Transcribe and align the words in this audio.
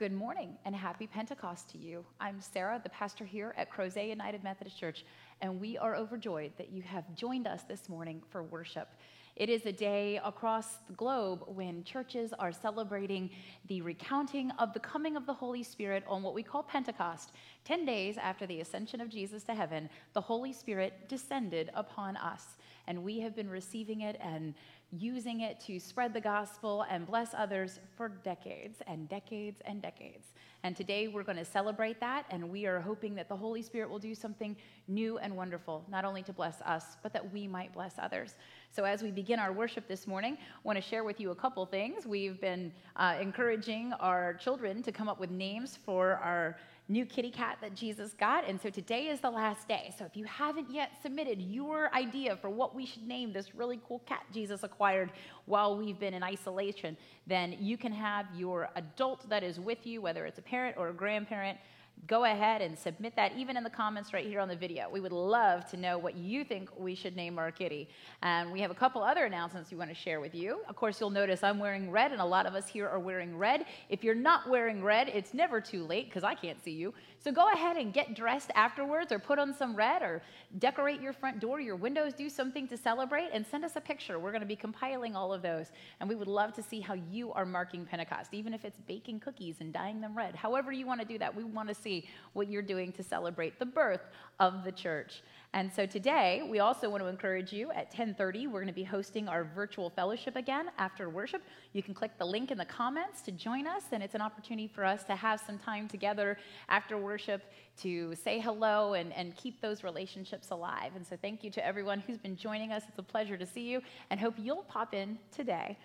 Good 0.00 0.14
morning 0.14 0.56
and 0.64 0.74
happy 0.74 1.06
Pentecost 1.06 1.68
to 1.72 1.78
you. 1.78 2.06
I'm 2.18 2.40
Sarah, 2.40 2.80
the 2.82 2.88
pastor 2.88 3.26
here 3.26 3.54
at 3.58 3.70
Crozet 3.70 4.08
United 4.08 4.42
Methodist 4.42 4.80
Church, 4.80 5.04
and 5.42 5.60
we 5.60 5.76
are 5.76 5.94
overjoyed 5.94 6.52
that 6.56 6.72
you 6.72 6.80
have 6.80 7.14
joined 7.14 7.46
us 7.46 7.64
this 7.64 7.86
morning 7.86 8.22
for 8.30 8.42
worship. 8.42 8.88
It 9.36 9.50
is 9.50 9.66
a 9.66 9.72
day 9.72 10.18
across 10.24 10.76
the 10.86 10.94
globe 10.94 11.42
when 11.48 11.84
churches 11.84 12.32
are 12.38 12.50
celebrating 12.50 13.28
the 13.68 13.82
recounting 13.82 14.50
of 14.52 14.72
the 14.72 14.80
coming 14.80 15.18
of 15.18 15.26
the 15.26 15.34
Holy 15.34 15.62
Spirit 15.62 16.02
on 16.08 16.22
what 16.22 16.32
we 16.32 16.42
call 16.42 16.62
Pentecost. 16.62 17.32
Ten 17.66 17.84
days 17.84 18.16
after 18.16 18.46
the 18.46 18.62
ascension 18.62 19.02
of 19.02 19.10
Jesus 19.10 19.42
to 19.44 19.54
heaven, 19.54 19.90
the 20.14 20.20
Holy 20.22 20.54
Spirit 20.54 21.10
descended 21.10 21.68
upon 21.74 22.16
us, 22.16 22.56
and 22.86 23.04
we 23.04 23.20
have 23.20 23.36
been 23.36 23.50
receiving 23.50 24.00
it 24.00 24.18
and 24.22 24.54
using 24.92 25.40
it 25.40 25.60
to 25.60 25.78
spread 25.78 26.12
the 26.12 26.20
gospel 26.20 26.84
and 26.90 27.06
bless 27.06 27.32
others 27.34 27.78
for 27.96 28.08
decades 28.08 28.82
and 28.86 29.08
decades 29.08 29.60
and 29.64 29.80
decades. 29.80 30.32
And 30.62 30.76
today 30.76 31.08
we're 31.08 31.22
going 31.22 31.38
to 31.38 31.44
celebrate 31.44 32.00
that, 32.00 32.26
and 32.30 32.50
we 32.50 32.66
are 32.66 32.80
hoping 32.80 33.14
that 33.14 33.28
the 33.28 33.36
Holy 33.36 33.62
Spirit 33.62 33.88
will 33.88 33.98
do 33.98 34.14
something 34.14 34.54
new 34.88 35.16
and 35.18 35.34
wonderful, 35.34 35.86
not 35.88 36.04
only 36.04 36.22
to 36.24 36.32
bless 36.32 36.60
us, 36.62 36.96
but 37.02 37.12
that 37.14 37.32
we 37.32 37.46
might 37.46 37.72
bless 37.72 37.94
others. 37.98 38.34
So, 38.70 38.84
as 38.84 39.02
we 39.02 39.10
begin 39.10 39.38
our 39.38 39.52
worship 39.52 39.88
this 39.88 40.06
morning, 40.06 40.36
I 40.40 40.58
want 40.64 40.76
to 40.76 40.82
share 40.82 41.02
with 41.02 41.18
you 41.18 41.30
a 41.30 41.34
couple 41.34 41.64
things. 41.64 42.06
We've 42.06 42.40
been 42.40 42.72
uh, 42.96 43.16
encouraging 43.20 43.94
our 44.00 44.34
children 44.34 44.82
to 44.82 44.92
come 44.92 45.08
up 45.08 45.18
with 45.18 45.30
names 45.30 45.78
for 45.82 46.16
our 46.16 46.58
new 46.90 47.06
kitty 47.06 47.30
cat 47.30 47.56
that 47.60 47.74
Jesus 47.74 48.12
got. 48.14 48.46
And 48.48 48.60
so 48.60 48.68
today 48.68 49.06
is 49.06 49.20
the 49.20 49.30
last 49.30 49.68
day. 49.68 49.94
So 49.96 50.04
if 50.04 50.16
you 50.16 50.24
haven't 50.24 50.70
yet 50.70 50.90
submitted 51.02 51.40
your 51.40 51.94
idea 51.94 52.36
for 52.36 52.50
what 52.50 52.74
we 52.74 52.84
should 52.84 53.06
name 53.06 53.32
this 53.32 53.54
really 53.54 53.80
cool 53.86 54.00
cat 54.00 54.24
Jesus 54.34 54.64
acquired 54.64 55.12
while 55.46 55.76
we've 55.76 56.00
been 56.00 56.14
in 56.14 56.24
isolation, 56.24 56.96
then 57.28 57.56
you 57.60 57.78
can 57.78 57.92
have 57.92 58.26
your 58.34 58.70
adult 58.74 59.28
that 59.28 59.44
is 59.44 59.60
with 59.60 59.86
you, 59.86 60.02
whether 60.02 60.26
it's 60.26 60.40
a 60.40 60.42
parent 60.42 60.76
or 60.76 60.88
a 60.88 60.92
grandparent, 60.92 61.58
go 62.06 62.24
ahead 62.24 62.62
and 62.62 62.78
submit 62.78 63.14
that 63.16 63.32
even 63.36 63.56
in 63.56 63.64
the 63.64 63.70
comments 63.70 64.12
right 64.12 64.26
here 64.26 64.40
on 64.40 64.48
the 64.48 64.56
video. 64.56 64.88
We 64.90 65.00
would 65.00 65.12
love 65.12 65.68
to 65.70 65.76
know 65.76 65.98
what 65.98 66.16
you 66.16 66.44
think 66.44 66.70
we 66.78 66.94
should 66.94 67.16
name 67.16 67.38
our 67.38 67.50
kitty. 67.50 67.88
And 68.22 68.50
we 68.50 68.60
have 68.60 68.70
a 68.70 68.74
couple 68.74 69.02
other 69.02 69.24
announcements 69.24 69.70
we 69.70 69.76
want 69.76 69.90
to 69.90 69.94
share 69.94 70.20
with 70.20 70.34
you. 70.34 70.60
Of 70.68 70.76
course, 70.76 71.00
you'll 71.00 71.10
notice 71.10 71.42
I'm 71.42 71.58
wearing 71.58 71.90
red, 71.90 72.12
and 72.12 72.20
a 72.20 72.24
lot 72.24 72.46
of 72.46 72.54
us 72.54 72.68
here 72.68 72.88
are 72.88 72.98
wearing 72.98 73.36
red. 73.36 73.64
If 73.88 74.02
you're 74.02 74.14
not 74.14 74.48
wearing 74.48 74.82
red, 74.82 75.08
it's 75.08 75.34
never 75.34 75.60
too 75.60 75.84
late 75.84 76.08
because 76.08 76.24
I 76.24 76.34
can't 76.34 76.62
see 76.62 76.72
you. 76.72 76.94
So 77.22 77.30
go 77.30 77.52
ahead 77.52 77.76
and 77.76 77.92
get 77.92 78.14
dressed 78.14 78.50
afterwards 78.54 79.12
or 79.12 79.18
put 79.18 79.38
on 79.38 79.52
some 79.52 79.76
red 79.76 80.00
or 80.00 80.22
decorate 80.58 81.02
your 81.02 81.12
front 81.12 81.38
door, 81.38 81.60
your 81.60 81.76
windows, 81.76 82.14
do 82.14 82.30
something 82.30 82.66
to 82.68 82.78
celebrate 82.78 83.28
and 83.34 83.46
send 83.46 83.62
us 83.62 83.76
a 83.76 83.80
picture. 83.80 84.18
We're 84.18 84.30
going 84.30 84.40
to 84.40 84.46
be 84.46 84.56
compiling 84.56 85.14
all 85.14 85.30
of 85.30 85.42
those. 85.42 85.66
And 86.00 86.08
we 86.08 86.14
would 86.14 86.28
love 86.28 86.54
to 86.54 86.62
see 86.62 86.80
how 86.80 86.94
you 86.94 87.30
are 87.34 87.44
marking 87.44 87.84
Pentecost, 87.84 88.32
even 88.32 88.54
if 88.54 88.64
it's 88.64 88.78
baking 88.88 89.20
cookies 89.20 89.56
and 89.60 89.70
dyeing 89.70 90.00
them 90.00 90.16
red. 90.16 90.34
However, 90.34 90.72
you 90.72 90.86
want 90.86 91.02
to 91.02 91.06
do 91.06 91.18
that, 91.18 91.36
we 91.36 91.44
want 91.44 91.68
to 91.68 91.74
see 91.74 92.08
what 92.32 92.48
you're 92.48 92.62
doing 92.62 92.90
to 92.92 93.02
celebrate 93.02 93.58
the 93.58 93.66
birth 93.66 94.08
of 94.38 94.64
the 94.64 94.72
church. 94.72 95.22
And 95.52 95.70
so 95.70 95.84
today, 95.84 96.46
we 96.48 96.60
also 96.60 96.88
want 96.88 97.02
to 97.02 97.08
encourage 97.08 97.52
you 97.52 97.72
at 97.72 97.92
10:30, 97.92 98.46
we're 98.46 98.60
going 98.60 98.68
to 98.68 98.72
be 98.72 98.84
hosting 98.84 99.28
our 99.28 99.42
virtual 99.42 99.90
fellowship 99.90 100.36
again 100.36 100.70
after 100.78 101.10
worship. 101.10 101.42
You 101.72 101.82
can 101.82 101.92
click 101.92 102.16
the 102.18 102.24
link 102.24 102.52
in 102.52 102.56
the 102.56 102.64
comments 102.64 103.20
to 103.22 103.32
join 103.32 103.66
us, 103.66 103.82
and 103.90 104.00
it's 104.00 104.14
an 104.14 104.20
opportunity 104.20 104.68
for 104.68 104.84
us 104.84 105.02
to 105.04 105.16
have 105.16 105.40
some 105.40 105.58
time 105.58 105.88
together 105.88 106.38
after 106.68 106.96
worship 106.96 107.09
to 107.18 108.14
say 108.14 108.38
hello 108.38 108.94
and, 108.94 109.12
and 109.14 109.36
keep 109.36 109.60
those 109.60 109.82
relationships 109.82 110.50
alive. 110.50 110.92
And 110.96 111.06
so 111.06 111.16
thank 111.20 111.42
you 111.42 111.50
to 111.50 111.66
everyone 111.66 112.00
who's 112.00 112.18
been 112.18 112.36
joining 112.36 112.72
us. 112.72 112.82
It's 112.88 112.98
a 112.98 113.02
pleasure 113.02 113.36
to 113.36 113.46
see 113.46 113.68
you, 113.68 113.80
and 114.10 114.18
hope 114.18 114.34
you'll 114.38 114.64
pop 114.64 114.94
in 114.94 115.18
today. 115.34 115.76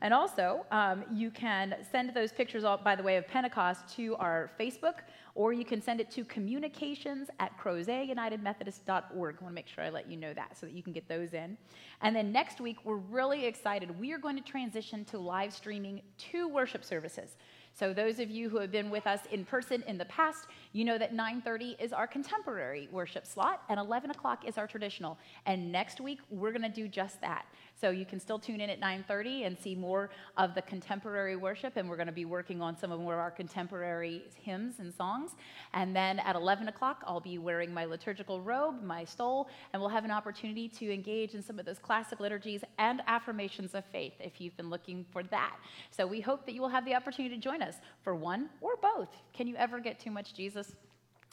And 0.00 0.14
also, 0.14 0.64
um, 0.70 1.04
you 1.12 1.30
can 1.30 1.74
send 1.90 2.14
those 2.14 2.30
pictures, 2.30 2.62
all, 2.62 2.76
by 2.76 2.94
the 2.94 3.02
way, 3.02 3.16
of 3.16 3.26
Pentecost 3.26 3.96
to 3.96 4.14
our 4.16 4.50
Facebook 4.58 4.94
or 5.38 5.52
you 5.52 5.64
can 5.64 5.80
send 5.80 6.00
it 6.00 6.10
to 6.10 6.24
communications 6.24 7.28
at 7.38 7.56
crozetunitedmethodist.org. 7.60 9.06
I 9.08 9.20
want 9.20 9.38
to 9.38 9.50
make 9.50 9.68
sure 9.68 9.84
I 9.84 9.88
let 9.88 10.10
you 10.10 10.16
know 10.16 10.34
that 10.34 10.58
so 10.58 10.66
that 10.66 10.72
you 10.72 10.82
can 10.82 10.92
get 10.92 11.08
those 11.08 11.32
in. 11.32 11.56
And 12.02 12.14
then 12.14 12.32
next 12.32 12.60
week, 12.60 12.78
we're 12.84 12.96
really 12.96 13.46
excited. 13.46 14.00
We 14.00 14.12
are 14.12 14.18
going 14.18 14.34
to 14.34 14.42
transition 14.42 15.04
to 15.04 15.18
live 15.18 15.54
streaming 15.54 16.02
two 16.18 16.48
worship 16.48 16.84
services. 16.84 17.36
So 17.78 17.92
those 17.92 18.18
of 18.18 18.28
you 18.28 18.48
who 18.48 18.58
have 18.58 18.72
been 18.72 18.90
with 18.90 19.06
us 19.06 19.20
in 19.30 19.44
person 19.44 19.84
in 19.86 19.98
the 19.98 20.04
past, 20.06 20.48
you 20.72 20.84
know 20.84 20.98
that 20.98 21.14
9:30 21.14 21.76
is 21.80 21.92
our 21.92 22.08
contemporary 22.08 22.88
worship 22.90 23.24
slot 23.24 23.62
and 23.68 23.78
11 23.78 24.10
o'clock 24.10 24.44
is 24.44 24.58
our 24.58 24.66
traditional. 24.66 25.16
And 25.46 25.70
next 25.70 26.00
week 26.00 26.18
we're 26.28 26.50
going 26.50 26.62
to 26.62 26.68
do 26.68 26.88
just 26.88 27.20
that. 27.20 27.46
So 27.80 27.90
you 27.90 28.04
can 28.04 28.18
still 28.18 28.38
tune 28.38 28.60
in 28.60 28.70
at 28.70 28.80
9:30 28.80 29.44
and 29.46 29.58
see 29.58 29.74
more 29.74 30.10
of 30.36 30.54
the 30.54 30.62
contemporary 30.62 31.36
worship, 31.36 31.76
and 31.76 31.88
we're 31.88 31.96
going 31.96 32.06
to 32.06 32.12
be 32.12 32.24
working 32.24 32.60
on 32.60 32.76
some 32.76 32.90
of 32.90 33.00
more 33.00 33.14
of 33.14 33.20
our 33.20 33.30
contemporary 33.30 34.24
hymns 34.42 34.80
and 34.80 34.92
songs. 34.92 35.32
And 35.74 35.94
then 35.94 36.18
at 36.20 36.34
11 36.34 36.68
o'clock, 36.68 37.04
I'll 37.06 37.20
be 37.20 37.38
wearing 37.38 37.72
my 37.72 37.84
liturgical 37.84 38.40
robe, 38.40 38.82
my 38.82 39.04
stole, 39.04 39.48
and 39.72 39.80
we'll 39.80 39.90
have 39.90 40.04
an 40.04 40.10
opportunity 40.10 40.68
to 40.68 40.92
engage 40.92 41.34
in 41.34 41.42
some 41.42 41.58
of 41.58 41.66
those 41.66 41.78
classic 41.78 42.20
liturgies 42.20 42.64
and 42.78 43.02
affirmations 43.06 43.74
of 43.74 43.84
faith 43.86 44.14
if 44.18 44.40
you've 44.40 44.56
been 44.56 44.70
looking 44.70 45.04
for 45.10 45.22
that. 45.24 45.56
So 45.90 46.06
we 46.06 46.20
hope 46.20 46.46
that 46.46 46.54
you 46.54 46.60
will 46.60 46.68
have 46.68 46.84
the 46.84 46.94
opportunity 46.94 47.36
to 47.36 47.40
join 47.40 47.62
us 47.62 47.76
for 48.02 48.14
one 48.14 48.50
or 48.60 48.76
both. 48.76 49.08
Can 49.32 49.46
you 49.46 49.56
ever 49.56 49.78
get 49.78 50.00
too 50.00 50.10
much 50.10 50.34
Jesus? 50.34 50.74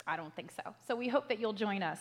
I 0.08 0.18
don't 0.18 0.36
think 0.36 0.52
so. 0.52 0.76
So 0.88 0.96
we 0.96 1.08
hope 1.08 1.28
that 1.30 1.40
you'll 1.40 1.54
join 1.54 1.82
us. 1.82 2.00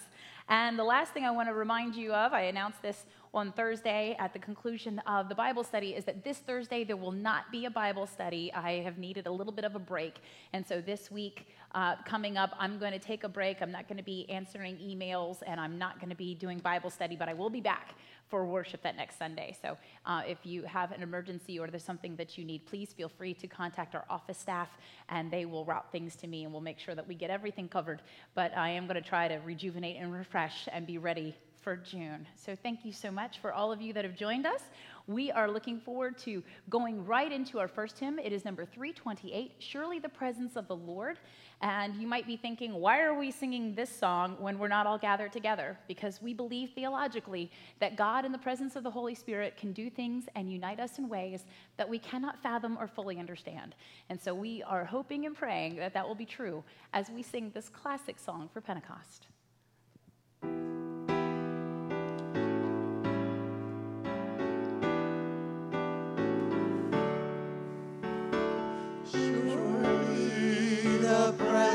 And 0.48 0.78
the 0.78 0.84
last 0.84 1.14
thing 1.14 1.24
I 1.24 1.30
want 1.30 1.48
to 1.48 1.54
remind 1.54 1.94
you 1.94 2.12
of, 2.12 2.34
I 2.34 2.42
announced 2.42 2.82
this 2.82 3.06
on 3.34 3.52
Thursday 3.52 4.16
at 4.18 4.32
the 4.32 4.38
conclusion 4.38 5.00
of 5.00 5.28
the 5.28 5.34
Bible 5.34 5.64
study, 5.64 5.90
is 5.90 6.04
that 6.04 6.22
this 6.22 6.38
Thursday 6.38 6.84
there 6.84 6.96
will 6.96 7.12
not 7.12 7.50
be 7.50 7.66
a 7.66 7.70
Bible 7.70 8.06
study. 8.06 8.52
I 8.54 8.82
have 8.82 8.96
needed 8.96 9.26
a 9.26 9.32
little 9.32 9.52
bit 9.52 9.64
of 9.64 9.74
a 9.74 9.78
break. 9.78 10.20
And 10.52 10.66
so 10.66 10.80
this 10.80 11.10
week 11.10 11.48
uh, 11.74 11.96
coming 12.04 12.36
up, 12.36 12.54
I'm 12.58 12.78
going 12.78 12.92
to 12.92 12.98
take 12.98 13.24
a 13.24 13.28
break. 13.28 13.60
I'm 13.60 13.72
not 13.72 13.88
going 13.88 13.98
to 13.98 14.04
be 14.04 14.30
answering 14.30 14.76
emails 14.76 15.38
and 15.46 15.60
I'm 15.60 15.76
not 15.76 15.98
going 15.98 16.10
to 16.10 16.16
be 16.16 16.34
doing 16.34 16.58
Bible 16.58 16.90
study, 16.90 17.16
but 17.16 17.28
I 17.28 17.34
will 17.34 17.50
be 17.50 17.60
back 17.60 17.94
for 18.28 18.46
worship 18.46 18.82
that 18.82 18.96
next 18.96 19.18
Sunday. 19.18 19.56
So 19.60 19.76
uh, 20.06 20.22
if 20.26 20.38
you 20.44 20.62
have 20.62 20.92
an 20.92 21.02
emergency 21.02 21.58
or 21.58 21.66
there's 21.66 21.84
something 21.84 22.16
that 22.16 22.38
you 22.38 22.44
need, 22.44 22.64
please 22.66 22.92
feel 22.92 23.08
free 23.08 23.34
to 23.34 23.46
contact 23.46 23.94
our 23.94 24.04
office 24.08 24.38
staff 24.38 24.68
and 25.08 25.30
they 25.30 25.44
will 25.44 25.64
route 25.64 25.90
things 25.90 26.16
to 26.16 26.26
me 26.26 26.44
and 26.44 26.52
we'll 26.52 26.62
make 26.62 26.78
sure 26.78 26.94
that 26.94 27.06
we 27.06 27.14
get 27.14 27.30
everything 27.30 27.68
covered. 27.68 28.00
But 28.34 28.56
I 28.56 28.70
am 28.70 28.86
going 28.86 29.02
to 29.02 29.08
try 29.08 29.28
to 29.28 29.36
rejuvenate 29.36 29.96
and 29.96 30.12
refresh 30.12 30.68
and 30.72 30.86
be 30.86 30.98
ready 30.98 31.36
for 31.64 31.76
June. 31.76 32.26
So 32.36 32.54
thank 32.54 32.84
you 32.84 32.92
so 32.92 33.10
much 33.10 33.38
for 33.38 33.50
all 33.50 33.72
of 33.72 33.80
you 33.80 33.94
that 33.94 34.04
have 34.04 34.14
joined 34.14 34.44
us. 34.46 34.60
We 35.06 35.30
are 35.30 35.50
looking 35.50 35.80
forward 35.80 36.18
to 36.18 36.42
going 36.68 37.04
right 37.06 37.32
into 37.32 37.58
our 37.58 37.68
first 37.68 37.98
hymn. 37.98 38.18
It 38.18 38.34
is 38.34 38.44
number 38.44 38.66
328, 38.66 39.52
Surely 39.60 39.98
the 39.98 40.10
Presence 40.10 40.56
of 40.56 40.68
the 40.68 40.76
Lord. 40.76 41.18
And 41.62 41.94
you 41.96 42.06
might 42.06 42.26
be 42.26 42.36
thinking, 42.36 42.74
why 42.74 43.00
are 43.00 43.18
we 43.18 43.30
singing 43.30 43.74
this 43.74 43.88
song 43.88 44.36
when 44.38 44.58
we're 44.58 44.68
not 44.68 44.86
all 44.86 44.98
gathered 44.98 45.32
together? 45.32 45.78
Because 45.88 46.20
we 46.20 46.34
believe 46.34 46.72
theologically 46.74 47.50
that 47.80 47.96
God, 47.96 48.26
in 48.26 48.32
the 48.32 48.38
presence 48.38 48.76
of 48.76 48.82
the 48.82 48.90
Holy 48.90 49.14
Spirit, 49.14 49.56
can 49.56 49.72
do 49.72 49.88
things 49.88 50.24
and 50.34 50.52
unite 50.52 50.80
us 50.80 50.98
in 50.98 51.08
ways 51.08 51.46
that 51.78 51.88
we 51.88 51.98
cannot 51.98 52.42
fathom 52.42 52.76
or 52.78 52.86
fully 52.86 53.18
understand. 53.18 53.74
And 54.10 54.20
so 54.20 54.34
we 54.34 54.62
are 54.64 54.84
hoping 54.84 55.24
and 55.24 55.34
praying 55.34 55.76
that 55.76 55.94
that 55.94 56.06
will 56.06 56.14
be 56.14 56.26
true 56.26 56.62
as 56.92 57.08
we 57.08 57.22
sing 57.22 57.50
this 57.54 57.70
classic 57.70 58.18
song 58.18 58.50
for 58.52 58.60
Pentecost. 58.60 59.28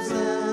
His 0.09 0.48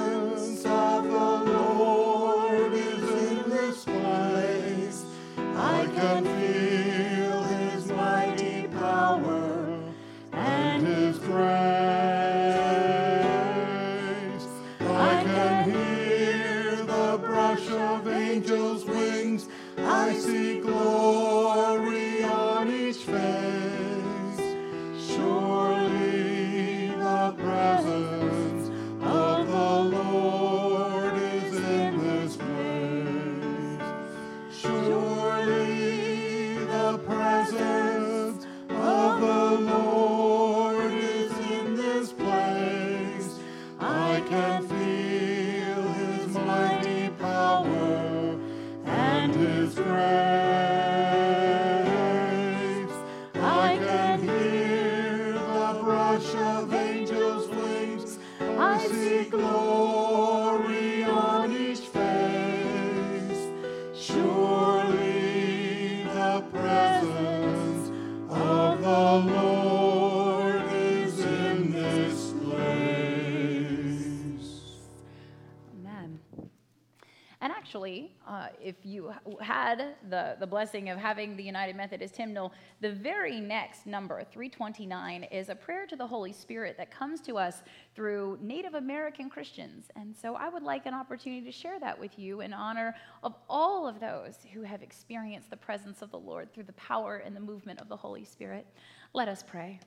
had 79.77 79.95
the, 80.11 80.37
the 80.39 80.47
blessing 80.47 80.91
of 80.91 80.99
having 80.99 81.37
the 81.37 81.43
United 81.43 81.77
Methodist 81.77 82.17
hymnal, 82.17 82.53
the 82.81 82.93
very 82.93 83.41
next 83.41 83.87
number, 83.87 84.23
329, 84.25 85.25
is 85.25 85.49
a 85.49 85.55
prayer 85.55 85.87
to 85.87 85.97
the 85.97 86.07
Holy 86.07 86.33
Spirit 86.33 86.77
that 86.78 86.91
comes 86.91 87.21
to 87.23 87.37
us 87.37 87.63
through 87.95 88.39
Native 88.41 88.75
American 88.75 89.28
Christians. 89.28 89.87
And 89.97 90.15
so 90.17 90.34
I 90.34 90.49
would 90.49 90.63
like 90.63 90.87
an 90.87 90.95
opportunity 90.95 91.45
to 91.45 91.53
share 91.53 91.78
that 91.81 91.99
with 91.99 92.19
you 92.19 92.41
in 92.41 92.53
honor 92.53 92.95
of 93.23 93.34
all 93.49 93.87
of 93.87 94.01
those 94.01 94.39
who 94.53 94.63
have 94.63 94.83
experienced 94.83 95.51
the 95.51 95.57
presence 95.57 96.03
of 96.03 96.11
the 96.11 96.19
Lord 96.19 96.53
through 96.53 96.65
the 96.65 96.73
power 96.75 97.19
and 97.19 97.34
the 97.34 97.41
movement 97.41 97.81
of 97.81 97.89
the 97.89 97.97
Holy 97.97 98.25
Spirit. 98.25 98.67
Let 99.13 99.28
us 99.28 99.43
pray. 99.47 99.81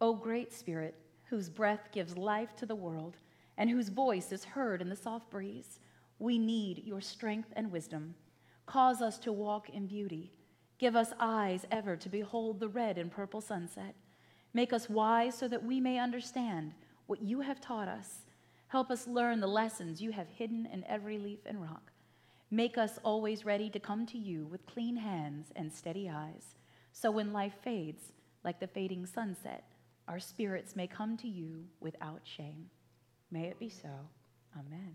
O 0.00 0.14
great 0.14 0.52
Spirit, 0.52 0.94
whose 1.24 1.48
breath 1.48 1.88
gives 1.92 2.16
life 2.16 2.54
to 2.56 2.66
the 2.66 2.74
world 2.74 3.16
and 3.58 3.70
whose 3.70 3.88
voice 3.88 4.32
is 4.32 4.44
heard 4.44 4.82
in 4.82 4.88
the 4.88 4.96
soft 4.96 5.30
breeze. 5.30 5.80
We 6.18 6.38
need 6.38 6.82
your 6.84 7.00
strength 7.00 7.48
and 7.56 7.72
wisdom. 7.72 8.14
Cause 8.66 9.00
us 9.00 9.18
to 9.18 9.32
walk 9.32 9.70
in 9.70 9.86
beauty. 9.86 10.32
Give 10.78 10.96
us 10.96 11.12
eyes 11.18 11.64
ever 11.70 11.96
to 11.96 12.08
behold 12.08 12.60
the 12.60 12.68
red 12.68 12.98
and 12.98 13.10
purple 13.10 13.40
sunset. 13.40 13.94
Make 14.52 14.72
us 14.72 14.90
wise 14.90 15.36
so 15.36 15.48
that 15.48 15.64
we 15.64 15.80
may 15.80 15.98
understand 15.98 16.74
what 17.06 17.22
you 17.22 17.40
have 17.40 17.60
taught 17.60 17.88
us. 17.88 18.22
Help 18.68 18.90
us 18.90 19.06
learn 19.06 19.40
the 19.40 19.46
lessons 19.46 20.02
you 20.02 20.10
have 20.10 20.28
hidden 20.28 20.66
in 20.72 20.84
every 20.84 21.18
leaf 21.18 21.40
and 21.46 21.62
rock. 21.62 21.92
Make 22.50 22.76
us 22.76 22.98
always 23.02 23.44
ready 23.44 23.70
to 23.70 23.80
come 23.80 24.06
to 24.06 24.18
you 24.18 24.46
with 24.46 24.66
clean 24.66 24.96
hands 24.96 25.48
and 25.56 25.72
steady 25.72 26.08
eyes. 26.08 26.54
So 26.92 27.10
when 27.10 27.32
life 27.32 27.54
fades, 27.62 28.12
like 28.44 28.60
the 28.60 28.66
fading 28.66 29.06
sunset, 29.06 29.64
our 30.08 30.20
spirits 30.20 30.76
may 30.76 30.86
come 30.86 31.16
to 31.18 31.28
you 31.28 31.64
without 31.80 32.20
shame. 32.24 32.70
May 33.30 33.44
it 33.44 33.58
be 33.58 33.68
so. 33.68 33.90
Amen. 34.56 34.94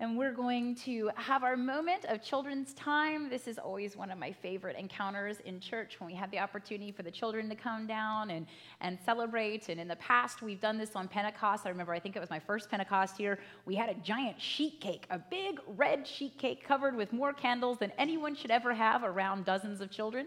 And 0.00 0.16
we're 0.16 0.32
going 0.32 0.76
to 0.76 1.10
have 1.16 1.44
our 1.44 1.58
moment 1.58 2.06
of 2.06 2.22
children's 2.22 2.72
time. 2.72 3.28
This 3.28 3.46
is 3.46 3.58
always 3.58 3.98
one 3.98 4.10
of 4.10 4.16
my 4.16 4.32
favorite 4.32 4.78
encounters 4.78 5.40
in 5.44 5.60
church 5.60 6.00
when 6.00 6.06
we 6.06 6.14
have 6.14 6.30
the 6.30 6.38
opportunity 6.38 6.90
for 6.90 7.02
the 7.02 7.10
children 7.10 7.50
to 7.50 7.54
come 7.54 7.86
down 7.86 8.30
and, 8.30 8.46
and 8.80 8.98
celebrate. 9.04 9.68
And 9.68 9.78
in 9.78 9.86
the 9.86 9.96
past, 9.96 10.40
we've 10.40 10.58
done 10.58 10.78
this 10.78 10.96
on 10.96 11.06
Pentecost. 11.06 11.66
I 11.66 11.68
remember, 11.68 11.92
I 11.92 12.00
think 12.00 12.16
it 12.16 12.18
was 12.18 12.30
my 12.30 12.38
first 12.38 12.70
Pentecost 12.70 13.18
here. 13.18 13.40
We 13.66 13.74
had 13.74 13.90
a 13.90 13.94
giant 13.94 14.40
sheet 14.40 14.80
cake, 14.80 15.06
a 15.10 15.18
big 15.18 15.60
red 15.76 16.06
sheet 16.06 16.38
cake 16.38 16.64
covered 16.66 16.96
with 16.96 17.12
more 17.12 17.34
candles 17.34 17.76
than 17.76 17.92
anyone 17.98 18.34
should 18.34 18.50
ever 18.50 18.72
have 18.72 19.04
around 19.04 19.44
dozens 19.44 19.82
of 19.82 19.90
children. 19.90 20.26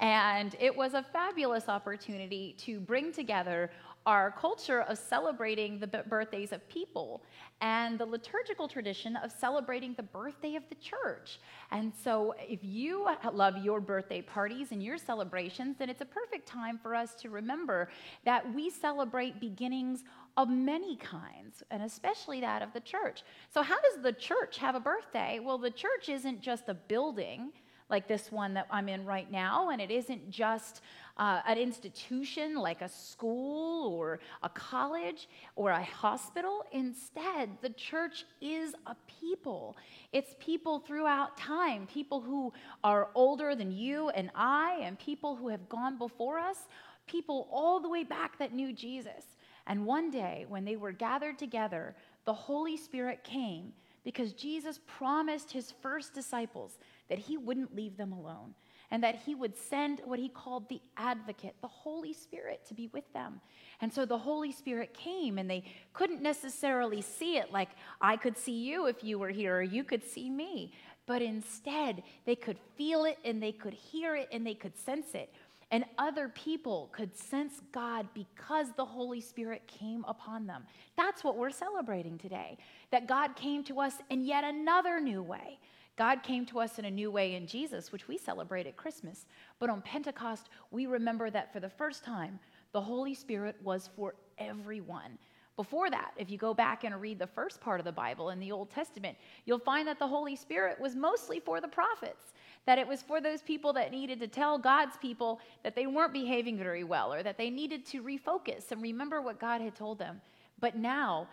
And 0.00 0.56
it 0.58 0.76
was 0.76 0.94
a 0.94 1.02
fabulous 1.12 1.68
opportunity 1.68 2.56
to 2.58 2.80
bring 2.80 3.12
together 3.12 3.70
our 4.06 4.32
culture 4.32 4.82
of 4.82 4.98
celebrating 4.98 5.78
the 5.78 5.86
birthdays 5.86 6.52
of 6.52 6.66
people 6.68 7.22
and 7.60 7.98
the 7.98 8.04
liturgical 8.04 8.66
tradition 8.66 9.16
of 9.16 9.30
celebrating 9.30 9.94
the 9.94 10.02
birthday 10.02 10.56
of 10.56 10.62
the 10.68 10.74
church. 10.76 11.38
And 11.70 11.92
so, 12.02 12.34
if 12.38 12.60
you 12.62 13.08
love 13.32 13.58
your 13.58 13.80
birthday 13.80 14.22
parties 14.22 14.72
and 14.72 14.82
your 14.82 14.98
celebrations, 14.98 15.76
then 15.78 15.88
it's 15.88 16.00
a 16.00 16.06
perfect 16.06 16.46
time 16.46 16.78
for 16.82 16.94
us 16.94 17.14
to 17.16 17.30
remember 17.30 17.88
that 18.24 18.52
we 18.54 18.70
celebrate 18.70 19.40
beginnings 19.40 20.04
of 20.36 20.48
many 20.48 20.96
kinds, 20.96 21.62
and 21.70 21.82
especially 21.82 22.40
that 22.40 22.62
of 22.62 22.72
the 22.72 22.80
church. 22.80 23.22
So, 23.52 23.62
how 23.62 23.80
does 23.80 24.02
the 24.02 24.12
church 24.12 24.58
have 24.58 24.74
a 24.74 24.80
birthday? 24.80 25.38
Well, 25.42 25.58
the 25.58 25.70
church 25.70 26.08
isn't 26.08 26.40
just 26.40 26.68
a 26.68 26.74
building 26.74 27.52
like 27.92 28.08
this 28.08 28.32
one 28.32 28.54
that 28.54 28.66
I'm 28.70 28.88
in 28.88 29.04
right 29.04 29.30
now, 29.30 29.68
and 29.68 29.80
it 29.80 29.90
isn't 29.90 30.30
just 30.30 30.80
uh, 31.16 31.40
an 31.46 31.58
institution 31.58 32.54
like 32.54 32.80
a 32.80 32.88
school 32.88 33.92
or 33.94 34.20
a 34.42 34.48
college 34.48 35.28
or 35.56 35.70
a 35.70 35.82
hospital. 35.82 36.64
Instead, 36.72 37.50
the 37.60 37.70
church 37.70 38.24
is 38.40 38.74
a 38.86 38.96
people. 39.20 39.76
It's 40.12 40.34
people 40.40 40.78
throughout 40.78 41.36
time, 41.36 41.86
people 41.86 42.20
who 42.20 42.52
are 42.82 43.10
older 43.14 43.54
than 43.54 43.72
you 43.72 44.08
and 44.10 44.30
I, 44.34 44.80
and 44.82 44.98
people 44.98 45.36
who 45.36 45.48
have 45.48 45.68
gone 45.68 45.98
before 45.98 46.38
us, 46.38 46.68
people 47.06 47.48
all 47.50 47.80
the 47.80 47.88
way 47.88 48.04
back 48.04 48.38
that 48.38 48.52
knew 48.52 48.72
Jesus. 48.72 49.24
And 49.66 49.86
one 49.86 50.10
day, 50.10 50.46
when 50.48 50.64
they 50.64 50.76
were 50.76 50.92
gathered 50.92 51.38
together, 51.38 51.94
the 52.24 52.32
Holy 52.32 52.76
Spirit 52.76 53.22
came 53.22 53.72
because 54.04 54.32
Jesus 54.32 54.80
promised 54.86 55.52
his 55.52 55.72
first 55.82 56.12
disciples 56.12 56.78
that 57.08 57.18
he 57.18 57.36
wouldn't 57.36 57.74
leave 57.74 57.96
them 57.96 58.12
alone 58.12 58.54
and 58.92 59.02
that 59.02 59.16
he 59.16 59.34
would 59.34 59.56
send 59.56 60.02
what 60.04 60.18
he 60.18 60.28
called 60.28 60.68
the 60.68 60.80
advocate, 60.98 61.54
the 61.62 61.66
Holy 61.66 62.12
Spirit, 62.12 62.60
to 62.68 62.74
be 62.74 62.88
with 62.88 63.10
them. 63.14 63.40
And 63.80 63.90
so 63.90 64.04
the 64.04 64.18
Holy 64.18 64.52
Spirit 64.52 64.92
came, 64.92 65.38
and 65.38 65.50
they 65.50 65.64
couldn't 65.94 66.20
necessarily 66.20 67.00
see 67.00 67.38
it 67.38 67.50
like 67.50 67.70
I 68.02 68.18
could 68.18 68.36
see 68.36 68.52
you 68.52 68.86
if 68.86 69.02
you 69.02 69.18
were 69.18 69.30
here, 69.30 69.56
or 69.56 69.62
you 69.62 69.82
could 69.82 70.04
see 70.04 70.28
me. 70.28 70.74
But 71.06 71.22
instead, 71.22 72.02
they 72.26 72.36
could 72.36 72.58
feel 72.76 73.06
it, 73.06 73.18
and 73.24 73.42
they 73.42 73.50
could 73.50 73.72
hear 73.72 74.14
it, 74.14 74.28
and 74.30 74.46
they 74.46 74.54
could 74.54 74.76
sense 74.76 75.14
it. 75.14 75.32
And 75.70 75.86
other 75.96 76.28
people 76.28 76.90
could 76.92 77.16
sense 77.16 77.62
God 77.72 78.06
because 78.12 78.66
the 78.76 78.84
Holy 78.84 79.22
Spirit 79.22 79.62
came 79.66 80.04
upon 80.06 80.46
them. 80.46 80.64
That's 80.98 81.24
what 81.24 81.38
we're 81.38 81.48
celebrating 81.48 82.18
today. 82.18 82.58
That 82.90 83.08
God 83.08 83.36
came 83.36 83.64
to 83.64 83.80
us 83.80 83.94
in 84.10 84.26
yet 84.26 84.44
another 84.44 85.00
new 85.00 85.22
way. 85.22 85.58
God 86.02 86.24
came 86.24 86.44
to 86.46 86.58
us 86.58 86.80
in 86.80 86.86
a 86.86 86.90
new 86.90 87.12
way 87.12 87.36
in 87.36 87.46
Jesus, 87.46 87.92
which 87.92 88.08
we 88.08 88.18
celebrate 88.18 88.66
at 88.66 88.76
Christmas. 88.76 89.26
But 89.60 89.70
on 89.70 89.82
Pentecost, 89.82 90.48
we 90.72 90.86
remember 90.86 91.30
that 91.30 91.52
for 91.52 91.60
the 91.60 91.68
first 91.68 92.02
time, 92.02 92.40
the 92.72 92.80
Holy 92.80 93.14
Spirit 93.14 93.54
was 93.62 93.88
for 93.94 94.16
everyone. 94.36 95.16
Before 95.54 95.90
that, 95.90 96.10
if 96.16 96.28
you 96.28 96.38
go 96.38 96.54
back 96.54 96.82
and 96.82 97.00
read 97.00 97.20
the 97.20 97.26
first 97.28 97.60
part 97.60 97.78
of 97.78 97.84
the 97.84 97.92
Bible 97.92 98.30
in 98.30 98.40
the 98.40 98.50
Old 98.50 98.68
Testament, 98.68 99.16
you'll 99.44 99.60
find 99.60 99.86
that 99.86 100.00
the 100.00 100.08
Holy 100.08 100.34
Spirit 100.34 100.80
was 100.80 100.96
mostly 100.96 101.38
for 101.38 101.60
the 101.60 101.68
prophets, 101.68 102.32
that 102.66 102.80
it 102.80 102.88
was 102.88 103.00
for 103.00 103.20
those 103.20 103.40
people 103.40 103.72
that 103.74 103.92
needed 103.92 104.18
to 104.18 104.26
tell 104.26 104.58
God's 104.58 104.96
people 104.96 105.38
that 105.62 105.76
they 105.76 105.86
weren't 105.86 106.12
behaving 106.12 106.58
very 106.58 106.82
well 106.82 107.14
or 107.14 107.22
that 107.22 107.38
they 107.38 107.48
needed 107.48 107.86
to 107.86 108.02
refocus 108.02 108.72
and 108.72 108.82
remember 108.82 109.22
what 109.22 109.38
God 109.38 109.60
had 109.60 109.76
told 109.76 110.00
them. 110.00 110.20
But 110.58 110.76
now, 110.76 111.28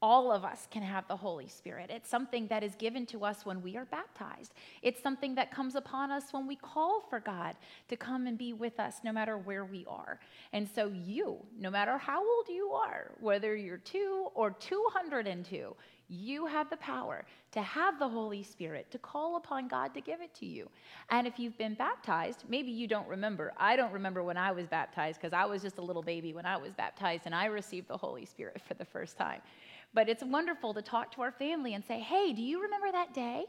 all 0.00 0.30
of 0.30 0.44
us 0.44 0.68
can 0.70 0.82
have 0.82 1.06
the 1.08 1.16
Holy 1.16 1.48
Spirit. 1.48 1.90
It's 1.90 2.08
something 2.08 2.46
that 2.48 2.62
is 2.62 2.74
given 2.76 3.04
to 3.06 3.24
us 3.24 3.44
when 3.44 3.62
we 3.62 3.76
are 3.76 3.84
baptized. 3.86 4.54
It's 4.82 5.02
something 5.02 5.34
that 5.34 5.50
comes 5.50 5.74
upon 5.74 6.10
us 6.10 6.24
when 6.32 6.46
we 6.46 6.56
call 6.56 7.00
for 7.00 7.18
God 7.18 7.56
to 7.88 7.96
come 7.96 8.26
and 8.26 8.38
be 8.38 8.52
with 8.52 8.78
us 8.78 8.96
no 9.02 9.12
matter 9.12 9.38
where 9.38 9.64
we 9.64 9.84
are. 9.88 10.20
And 10.52 10.68
so, 10.72 10.92
you, 11.04 11.38
no 11.58 11.70
matter 11.70 11.98
how 11.98 12.20
old 12.20 12.48
you 12.48 12.70
are, 12.70 13.12
whether 13.20 13.56
you're 13.56 13.78
two 13.78 14.28
or 14.34 14.52
202, 14.52 15.74
you 16.08 16.46
have 16.46 16.70
the 16.70 16.76
power 16.78 17.24
to 17.52 17.60
have 17.60 17.98
the 17.98 18.08
Holy 18.08 18.42
Spirit, 18.42 18.90
to 18.90 18.98
call 18.98 19.36
upon 19.36 19.68
God 19.68 19.92
to 19.94 20.00
give 20.00 20.20
it 20.20 20.34
to 20.36 20.46
you. 20.46 20.68
And 21.10 21.26
if 21.26 21.38
you've 21.38 21.56
been 21.58 21.74
baptized, 21.74 22.44
maybe 22.48 22.70
you 22.70 22.86
don't 22.86 23.08
remember. 23.08 23.52
I 23.58 23.76
don't 23.76 23.92
remember 23.92 24.22
when 24.22 24.36
I 24.36 24.52
was 24.52 24.66
baptized 24.66 25.20
because 25.20 25.34
I 25.34 25.44
was 25.44 25.62
just 25.62 25.78
a 25.78 25.82
little 25.82 26.02
baby 26.02 26.32
when 26.32 26.46
I 26.46 26.56
was 26.56 26.72
baptized 26.72 27.22
and 27.26 27.34
I 27.34 27.46
received 27.46 27.88
the 27.88 27.96
Holy 27.96 28.24
Spirit 28.24 28.60
for 28.66 28.74
the 28.74 28.84
first 28.84 29.16
time. 29.16 29.40
But 29.94 30.08
it's 30.08 30.22
wonderful 30.22 30.74
to 30.74 30.82
talk 30.82 31.12
to 31.14 31.22
our 31.22 31.32
family 31.32 31.74
and 31.74 31.84
say, 31.84 32.00
hey, 32.00 32.32
do 32.32 32.42
you 32.42 32.62
remember 32.62 32.92
that 32.92 33.14
day? 33.14 33.46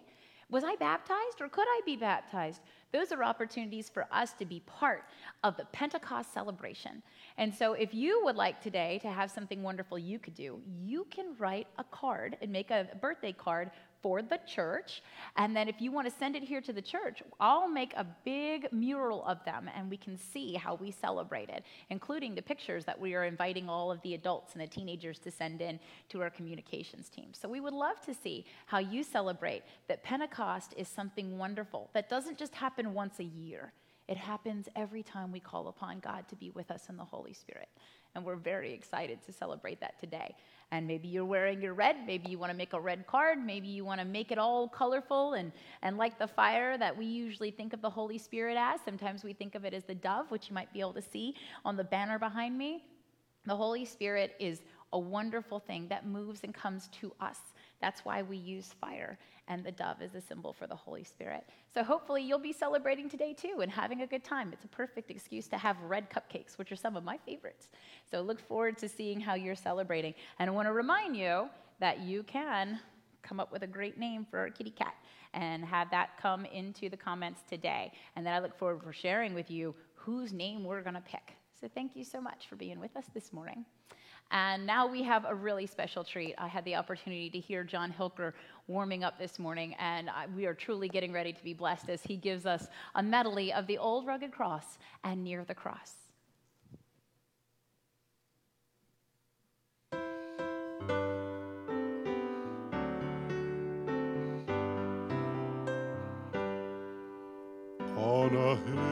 Was 0.52 0.64
I 0.64 0.76
baptized 0.78 1.42
or 1.42 1.48
could 1.48 1.68
I 1.68 1.82
be 1.86 1.96
baptized? 1.96 2.62
Those 2.92 3.12
are 3.12 3.24
opportunities 3.24 3.88
for 3.88 4.08
us 4.12 4.34
to 4.34 4.46
be 4.46 4.62
part 4.62 5.04
of 5.44 5.56
the 5.58 5.66
Pentecost 5.66 6.34
celebration. 6.34 7.04
And 7.38 7.54
so, 7.54 7.74
if 7.74 7.94
you 7.94 8.22
would 8.24 8.36
like 8.36 8.60
today 8.60 8.98
to 9.04 9.10
have 9.10 9.30
something 9.30 9.62
wonderful 9.62 10.00
you 10.00 10.18
could 10.18 10.34
do, 10.34 10.60
you 10.82 11.06
can 11.12 11.36
write 11.38 11.68
a 11.78 11.84
card 11.84 12.36
and 12.42 12.52
make 12.52 12.72
a 12.72 12.88
birthday 13.00 13.32
card 13.32 13.70
for 14.02 14.22
the 14.22 14.40
church. 14.48 15.02
And 15.36 15.56
then 15.56 15.68
if 15.68 15.82
you 15.82 15.92
want 15.92 16.08
to 16.08 16.14
send 16.18 16.36
it 16.36 16.44
here 16.44 16.62
to 16.62 16.74
the 16.74 16.82
church, 16.82 17.22
I'll 17.40 17.68
make 17.68 17.94
a 17.96 18.06
big 18.24 18.72
mural 18.72 19.24
of 19.26 19.44
them 19.46 19.70
and 19.76 19.90
we 19.90 19.98
can 19.98 20.18
see 20.18 20.54
how 20.56 20.76
we 20.76 20.92
celebrate 20.92 21.50
it, 21.50 21.64
including 21.90 22.36
the 22.36 22.42
pictures 22.42 22.86
that 22.86 23.00
we 23.00 23.16
are 23.16 23.26
inviting 23.26 23.70
all 23.70 23.92
of 23.92 24.02
the 24.02 24.14
adults 24.14 24.54
and 24.54 24.62
the 24.62 24.68
teenagers 24.68 25.20
to 25.20 25.32
send 25.32 25.62
in 25.62 25.80
to 26.10 26.22
our 26.22 26.30
communications 26.30 27.10
team. 27.10 27.30
So 27.34 27.50
we 27.50 27.60
would 27.60 27.74
love 27.74 28.00
to 28.06 28.14
see 28.14 28.46
how 28.66 28.80
you 28.80 29.04
celebrate 29.04 29.64
that 29.88 30.04
Pentecost 30.04 30.74
is 30.78 30.88
something 30.88 31.38
wonderful 31.38 31.90
that 31.94 32.10
doesn't 32.10 32.38
just 32.38 32.56
happen 32.56 32.94
once 32.94 33.20
a 33.20 33.24
year. 33.24 33.74
It 34.08 34.18
happens 34.18 34.68
every 34.76 35.04
time 35.04 35.32
we 35.32 35.40
call 35.40 35.68
upon 35.68 36.00
God 36.00 36.28
to 36.30 36.36
be 36.36 36.50
with 36.50 36.72
us 36.72 36.90
in 36.90 36.98
the 36.98 37.06
Holy 37.06 37.34
Spirit. 37.34 37.70
And 38.16 38.26
we're 38.26 38.36
very 38.36 38.74
excited 38.74 39.24
to 39.28 39.32
celebrate 39.32 39.80
that 39.82 40.00
today. 40.00 40.36
And 40.72 40.86
maybe 40.86 41.08
you're 41.08 41.26
wearing 41.26 41.62
your 41.62 41.74
red. 41.74 41.98
Maybe 42.06 42.30
you 42.30 42.38
want 42.38 42.52
to 42.52 42.58
make 42.58 42.74
a 42.74 42.80
red 42.80 43.08
card. 43.08 43.44
Maybe 43.44 43.68
you 43.68 43.84
want 43.84 44.00
to 44.00 44.06
make 44.06 44.32
it 44.32 44.38
all 44.38 44.68
colorful 44.68 45.34
and, 45.34 45.52
and 45.82 45.98
like 45.98 46.20
the 46.20 46.28
fire 46.28 46.78
that 46.78 46.96
we 46.96 47.06
usually 47.06 47.50
think 47.50 47.74
of 47.74 47.82
the 47.82 47.90
Holy 47.90 48.20
Spirit 48.20 48.56
as. 48.56 48.80
Sometimes 48.86 49.24
we 49.24 49.34
think 49.34 49.56
of 49.56 49.66
it 49.66 49.74
as 49.74 49.84
the 49.84 49.96
dove, 49.96 50.30
which 50.30 50.50
you 50.50 50.54
might 50.54 50.72
be 50.72 50.80
able 50.80 50.94
to 50.94 51.02
see 51.02 51.36
on 51.66 51.76
the 51.76 51.84
banner 51.84 52.20
behind 52.20 52.58
me. 52.58 52.84
The 53.46 53.56
Holy 53.56 53.84
Spirit 53.86 54.36
is 54.40 54.62
a 54.94 55.00
wonderful 55.00 55.60
thing 55.60 55.88
that 55.90 56.06
moves 56.06 56.42
and 56.44 56.54
comes 56.54 56.88
to 57.00 57.14
us. 57.20 57.40
That's 57.82 58.04
why 58.04 58.22
we 58.22 58.38
use 58.38 58.74
fire, 58.82 59.18
and 59.48 59.64
the 59.64 59.72
dove 59.72 60.02
is 60.02 60.16
a 60.16 60.22
symbol 60.22 60.54
for 60.54 60.68
the 60.68 60.76
Holy 60.76 61.04
Spirit. 61.04 61.46
So 61.74 61.84
hopefully 61.84 62.24
you'll 62.24 62.40
be 62.40 62.54
celebrating 62.54 63.10
today 63.10 63.34
too 63.34 63.60
and 63.62 63.72
having 63.72 64.02
a 64.02 64.08
good 64.08 64.24
time. 64.24 64.52
It's 64.52 64.66
a 64.66 64.70
perfect 64.70 65.10
excuse 65.10 65.48
to 65.48 65.58
have 65.58 65.80
red 65.82 66.10
cupcakes, 66.10 66.58
which 66.58 66.72
are 66.72 66.76
some 66.76 66.98
of 66.98 67.04
my 67.04 67.18
favorites. 67.18 67.70
So 68.10 68.22
look 68.22 68.42
forward 68.42 68.78
to 68.80 68.90
seeing 68.90 69.20
how 69.20 69.36
you're 69.36 69.56
celebrating. 69.56 70.14
And 70.40 70.50
I 70.50 70.54
want 70.54 70.68
to 70.68 70.74
remind 70.74 71.16
you 71.16 71.50
that 71.80 72.02
you 72.02 72.24
can 72.24 72.80
come 73.22 73.40
up 73.40 73.52
with 73.52 73.64
a 73.64 73.68
great 73.68 73.98
name 73.98 74.26
for 74.30 74.40
our 74.40 74.50
kitty 74.50 74.72
cat 74.72 74.96
and 75.34 75.64
have 75.64 75.90
that 75.92 76.18
come 76.22 76.46
into 76.46 76.90
the 76.90 76.98
comments 76.98 77.42
today. 77.48 77.92
And 78.16 78.26
then 78.26 78.34
I 78.34 78.40
look 78.40 78.58
forward 78.58 78.84
for 78.84 78.94
sharing 78.94 79.34
with 79.34 79.50
you 79.50 79.76
whose 79.94 80.34
name 80.34 80.64
we're 80.64 80.82
going 80.82 80.96
to 80.96 81.02
pick. 81.02 81.36
So 81.60 81.68
thank 81.74 81.96
you 81.96 82.04
so 82.04 82.22
much 82.22 82.48
for 82.48 82.56
being 82.56 82.80
with 82.80 82.96
us 82.96 83.06
this 83.14 83.32
morning. 83.34 83.66
And 84.32 84.66
now 84.66 84.86
we 84.86 85.02
have 85.04 85.26
a 85.26 85.34
really 85.34 85.66
special 85.66 86.04
treat. 86.04 86.36
I 86.38 86.48
had 86.48 86.64
the 86.64 86.76
opportunity 86.76 87.32
to 87.32 87.40
hear 87.40 87.64
John 87.64 87.92
Hilker 87.92 88.34
warming 88.68 89.04
up 89.04 89.18
this 89.18 89.40
morning, 89.40 89.76
and 89.80 90.10
we 90.36 90.46
are 90.46 90.54
truly 90.54 90.88
getting 90.88 91.12
ready 91.12 91.34
to 91.34 91.44
be 91.44 91.56
blessed 91.56 91.90
as 91.90 92.04
he 92.04 92.16
gives 92.16 92.46
us 92.46 92.68
a 92.94 93.02
medley 93.02 93.52
of 93.52 93.66
the 93.66 93.80
old 93.80 94.06
rugged 94.06 94.32
cross 94.32 94.78
and 95.04 95.24
near 95.24 95.44
the 95.44 95.56
cross. 95.56 95.96
On 107.98 108.36
a 108.36 108.56
hill 108.56 108.89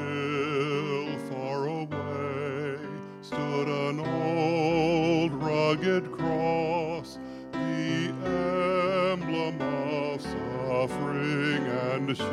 and 12.07 12.17
shame. 12.17 12.27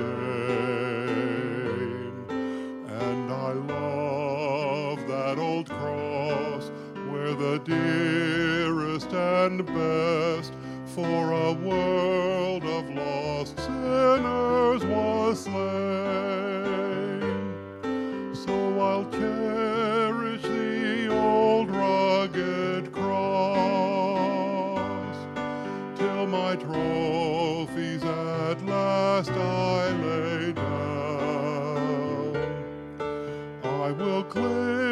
And 2.89 3.33
I 3.33 3.53
love 3.53 5.07
that 5.09 5.39
old 5.39 5.69
cross 5.69 6.71
where 7.11 7.35
the 7.35 7.59
dearest 7.65 9.13
and 9.13 9.67
best 9.67 10.53
for 10.87 11.33
a 11.33 11.53
world 11.53 12.65
of 12.65 12.89
lost 12.91 13.59
sinners 13.59 14.85
was 14.85 15.45
slain. 15.45 16.44
Last 28.67 29.31
I 29.31 29.91
lay 29.91 30.53
down. 30.53 32.37
I 33.65 33.91
will 33.93 34.25
cling 34.25 34.84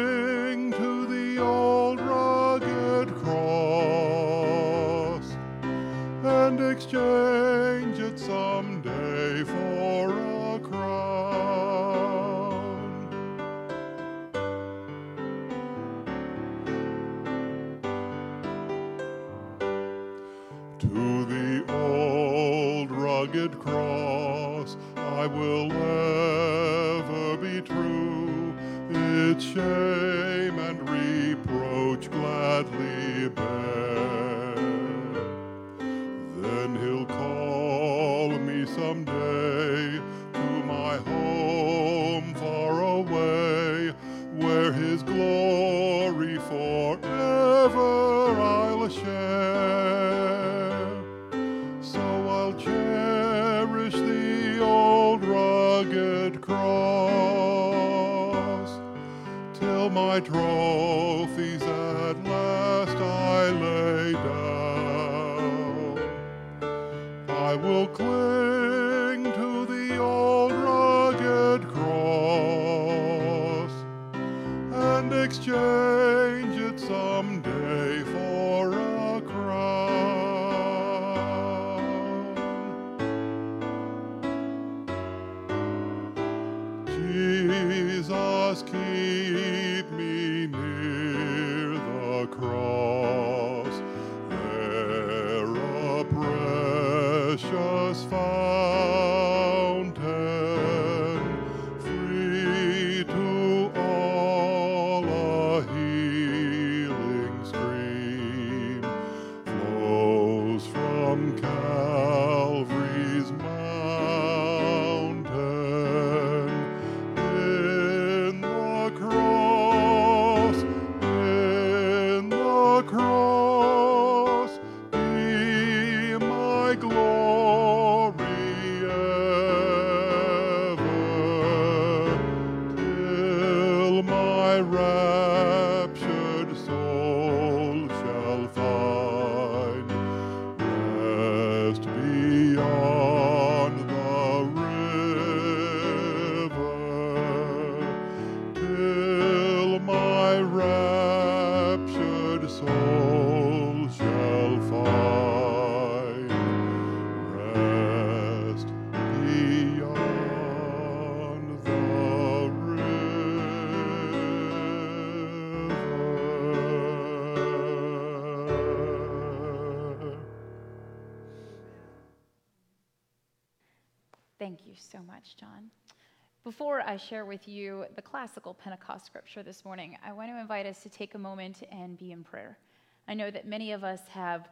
Before 176.53 176.81
I 176.81 176.97
share 176.97 177.25
with 177.25 177.47
you 177.47 177.85
the 177.95 178.01
classical 178.03 178.53
Pentecost 178.53 179.07
scripture 179.07 179.41
this 179.41 179.65
morning, 179.65 179.97
I 180.05 180.13
want 180.13 180.29
to 180.29 180.39
invite 180.39 180.67
us 180.67 180.83
to 180.83 180.89
take 180.89 181.15
a 181.15 181.17
moment 181.17 181.63
and 181.71 181.97
be 181.97 182.11
in 182.11 182.23
prayer. 182.23 182.59
I 183.07 183.15
know 183.15 183.31
that 183.31 183.47
many 183.47 183.71
of 183.71 183.83
us 183.83 184.01
have 184.11 184.49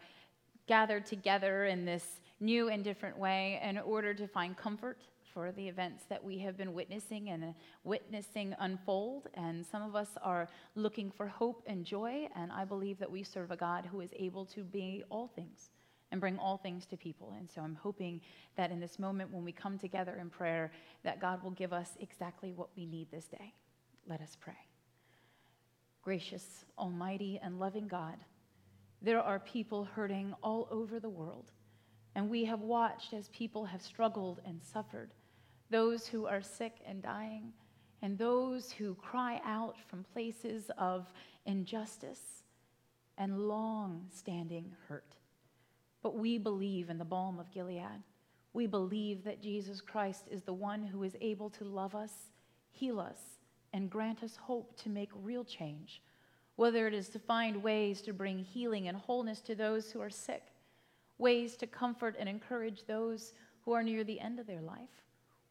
gathered 0.66 1.06
together 1.06 1.66
in 1.66 1.86
this 1.86 2.04
new 2.40 2.70
and 2.70 2.84
different 2.84 3.20
way 3.20 3.62
in 3.64 3.78
order 3.78 4.16
to 4.16 4.28
find 4.28 4.58
comfort 4.58 4.98
for 5.32 5.52
the 5.52 5.68
events 5.68 6.06
that 6.10 6.24
we 6.24 6.40
have 6.40 6.58
been 6.58 6.74
witnessing 6.74 7.30
and 7.30 7.54
witnessing 7.84 8.56
unfold. 8.58 9.28
And 9.36 9.64
some 9.64 9.84
of 9.84 9.96
us 9.96 10.10
are 10.24 10.50
looking 10.74 11.12
for 11.12 11.28
hope 11.28 11.62
and 11.68 11.86
joy. 11.86 12.28
And 12.36 12.52
I 12.52 12.66
believe 12.66 12.98
that 12.98 13.12
we 13.12 13.22
serve 13.22 13.52
a 13.52 13.56
God 13.56 13.86
who 13.86 14.02
is 14.02 14.10
able 14.18 14.46
to 14.46 14.64
be 14.64 15.04
all 15.12 15.28
things 15.28 15.70
and 16.12 16.20
bring 16.20 16.38
all 16.38 16.58
things 16.58 16.86
to 16.88 16.98
people. 16.98 17.34
And 17.38 17.50
so 17.50 17.62
I'm 17.62 17.76
hoping 17.76 18.22
that 18.58 18.72
in 18.72 18.80
this 18.80 19.00
moment 19.00 19.32
when 19.32 19.44
we 19.44 19.52
come 19.52 19.78
together 19.78 20.18
in 20.20 20.30
prayer, 20.30 20.72
that 21.04 21.22
God 21.22 21.44
will 21.44 21.52
give 21.52 21.74
us 21.74 21.92
exactly 22.00 22.52
what 22.52 22.70
we 22.76 22.86
need 22.86 23.10
this 23.12 23.26
day. 23.26 23.54
Let 24.08 24.22
us 24.22 24.38
pray. 24.40 24.58
Gracious, 26.02 26.66
almighty, 26.78 27.40
and 27.44 27.60
loving 27.60 27.88
God, 27.88 28.18
there 29.02 29.22
are 29.22 29.40
people 29.40 29.86
hurting 29.86 30.34
all 30.44 30.68
over 30.72 31.00
the 31.00 31.10
world. 31.10 31.52
And 32.16 32.30
we 32.30 32.44
have 32.46 32.62
watched 32.62 33.14
as 33.14 33.30
people 33.30 33.64
have 33.66 33.82
struggled 33.82 34.42
and 34.46 34.62
suffered, 34.62 35.14
those 35.70 36.06
who 36.06 36.26
are 36.26 36.42
sick 36.42 36.74
and 36.86 37.02
dying, 37.02 37.54
and 38.02 38.18
those 38.18 38.72
who 38.72 38.96
cry 38.96 39.40
out 39.46 39.76
from 39.88 40.04
places 40.14 40.70
of 40.78 41.12
injustice 41.46 42.44
and 43.18 43.48
long 43.48 44.08
standing 44.12 44.74
hurt. 44.88 45.16
But 46.02 46.16
we 46.16 46.38
believe 46.38 46.90
in 46.90 46.98
the 46.98 47.06
balm 47.06 47.40
of 47.40 47.52
Gilead. 47.52 48.04
We 48.54 48.68
believe 48.68 49.24
that 49.24 49.42
Jesus 49.42 49.82
Christ 49.82 50.26
is 50.30 50.42
the 50.42 50.54
one 50.54 50.84
who 50.84 51.04
is 51.04 51.16
able 51.22 51.50
to 51.52 51.64
love 51.64 51.96
us, 51.96 52.12
heal 52.72 53.00
us, 53.00 53.20
and 53.74 53.90
grant 53.90 54.24
us 54.24 54.36
hope 54.36 54.76
to 54.82 54.90
make 54.90 55.10
real 55.24 55.46
change, 55.46 56.02
whether 56.58 56.88
it 56.88 56.94
is 56.94 57.08
to 57.10 57.20
find 57.20 57.64
ways 57.64 58.02
to 58.02 58.14
bring 58.14 58.40
healing 58.40 58.88
and 58.88 58.98
wholeness 58.98 59.40
to 59.42 59.56
those 59.56 59.92
who 59.92 60.02
are 60.02 60.10
sick, 60.10 60.44
ways 61.18 61.56
to 61.56 61.68
comfort 61.68 62.16
and 62.20 62.28
encourage 62.28 62.86
those 62.86 63.34
who 63.64 63.72
are 63.72 63.84
near 63.84 64.04
the 64.04 64.20
end 64.20 64.40
of 64.40 64.48
their 64.48 64.62
life, 64.62 65.06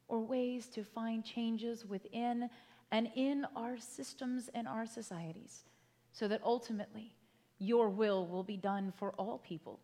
or 0.08 0.20
ways 0.20 0.66
to 0.66 0.84
find 0.84 1.24
changes 1.24 1.86
within 1.86 2.50
and 2.90 3.08
in 3.14 3.46
our 3.56 3.78
systems 3.78 4.50
and 4.52 4.66
our 4.66 4.84
societies, 4.84 5.64
so 6.12 6.26
that 6.28 6.42
ultimately 6.44 7.14
your 7.58 7.88
will 7.88 8.26
will 8.26 8.42
be 8.42 8.56
done 8.56 8.92
for 8.98 9.12
all 9.12 9.38
people, 9.38 9.78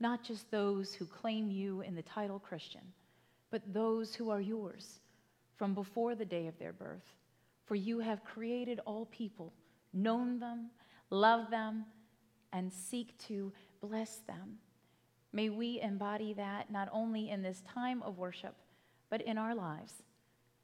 not 0.00 0.22
just 0.22 0.50
those 0.50 0.94
who 0.94 1.04
claim 1.04 1.50
you 1.50 1.80
in 1.80 1.94
the 1.94 2.02
title 2.02 2.38
Christian, 2.38 2.82
but 3.50 3.62
those 3.72 4.14
who 4.14 4.30
are 4.30 4.40
yours 4.40 5.00
from 5.56 5.74
before 5.74 6.14
the 6.14 6.24
day 6.24 6.46
of 6.46 6.58
their 6.58 6.72
birth. 6.72 7.14
For 7.64 7.74
you 7.74 7.98
have 7.98 8.24
created 8.24 8.80
all 8.86 9.06
people, 9.06 9.52
known 9.92 10.38
them, 10.38 10.70
loved 11.10 11.50
them, 11.50 11.84
and 12.52 12.72
seek 12.72 13.18
to 13.26 13.52
bless 13.80 14.18
them. 14.26 14.58
May 15.32 15.50
we 15.50 15.80
embody 15.80 16.32
that 16.34 16.70
not 16.70 16.88
only 16.92 17.30
in 17.30 17.42
this 17.42 17.62
time 17.62 18.02
of 18.02 18.18
worship, 18.18 18.54
but 19.10 19.20
in 19.22 19.36
our 19.36 19.54
lives. 19.54 20.02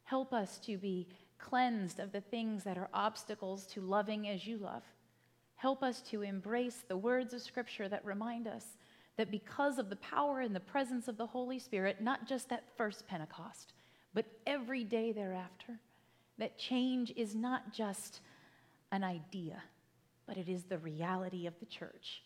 Help 0.05 0.33
us 0.33 0.59
to 0.59 0.79
be 0.79 1.09
cleansed 1.39 1.99
of 1.99 2.13
the 2.13 2.21
things 2.21 2.65
that 2.65 2.79
are 2.79 2.89
obstacles 2.95 3.67
to 3.67 3.81
loving 3.81 4.29
as 4.29 4.47
you 4.47 4.57
love. 4.59 4.83
Help 5.57 5.83
us 5.83 6.01
to 6.03 6.23
embrace 6.23 6.85
the 6.89 6.97
words 6.97 7.35
of 7.35 7.43
Scripture 7.43 7.89
that 7.89 8.05
remind 8.05 8.47
us 8.47 8.77
that 9.17 9.31
because 9.31 9.79
of 9.79 9.91
the 9.91 9.97
power 9.97 10.41
and 10.41 10.55
the 10.55 10.61
presence 10.61 11.09
of 11.09 11.17
the 11.17 11.27
Holy 11.27 11.59
Spirit, 11.59 12.01
not 12.01 12.27
just 12.27 12.49
that 12.49 12.65
first 12.77 13.07
Pentecost, 13.07 13.73
but 14.13 14.27
every 14.47 14.85
day 14.85 15.13
thereafter, 15.13 15.81
that 16.39 16.59
change 16.59 17.13
is 17.17 17.35
not 17.35 17.73
just 17.73 18.21
an 18.91 19.05
idea, 19.05 19.63
but 20.27 20.37
it 20.37 20.49
is 20.49 20.65
the 20.65 20.79
reality 20.79 21.47
of 21.47 21.59
the 21.61 21.67
church, 21.67 22.23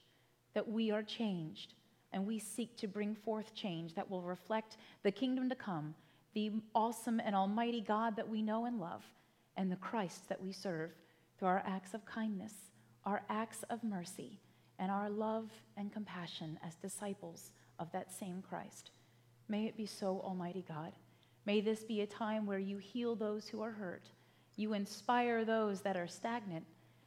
that 0.55 0.69
we 0.69 0.91
are 0.91 1.03
changed 1.03 1.75
and 2.13 2.27
we 2.27 2.39
seek 2.39 2.77
to 2.79 2.87
bring 2.87 3.15
forth 3.15 3.55
change 3.55 3.95
that 3.95 4.11
will 4.11 4.23
reflect 4.23 4.79
the 5.03 5.11
kingdom 5.11 5.49
to 5.49 5.55
come, 5.55 5.95
the 6.35 6.51
awesome 6.75 7.21
and 7.21 7.35
almighty 7.35 7.83
God 7.83 8.17
that 8.17 8.29
we 8.29 8.41
know 8.41 8.65
and 8.65 8.81
love, 8.81 9.03
and 9.57 9.71
the 9.71 9.77
Christ 9.77 10.29
that 10.29 10.43
we 10.43 10.53
serve 10.53 10.91
through 11.39 11.49
our 11.49 11.63
acts 11.67 11.93
of 11.93 12.05
kindness, 12.07 12.55
our 13.05 13.23
acts 13.29 13.63
of 13.69 13.85
mercy, 13.85 14.41
and 14.79 14.91
our 14.91 15.11
love 15.11 15.51
and 15.77 15.93
compassion 15.93 16.59
as 16.65 16.75
disciples 16.77 17.53
of 17.79 17.91
that 17.93 18.13
same 18.13 18.43
Christ. 18.49 18.91
May 19.49 19.67
it 19.67 19.77
be 19.77 19.87
so, 19.87 20.21
Almighty 20.25 20.65
God. 20.67 20.93
May 21.47 21.61
this 21.61 21.83
be 21.83 22.03
a 22.03 22.07
time 22.07 22.47
where 22.47 22.59
you 22.59 22.79
heal 22.79 23.15
those 23.15 23.49
who 23.49 23.63
are 23.63 23.71
hurt, 23.71 24.05
you 24.57 24.75
inspire 24.75 25.45
those 25.45 25.81
that 25.83 25.97
are 25.97 26.09
stagnant, 26.09 26.67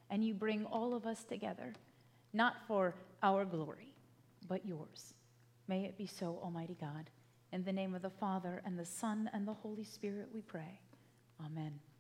and 0.10 0.26
you 0.26 0.34
bring 0.34 0.66
all 0.66 0.94
of 0.94 1.06
us 1.06 1.24
together, 1.24 1.74
not 2.34 2.56
for 2.68 2.96
our 3.22 3.46
glory, 3.46 3.94
but 4.48 4.66
yours. 4.66 5.14
May 5.68 5.86
it 5.86 5.98
be 5.98 6.08
so, 6.08 6.40
Almighty 6.44 6.78
God. 6.80 7.10
In 7.52 7.64
the 7.64 7.74
name 7.74 7.94
of 7.94 8.02
the 8.02 8.10
Father, 8.10 8.62
and 8.66 8.80
the 8.80 8.86
Son, 8.86 9.30
and 9.34 9.48
the 9.48 9.54
Holy 9.54 9.84
Spirit, 9.84 10.30
we 10.34 10.42
pray. 10.42 10.80
Amen. 11.46 11.91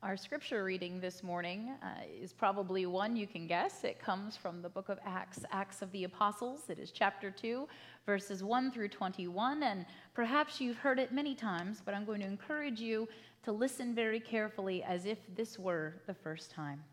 Our 0.00 0.16
scripture 0.16 0.62
reading 0.62 1.00
this 1.00 1.24
morning 1.24 1.72
uh, 1.82 1.88
is 2.22 2.32
probably 2.32 2.86
one 2.86 3.16
you 3.16 3.26
can 3.26 3.48
guess. 3.48 3.82
It 3.82 3.98
comes 3.98 4.36
from 4.36 4.62
the 4.62 4.68
book 4.68 4.88
of 4.88 5.00
Acts, 5.04 5.40
Acts 5.50 5.82
of 5.82 5.90
the 5.90 6.04
Apostles. 6.04 6.60
It 6.68 6.78
is 6.78 6.92
chapter 6.92 7.32
2, 7.32 7.66
verses 8.06 8.44
1 8.44 8.70
through 8.70 8.90
21. 8.90 9.64
And 9.64 9.84
perhaps 10.14 10.60
you've 10.60 10.76
heard 10.76 11.00
it 11.00 11.10
many 11.10 11.34
times, 11.34 11.82
but 11.84 11.94
I'm 11.94 12.04
going 12.04 12.20
to 12.20 12.28
encourage 12.28 12.80
you 12.80 13.08
to 13.42 13.50
listen 13.50 13.92
very 13.92 14.20
carefully 14.20 14.84
as 14.84 15.04
if 15.04 15.18
this 15.34 15.58
were 15.58 15.94
the 16.06 16.14
first 16.14 16.52
time. 16.52 16.84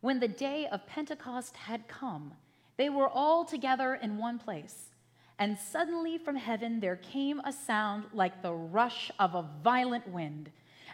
When 0.00 0.18
the 0.18 0.28
day 0.28 0.66
of 0.72 0.86
Pentecost 0.86 1.56
had 1.56 1.88
come, 1.88 2.32
they 2.78 2.88
were 2.88 3.10
all 3.10 3.44
together 3.44 3.96
in 3.96 4.16
one 4.16 4.38
place. 4.38 4.92
And 5.38 5.58
suddenly 5.58 6.16
from 6.16 6.36
heaven 6.36 6.80
there 6.80 6.96
came 6.96 7.40
a 7.40 7.52
sound 7.52 8.04
like 8.14 8.40
the 8.40 8.54
rush 8.54 9.10
of 9.18 9.34
a 9.34 9.46
violent 9.62 10.08
wind 10.08 10.50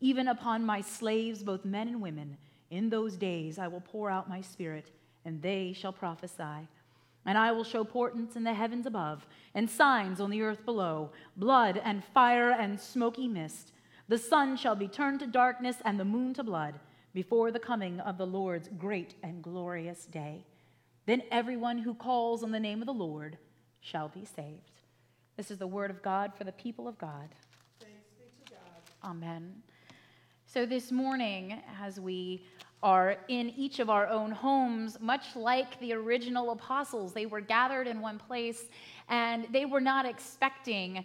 even 0.00 0.28
upon 0.28 0.64
my 0.64 0.80
slaves, 0.80 1.42
both 1.42 1.64
men 1.64 1.88
and 1.88 2.00
women. 2.00 2.36
In 2.70 2.90
those 2.90 3.16
days 3.16 3.58
I 3.58 3.68
will 3.68 3.80
pour 3.80 4.10
out 4.10 4.28
my 4.28 4.40
spirit, 4.40 4.90
and 5.24 5.40
they 5.40 5.72
shall 5.72 5.92
prophesy. 5.92 6.68
And 7.26 7.38
I 7.38 7.52
will 7.52 7.64
show 7.64 7.84
portents 7.84 8.36
in 8.36 8.44
the 8.44 8.52
heavens 8.52 8.86
above, 8.86 9.26
and 9.54 9.70
signs 9.70 10.20
on 10.20 10.30
the 10.30 10.42
earth 10.42 10.64
below 10.64 11.10
blood 11.36 11.80
and 11.82 12.04
fire 12.04 12.50
and 12.50 12.78
smoky 12.78 13.28
mist. 13.28 13.72
The 14.08 14.18
sun 14.18 14.56
shall 14.56 14.74
be 14.74 14.88
turned 14.88 15.20
to 15.20 15.26
darkness, 15.26 15.76
and 15.84 15.98
the 15.98 16.04
moon 16.04 16.34
to 16.34 16.42
blood, 16.42 16.78
before 17.14 17.50
the 17.50 17.58
coming 17.58 18.00
of 18.00 18.18
the 18.18 18.26
Lord's 18.26 18.68
great 18.76 19.14
and 19.22 19.42
glorious 19.42 20.04
day. 20.06 20.44
Then 21.06 21.22
everyone 21.30 21.78
who 21.78 21.94
calls 21.94 22.42
on 22.42 22.50
the 22.50 22.60
name 22.60 22.82
of 22.82 22.86
the 22.86 22.92
Lord 22.92 23.38
shall 23.80 24.08
be 24.08 24.24
saved. 24.24 24.80
This 25.36 25.50
is 25.50 25.58
the 25.58 25.66
word 25.66 25.90
of 25.90 26.02
God 26.02 26.32
for 26.36 26.44
the 26.44 26.52
people 26.52 26.88
of 26.88 26.98
God. 26.98 27.28
Thanks 27.80 28.10
be 28.18 28.24
to 28.44 28.52
God. 28.52 29.10
Amen. 29.10 29.62
So, 30.54 30.64
this 30.64 30.92
morning, 30.92 31.60
as 31.82 31.98
we 31.98 32.44
are 32.80 33.16
in 33.26 33.50
each 33.56 33.80
of 33.80 33.90
our 33.90 34.06
own 34.06 34.30
homes, 34.30 34.98
much 35.00 35.34
like 35.34 35.80
the 35.80 35.92
original 35.94 36.52
apostles. 36.52 37.12
They 37.12 37.26
were 37.26 37.40
gathered 37.40 37.88
in 37.88 38.00
one 38.00 38.20
place 38.20 38.68
and 39.08 39.48
they 39.50 39.64
were 39.64 39.80
not 39.80 40.06
expecting 40.06 41.04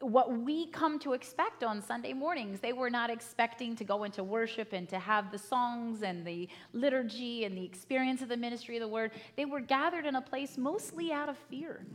what 0.00 0.36
we 0.40 0.66
come 0.72 0.98
to 0.98 1.12
expect 1.12 1.62
on 1.62 1.80
Sunday 1.80 2.12
mornings. 2.12 2.58
They 2.58 2.72
were 2.72 2.90
not 2.90 3.10
expecting 3.10 3.76
to 3.76 3.84
go 3.84 4.02
into 4.02 4.24
worship 4.24 4.72
and 4.72 4.88
to 4.88 4.98
have 4.98 5.30
the 5.30 5.38
songs 5.38 6.02
and 6.02 6.26
the 6.26 6.48
liturgy 6.72 7.44
and 7.44 7.56
the 7.56 7.64
experience 7.64 8.22
of 8.22 8.28
the 8.28 8.36
ministry 8.36 8.76
of 8.76 8.80
the 8.80 8.88
word. 8.88 9.12
They 9.36 9.44
were 9.44 9.60
gathered 9.60 10.04
in 10.04 10.16
a 10.16 10.20
place 10.20 10.58
mostly 10.58 11.12
out 11.12 11.28
of 11.28 11.38
fear. 11.48 11.86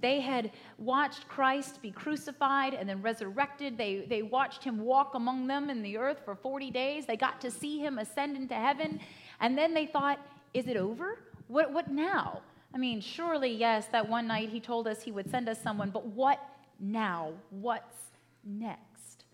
They 0.00 0.20
had 0.20 0.52
watched 0.78 1.28
Christ 1.28 1.82
be 1.82 1.90
crucified 1.90 2.74
and 2.74 2.88
then 2.88 3.02
resurrected. 3.02 3.76
They, 3.76 4.06
they 4.08 4.22
watched 4.22 4.64
him 4.64 4.78
walk 4.80 5.14
among 5.14 5.46
them 5.46 5.70
in 5.70 5.82
the 5.82 5.96
earth 5.98 6.22
for 6.24 6.34
40 6.34 6.70
days. 6.70 7.06
They 7.06 7.16
got 7.16 7.40
to 7.42 7.50
see 7.50 7.78
him 7.78 7.98
ascend 7.98 8.36
into 8.36 8.54
heaven. 8.54 9.00
And 9.40 9.56
then 9.56 9.74
they 9.74 9.86
thought, 9.86 10.18
is 10.54 10.66
it 10.66 10.76
over? 10.76 11.18
What, 11.48 11.72
what 11.72 11.90
now? 11.90 12.42
I 12.74 12.78
mean, 12.78 13.00
surely, 13.00 13.52
yes, 13.52 13.86
that 13.88 14.08
one 14.08 14.26
night 14.26 14.48
he 14.48 14.60
told 14.60 14.86
us 14.86 15.02
he 15.02 15.12
would 15.12 15.30
send 15.30 15.48
us 15.48 15.60
someone, 15.60 15.90
but 15.90 16.06
what 16.06 16.40
now? 16.78 17.32
What's 17.50 17.96
next? 18.44 19.24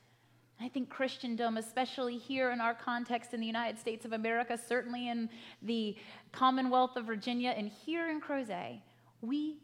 I 0.58 0.68
think 0.68 0.88
Christendom, 0.88 1.58
especially 1.58 2.16
here 2.16 2.50
in 2.50 2.62
our 2.62 2.72
context 2.72 3.34
in 3.34 3.40
the 3.40 3.46
United 3.46 3.78
States 3.78 4.06
of 4.06 4.14
America, 4.14 4.58
certainly 4.58 5.08
in 5.08 5.28
the 5.62 5.96
Commonwealth 6.32 6.96
of 6.96 7.04
Virginia, 7.04 7.54
and 7.56 7.68
here 7.68 8.08
in 8.08 8.22
Crozet, 8.22 8.80
we 9.20 9.58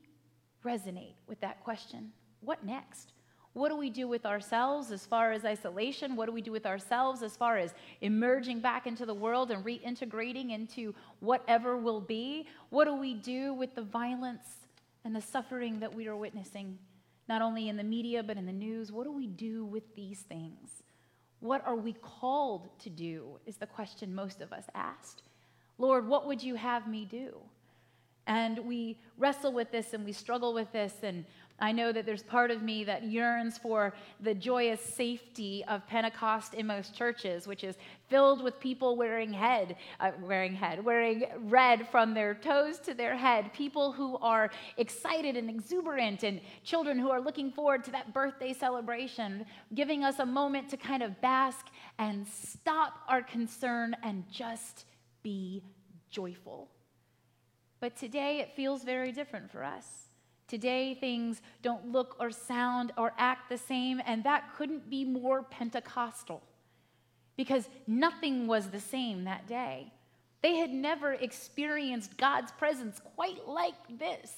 resonate 0.64 1.14
with 1.26 1.40
that 1.40 1.62
question 1.64 2.12
what 2.40 2.64
next? 2.64 3.12
What 3.52 3.68
do 3.68 3.76
we 3.76 3.90
do 3.90 4.08
with 4.08 4.24
ourselves 4.24 4.90
as 4.90 5.04
far 5.04 5.30
as 5.30 5.44
isolation? 5.44 6.16
What 6.16 6.26
do 6.26 6.32
we 6.32 6.40
do 6.40 6.50
with 6.50 6.64
ourselves 6.64 7.22
as 7.22 7.36
far 7.36 7.58
as 7.58 7.74
emerging 8.00 8.60
back 8.60 8.86
into 8.86 9.04
the 9.04 9.14
world 9.14 9.50
and 9.50 9.64
reintegrating 9.64 10.50
into 10.50 10.94
whatever 11.20 11.76
will 11.76 12.00
be? 12.00 12.48
What 12.70 12.86
do 12.86 12.94
we 12.94 13.14
do 13.14 13.52
with 13.52 13.74
the 13.74 13.82
violence 13.82 14.46
and 15.04 15.14
the 15.14 15.20
suffering 15.20 15.80
that 15.80 15.94
we 15.94 16.08
are 16.08 16.16
witnessing 16.16 16.78
not 17.28 17.42
only 17.42 17.68
in 17.68 17.76
the 17.76 17.84
media, 17.84 18.22
but 18.22 18.36
in 18.36 18.46
the 18.46 18.52
news. 18.52 18.92
What 18.92 19.04
do 19.04 19.12
we 19.12 19.26
do 19.26 19.64
with 19.64 19.94
these 19.94 20.20
things? 20.20 20.82
What 21.40 21.66
are 21.66 21.76
we 21.76 21.94
called 21.94 22.68
to 22.80 22.90
do? 22.90 23.38
Is 23.46 23.56
the 23.56 23.66
question 23.66 24.14
most 24.14 24.40
of 24.40 24.52
us 24.52 24.64
asked. 24.74 25.22
Lord, 25.78 26.06
what 26.06 26.26
would 26.26 26.42
you 26.42 26.54
have 26.56 26.86
me 26.86 27.04
do? 27.04 27.36
And 28.26 28.58
we 28.60 28.98
wrestle 29.18 29.52
with 29.52 29.70
this 29.70 29.94
and 29.94 30.04
we 30.04 30.12
struggle 30.12 30.54
with 30.54 30.70
this, 30.72 30.94
and 31.02 31.24
I 31.62 31.70
know 31.70 31.92
that 31.92 32.06
there's 32.06 32.24
part 32.24 32.50
of 32.50 32.60
me 32.60 32.82
that 32.84 33.04
yearns 33.04 33.56
for 33.56 33.94
the 34.20 34.34
joyous 34.34 34.80
safety 34.80 35.64
of 35.68 35.86
Pentecost 35.86 36.54
in 36.54 36.66
most 36.66 36.92
churches, 36.92 37.46
which 37.46 37.62
is 37.62 37.76
filled 38.08 38.42
with 38.42 38.58
people 38.58 38.96
wearing 38.96 39.32
head, 39.32 39.76
uh, 40.00 40.10
wearing 40.20 40.54
head, 40.54 40.84
wearing 40.84 41.24
red 41.38 41.88
from 41.88 42.14
their 42.14 42.34
toes 42.34 42.80
to 42.80 42.94
their 42.94 43.16
head, 43.16 43.52
people 43.52 43.92
who 43.92 44.16
are 44.18 44.50
excited 44.76 45.36
and 45.36 45.48
exuberant, 45.48 46.24
and 46.24 46.40
children 46.64 46.98
who 46.98 47.10
are 47.10 47.20
looking 47.20 47.52
forward 47.52 47.84
to 47.84 47.92
that 47.92 48.12
birthday 48.12 48.52
celebration, 48.52 49.46
giving 49.74 50.02
us 50.02 50.18
a 50.18 50.26
moment 50.26 50.68
to 50.68 50.76
kind 50.76 51.02
of 51.02 51.20
bask 51.20 51.66
and 52.00 52.26
stop 52.26 52.94
our 53.08 53.22
concern 53.22 53.94
and 54.02 54.24
just 54.32 54.86
be 55.22 55.62
joyful. 56.10 56.68
But 57.82 57.96
today 57.96 58.38
it 58.38 58.54
feels 58.54 58.84
very 58.84 59.10
different 59.10 59.50
for 59.50 59.64
us. 59.64 59.84
Today, 60.46 60.94
things 60.94 61.42
don't 61.62 61.90
look 61.90 62.14
or 62.20 62.30
sound 62.30 62.92
or 62.96 63.12
act 63.18 63.48
the 63.48 63.58
same, 63.58 64.00
and 64.06 64.22
that 64.22 64.54
couldn't 64.56 64.88
be 64.88 65.04
more 65.04 65.42
Pentecostal 65.42 66.44
because 67.36 67.68
nothing 67.88 68.46
was 68.46 68.68
the 68.68 68.78
same 68.78 69.24
that 69.24 69.48
day. 69.48 69.92
They 70.42 70.58
had 70.58 70.70
never 70.70 71.14
experienced 71.14 72.16
God's 72.16 72.52
presence 72.52 73.00
quite 73.16 73.48
like 73.48 73.98
this. 73.98 74.32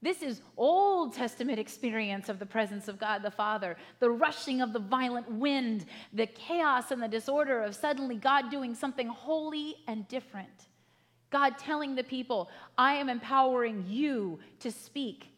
This 0.00 0.22
is 0.22 0.40
Old 0.56 1.12
Testament 1.12 1.58
experience 1.66 2.30
of 2.30 2.38
the 2.38 2.46
presence 2.46 2.88
of 2.88 2.98
God 2.98 3.22
the 3.22 3.30
Father, 3.30 3.76
the 3.98 4.10
rushing 4.10 4.62
of 4.62 4.72
the 4.72 4.78
violent 4.78 5.30
wind, 5.30 5.84
the 6.14 6.26
chaos 6.26 6.90
and 6.90 7.02
the 7.02 7.08
disorder 7.08 7.60
of 7.60 7.74
suddenly 7.74 8.16
God 8.16 8.50
doing 8.50 8.74
something 8.74 9.08
holy 9.08 9.74
and 9.86 10.08
different. 10.08 10.65
God 11.30 11.58
telling 11.58 11.94
the 11.94 12.04
people, 12.04 12.50
I 12.78 12.94
am 12.94 13.08
empowering 13.08 13.84
you 13.88 14.38
to 14.60 14.70
speak. 14.70 15.28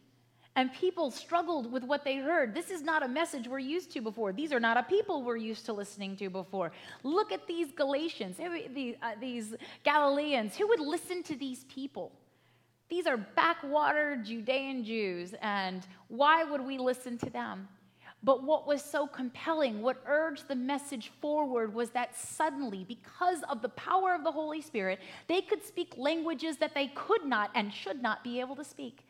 And 0.55 0.73
people 0.73 1.09
struggled 1.09 1.71
with 1.71 1.83
what 1.83 2.03
they 2.03 2.17
heard. 2.17 2.53
This 2.53 2.69
is 2.69 2.81
not 2.81 3.01
a 3.01 3.07
message 3.07 3.47
we're 3.47 3.59
used 3.59 3.91
to 3.93 4.01
before. 4.01 4.33
These 4.33 4.51
are 4.51 4.59
not 4.59 4.77
a 4.77 4.83
people 4.83 5.23
we're 5.23 5.37
used 5.37 5.65
to 5.67 5.73
listening 5.73 6.17
to 6.17 6.29
before. 6.29 6.71
Look 7.03 7.31
at 7.31 7.47
these 7.47 7.71
Galatians, 7.71 8.37
these, 8.73 8.95
uh, 9.01 9.57
Galileans. 9.83 10.57
Who 10.57 10.67
would 10.67 10.81
listen 10.81 11.23
to 11.23 11.35
these 11.35 11.63
people? 11.65 12.11
These 12.89 13.05
are 13.05 13.17
backwater 13.17 14.17
Judean 14.17 14.83
Jews, 14.83 15.35
and 15.41 15.85
why 16.07 16.43
would 16.43 16.61
we 16.61 16.77
listen 16.79 17.17
to 17.19 17.29
them? 17.29 17.67
But 18.21 18.43
what 18.43 18.67
was 18.67 18.83
so 18.83 19.07
compelling, 19.07 19.81
what 19.81 20.03
urged 20.05 20.49
the 20.49 20.55
message 20.55 21.11
forward, 21.21 21.73
was 21.73 21.91
that 21.91 22.17
suddenly, 22.17 22.83
because 22.83 23.43
of 23.49 23.61
the 23.61 23.69
power 23.69 24.13
of 24.13 24.25
the 24.25 24.31
Holy 24.31 24.61
Spirit, 24.61 24.99
they 25.27 25.41
could 25.41 25.63
speak 25.63 25.93
languages 25.97 26.57
that 26.57 26.73
they 26.73 26.87
could 26.87 27.23
not 27.23 27.49
and 27.55 27.73
should 27.73 28.01
not 28.01 28.23
be 28.23 28.41
able 28.41 28.57
to 28.57 28.65
speak. 28.65 29.05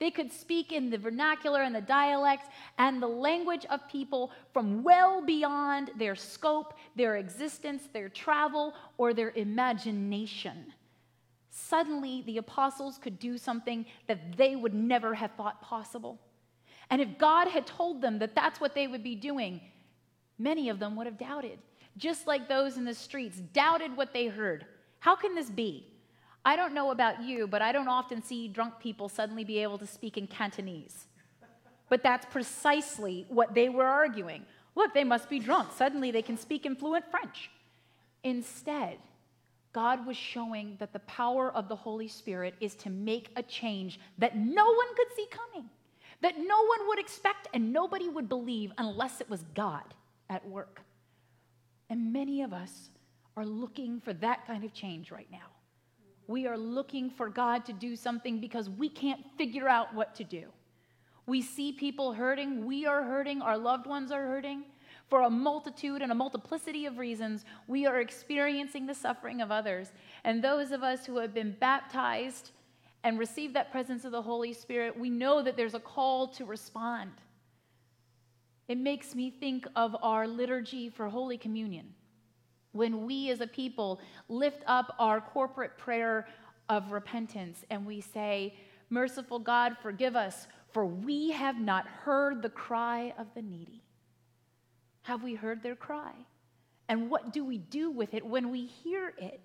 They 0.00 0.10
could 0.10 0.32
speak 0.32 0.72
in 0.72 0.90
the 0.90 0.98
vernacular 0.98 1.62
and 1.62 1.74
the 1.74 1.80
dialects 1.80 2.48
and 2.78 3.00
the 3.00 3.06
language 3.06 3.66
of 3.66 3.86
people 3.88 4.32
from 4.52 4.82
well 4.82 5.24
beyond 5.24 5.90
their 5.96 6.16
scope, 6.16 6.74
their 6.96 7.16
existence, 7.16 7.88
their 7.92 8.08
travel, 8.08 8.74
or 8.96 9.14
their 9.14 9.30
imagination. 9.30 10.72
Suddenly, 11.50 12.22
the 12.22 12.38
apostles 12.38 12.98
could 12.98 13.18
do 13.18 13.38
something 13.38 13.86
that 14.08 14.36
they 14.36 14.56
would 14.56 14.74
never 14.74 15.14
have 15.14 15.32
thought 15.32 15.62
possible. 15.62 16.18
And 16.90 17.00
if 17.00 17.18
God 17.18 17.48
had 17.48 17.66
told 17.66 18.00
them 18.00 18.18
that 18.18 18.34
that's 18.34 18.60
what 18.60 18.74
they 18.74 18.86
would 18.86 19.02
be 19.02 19.14
doing, 19.14 19.60
many 20.38 20.68
of 20.68 20.78
them 20.78 20.96
would 20.96 21.06
have 21.06 21.18
doubted, 21.18 21.58
just 21.96 22.26
like 22.26 22.48
those 22.48 22.76
in 22.76 22.84
the 22.84 22.94
streets 22.94 23.38
doubted 23.38 23.96
what 23.96 24.12
they 24.12 24.26
heard. 24.26 24.66
How 25.00 25.16
can 25.16 25.34
this 25.34 25.50
be? 25.50 25.86
I 26.44 26.56
don't 26.56 26.74
know 26.74 26.90
about 26.90 27.22
you, 27.22 27.46
but 27.46 27.62
I 27.62 27.72
don't 27.72 27.88
often 27.88 28.22
see 28.22 28.48
drunk 28.48 28.74
people 28.78 29.08
suddenly 29.08 29.44
be 29.44 29.58
able 29.60 29.78
to 29.78 29.86
speak 29.86 30.18
in 30.18 30.26
Cantonese. 30.26 31.06
But 31.88 32.02
that's 32.02 32.26
precisely 32.26 33.26
what 33.28 33.54
they 33.54 33.68
were 33.68 33.86
arguing. 33.86 34.44
Look, 34.74 34.92
they 34.92 35.04
must 35.04 35.30
be 35.30 35.38
drunk. 35.38 35.70
Suddenly 35.72 36.10
they 36.10 36.22
can 36.22 36.36
speak 36.36 36.66
in 36.66 36.74
fluent 36.74 37.10
French. 37.10 37.50
Instead, 38.24 38.98
God 39.72 40.06
was 40.06 40.16
showing 40.16 40.76
that 40.80 40.92
the 40.92 41.00
power 41.00 41.50
of 41.52 41.68
the 41.68 41.76
Holy 41.76 42.08
Spirit 42.08 42.54
is 42.60 42.74
to 42.76 42.90
make 42.90 43.30
a 43.36 43.42
change 43.42 44.00
that 44.18 44.36
no 44.36 44.64
one 44.64 44.94
could 44.96 45.14
see 45.16 45.26
coming 45.30 45.68
that 46.24 46.38
no 46.38 46.64
one 46.64 46.88
would 46.88 46.98
expect 46.98 47.48
and 47.52 47.70
nobody 47.70 48.08
would 48.08 48.30
believe 48.30 48.72
unless 48.78 49.20
it 49.20 49.28
was 49.28 49.44
God 49.54 49.92
at 50.30 50.48
work. 50.48 50.80
And 51.90 52.14
many 52.14 52.40
of 52.40 52.54
us 52.54 52.88
are 53.36 53.44
looking 53.44 54.00
for 54.00 54.14
that 54.14 54.46
kind 54.46 54.64
of 54.64 54.72
change 54.72 55.10
right 55.10 55.28
now. 55.30 55.50
We 56.26 56.46
are 56.46 56.56
looking 56.56 57.10
for 57.10 57.28
God 57.28 57.66
to 57.66 57.74
do 57.74 57.94
something 57.94 58.40
because 58.40 58.70
we 58.70 58.88
can't 58.88 59.20
figure 59.36 59.68
out 59.68 59.94
what 59.94 60.14
to 60.14 60.24
do. 60.24 60.44
We 61.26 61.42
see 61.42 61.72
people 61.72 62.14
hurting, 62.14 62.64
we 62.64 62.86
are 62.86 63.02
hurting, 63.02 63.42
our 63.42 63.58
loved 63.58 63.86
ones 63.86 64.10
are 64.10 64.26
hurting. 64.26 64.64
For 65.10 65.20
a 65.20 65.30
multitude 65.30 66.00
and 66.00 66.10
a 66.10 66.14
multiplicity 66.14 66.86
of 66.86 66.96
reasons, 66.96 67.44
we 67.68 67.84
are 67.84 68.00
experiencing 68.00 68.86
the 68.86 68.94
suffering 68.94 69.42
of 69.42 69.50
others. 69.50 69.92
And 70.24 70.42
those 70.42 70.72
of 70.72 70.82
us 70.82 71.04
who 71.04 71.18
have 71.18 71.34
been 71.34 71.54
baptized 71.60 72.52
and 73.04 73.18
receive 73.18 73.52
that 73.52 73.70
presence 73.70 74.06
of 74.06 74.12
the 74.12 74.22
Holy 74.22 74.54
Spirit, 74.54 74.98
we 74.98 75.10
know 75.10 75.42
that 75.42 75.56
there's 75.56 75.74
a 75.74 75.80
call 75.80 76.26
to 76.28 76.44
respond. 76.46 77.12
It 78.66 78.78
makes 78.78 79.14
me 79.14 79.30
think 79.30 79.68
of 79.76 79.94
our 80.02 80.26
liturgy 80.26 80.88
for 80.88 81.08
Holy 81.08 81.36
Communion. 81.36 81.92
When 82.72 83.06
we 83.06 83.30
as 83.30 83.42
a 83.42 83.46
people 83.46 84.00
lift 84.28 84.64
up 84.66 84.96
our 84.98 85.20
corporate 85.20 85.76
prayer 85.76 86.26
of 86.70 86.92
repentance 86.92 87.62
and 87.70 87.84
we 87.84 88.00
say, 88.00 88.54
Merciful 88.88 89.38
God, 89.38 89.76
forgive 89.82 90.16
us, 90.16 90.46
for 90.72 90.86
we 90.86 91.30
have 91.30 91.60
not 91.60 91.86
heard 91.86 92.42
the 92.42 92.48
cry 92.48 93.12
of 93.18 93.26
the 93.34 93.42
needy. 93.42 93.82
Have 95.02 95.22
we 95.22 95.34
heard 95.34 95.62
their 95.62 95.76
cry? 95.76 96.12
And 96.88 97.10
what 97.10 97.32
do 97.32 97.44
we 97.44 97.58
do 97.58 97.90
with 97.90 98.14
it 98.14 98.24
when 98.24 98.50
we 98.50 98.64
hear 98.64 99.12
it? 99.18 99.40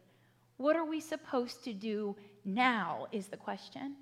What 0.57 0.75
are 0.75 0.85
we 0.85 0.99
supposed 0.99 1.63
to 1.65 1.73
do 1.73 2.15
now 2.53 3.07
is 3.11 3.27
the 3.27 3.37
question. 3.37 3.95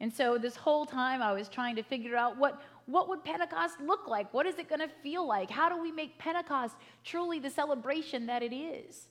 And 0.00 0.12
so 0.12 0.38
this 0.38 0.56
whole 0.56 0.86
time 0.86 1.22
I 1.22 1.32
was 1.32 1.48
trying 1.48 1.76
to 1.76 1.82
figure 1.82 2.16
out 2.16 2.38
what, 2.38 2.62
what 2.86 3.08
would 3.08 3.24
Pentecost 3.24 3.80
look 3.80 4.06
like? 4.06 4.32
What 4.32 4.46
is 4.46 4.58
it 4.58 4.68
going 4.68 4.80
to 4.80 4.88
feel 5.02 5.26
like? 5.26 5.50
How 5.50 5.68
do 5.68 5.80
we 5.80 5.90
make 5.90 6.18
Pentecost 6.18 6.76
truly 7.04 7.40
the 7.40 7.50
celebration 7.50 8.26
that 8.26 8.42
it 8.42 8.54
is? 8.54 9.08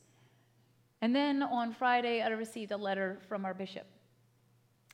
And 1.01 1.15
then 1.15 1.43
on 1.43 1.73
Friday, 1.73 2.21
I 2.21 2.29
received 2.29 2.71
a 2.71 2.77
letter 2.77 3.19
from 3.27 3.45
our 3.45 3.53
bishop. 3.53 3.85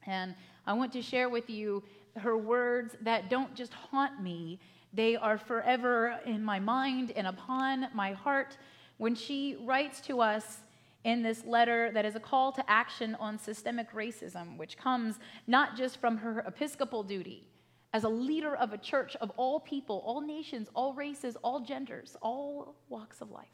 And 0.05 0.35
I 0.65 0.73
want 0.73 0.91
to 0.93 1.01
share 1.01 1.29
with 1.29 1.49
you 1.49 1.83
her 2.17 2.37
words 2.37 2.95
that 3.01 3.29
don't 3.29 3.55
just 3.55 3.73
haunt 3.73 4.21
me, 4.21 4.59
they 4.93 5.15
are 5.15 5.37
forever 5.37 6.19
in 6.25 6.43
my 6.43 6.59
mind 6.59 7.11
and 7.15 7.25
upon 7.25 7.87
my 7.93 8.11
heart. 8.13 8.57
When 8.97 9.15
she 9.15 9.57
writes 9.61 10.01
to 10.01 10.21
us 10.21 10.59
in 11.03 11.21
this 11.21 11.43
letter 11.45 11.91
that 11.91 12.05
is 12.05 12.15
a 12.15 12.19
call 12.19 12.51
to 12.51 12.69
action 12.69 13.15
on 13.19 13.37
systemic 13.37 13.91
racism, 13.93 14.57
which 14.57 14.77
comes 14.77 15.19
not 15.47 15.75
just 15.75 15.99
from 15.99 16.17
her 16.17 16.39
episcopal 16.47 17.03
duty 17.03 17.47
as 17.93 18.03
a 18.03 18.09
leader 18.09 18.55
of 18.55 18.73
a 18.73 18.77
church 18.77 19.15
of 19.17 19.31
all 19.37 19.59
people, 19.59 20.01
all 20.05 20.21
nations, 20.21 20.67
all 20.73 20.93
races, 20.93 21.37
all 21.43 21.59
genders, 21.59 22.15
all 22.21 22.75
walks 22.89 23.21
of 23.21 23.29
life. 23.29 23.47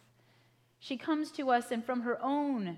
She 0.80 0.96
comes 0.96 1.32
to 1.32 1.50
us 1.50 1.72
and 1.72 1.84
from 1.84 2.02
her 2.02 2.18
own 2.24 2.78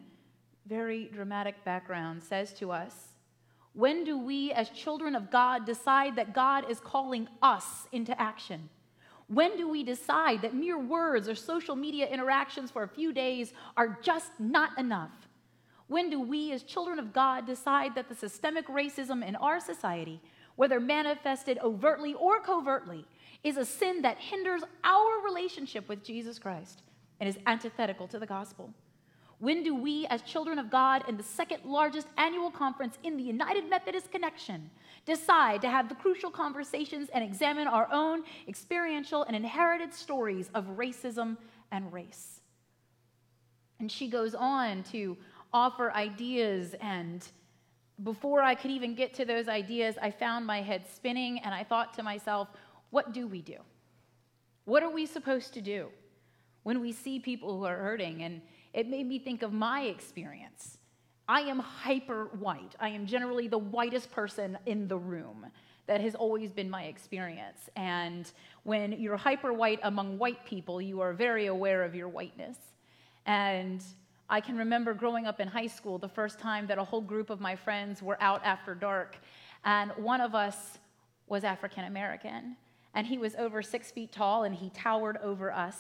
very 0.66 1.10
dramatic 1.14 1.64
background 1.64 2.24
says 2.24 2.54
to 2.54 2.72
us, 2.72 3.10
when 3.74 4.04
do 4.04 4.18
we, 4.18 4.52
as 4.52 4.70
children 4.70 5.16
of 5.16 5.32
God, 5.32 5.66
decide 5.66 6.16
that 6.18 6.34
God 6.34 6.70
is 6.70 6.80
calling 6.80 7.28
us 7.42 7.88
into 7.92 8.20
action? 8.20 8.70
When 9.32 9.56
do 9.56 9.70
we 9.70 9.84
decide 9.84 10.42
that 10.42 10.54
mere 10.54 10.78
words 10.78 11.30
or 11.30 11.36
social 11.36 11.74
media 11.74 12.06
interactions 12.06 12.70
for 12.70 12.84
a 12.84 12.88
few 12.88 13.14
days 13.14 13.54
are 13.78 13.98
just 14.02 14.32
not 14.40 14.78
enough? 14.78 15.12
When 15.88 16.10
do 16.10 16.20
we, 16.20 16.52
as 16.52 16.64
children 16.64 17.00
of 17.00 17.14
God, 17.14 17.46
decide 17.46 17.96
that 17.96 18.10
the 18.10 18.16
systemic 18.16 18.68
racism 18.68 19.26
in 19.26 19.38
our 19.38 19.62
society, 19.62 20.20
whether 20.58 20.82
manifested 20.82 21.60
overtly 21.64 22.14
or 22.16 22.42
covertly, 22.42 23.06
is 23.42 23.56
a 23.56 23.64
sin 23.64 24.02
that 24.02 24.18
hinders 24.18 24.64
our 24.84 25.24
relationship 25.24 25.88
with 25.88 26.04
Jesus 26.04 26.38
Christ 26.38 26.84
and 27.22 27.30
is 27.30 27.38
antithetical 27.48 28.10
to 28.10 28.20
the 28.20 28.26
gospel? 28.26 28.74
When 29.40 29.64
do 29.64 29.74
we, 29.74 30.06
as 30.08 30.22
children 30.24 30.60
of 30.60 30.70
God, 30.70 31.04
in 31.08 31.16
the 31.16 31.24
second 31.24 31.64
largest 31.64 32.08
annual 32.18 32.52
conference 32.52 32.98
in 33.04 33.16
the 33.16 33.24
United 33.24 33.70
Methodist 33.70 34.12
Connection, 34.12 34.70
decide 35.06 35.62
to 35.62 35.70
have 35.70 35.90
the 35.90 35.96
crucial 35.96 36.30
conversations 36.30 37.10
and 37.14 37.24
examine 37.24 37.68
our 37.68 37.88
own 37.92 38.24
experiential 38.48 39.24
and 39.24 39.36
inherited 39.36 39.94
stories 39.94 40.50
of 40.54 40.66
racism 40.78 41.38
and 41.72 41.92
race? 41.92 42.42
And 43.80 43.92
she 43.92 44.08
goes 44.08 44.36
on 44.36 44.84
to 44.92 45.18
offer 45.54 45.92
ideas 45.94 46.76
and 46.80 47.28
before 48.04 48.42
I 48.42 48.56
could 48.56 48.72
even 48.72 48.96
get 48.96 49.14
to 49.16 49.26
those 49.26 49.48
ideas, 49.48 49.96
I 50.02 50.12
found 50.12 50.46
my 50.46 50.62
head 50.62 50.86
spinning 50.88 51.40
and 51.40 51.54
I 51.54 51.64
thought 51.64 51.94
to 51.96 52.04
myself, 52.04 52.48
what 52.90 53.14
do 53.14 53.28
we 53.28 53.42
do? 53.42 53.58
What 54.66 54.84
are 54.84 54.90
we 54.90 55.06
supposed 55.06 55.54
to 55.54 55.62
do 55.62 55.90
when 56.64 56.80
we 56.80 56.92
see 56.92 57.20
people 57.20 57.58
who 57.58 57.66
are 57.66 57.78
hurting? 57.78 58.24
And 58.24 58.42
it 58.74 58.88
made 58.88 59.08
me 59.08 59.20
think 59.20 59.44
of 59.44 59.54
my 59.54 59.84
experience. 59.84 60.78
I 61.28 61.42
am 61.42 61.60
hyper 61.60 62.26
white. 62.40 62.76
I 62.80 62.90
am 62.90 63.06
generally 63.06 63.48
the 63.48 63.58
whitest 63.58 64.12
person 64.12 64.58
in 64.66 64.88
the 64.88 64.98
room. 64.98 65.46
That 65.88 66.02
has 66.02 66.16
always 66.16 66.52
been 66.52 66.70
my 66.70 66.84
experience. 66.84 67.70
And 67.76 68.32
when 68.64 68.94
you're 68.94 69.18
hyper 69.18 69.52
white 69.52 69.80
among 69.84 70.18
white 70.18 70.46
people, 70.46 70.82
you 70.82 71.02
are 71.02 71.12
very 71.12 71.48
aware 71.48 71.84
of 71.84 71.96
your 71.96 72.08
whiteness. 72.08 72.58
And 73.26 73.84
I 74.30 74.40
can 74.40 74.56
remember 74.58 74.94
growing 74.94 75.26
up 75.26 75.42
in 75.42 75.48
high 75.50 75.68
school 75.68 75.98
the 75.98 76.08
first 76.08 76.40
time 76.40 76.66
that 76.68 76.78
a 76.78 76.84
whole 76.84 77.02
group 77.02 77.30
of 77.30 77.42
my 77.42 77.56
friends 77.56 78.02
were 78.02 78.18
out 78.22 78.42
after 78.46 78.74
dark, 78.74 79.18
and 79.66 79.92
one 79.98 80.22
of 80.22 80.34
us 80.34 80.80
was 81.28 81.44
African 81.44 81.84
American. 81.84 82.56
And 82.94 83.06
he 83.06 83.18
was 83.18 83.36
over 83.36 83.62
six 83.62 83.92
feet 83.92 84.12
tall 84.12 84.44
and 84.44 84.56
he 84.56 84.70
towered 84.70 85.18
over 85.18 85.52
us. 85.52 85.78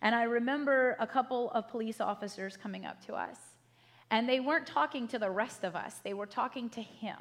And 0.00 0.14
I 0.14 0.24
remember 0.24 0.96
a 0.98 1.06
couple 1.06 1.50
of 1.50 1.68
police 1.68 2.00
officers 2.00 2.56
coming 2.56 2.84
up 2.84 3.04
to 3.06 3.14
us. 3.14 3.36
And 4.12 4.28
they 4.28 4.40
weren't 4.40 4.66
talking 4.66 5.08
to 5.08 5.18
the 5.18 5.30
rest 5.30 5.64
of 5.64 5.74
us, 5.74 5.96
they 6.04 6.14
were 6.14 6.26
talking 6.26 6.68
to 6.70 6.82
him. 6.82 7.16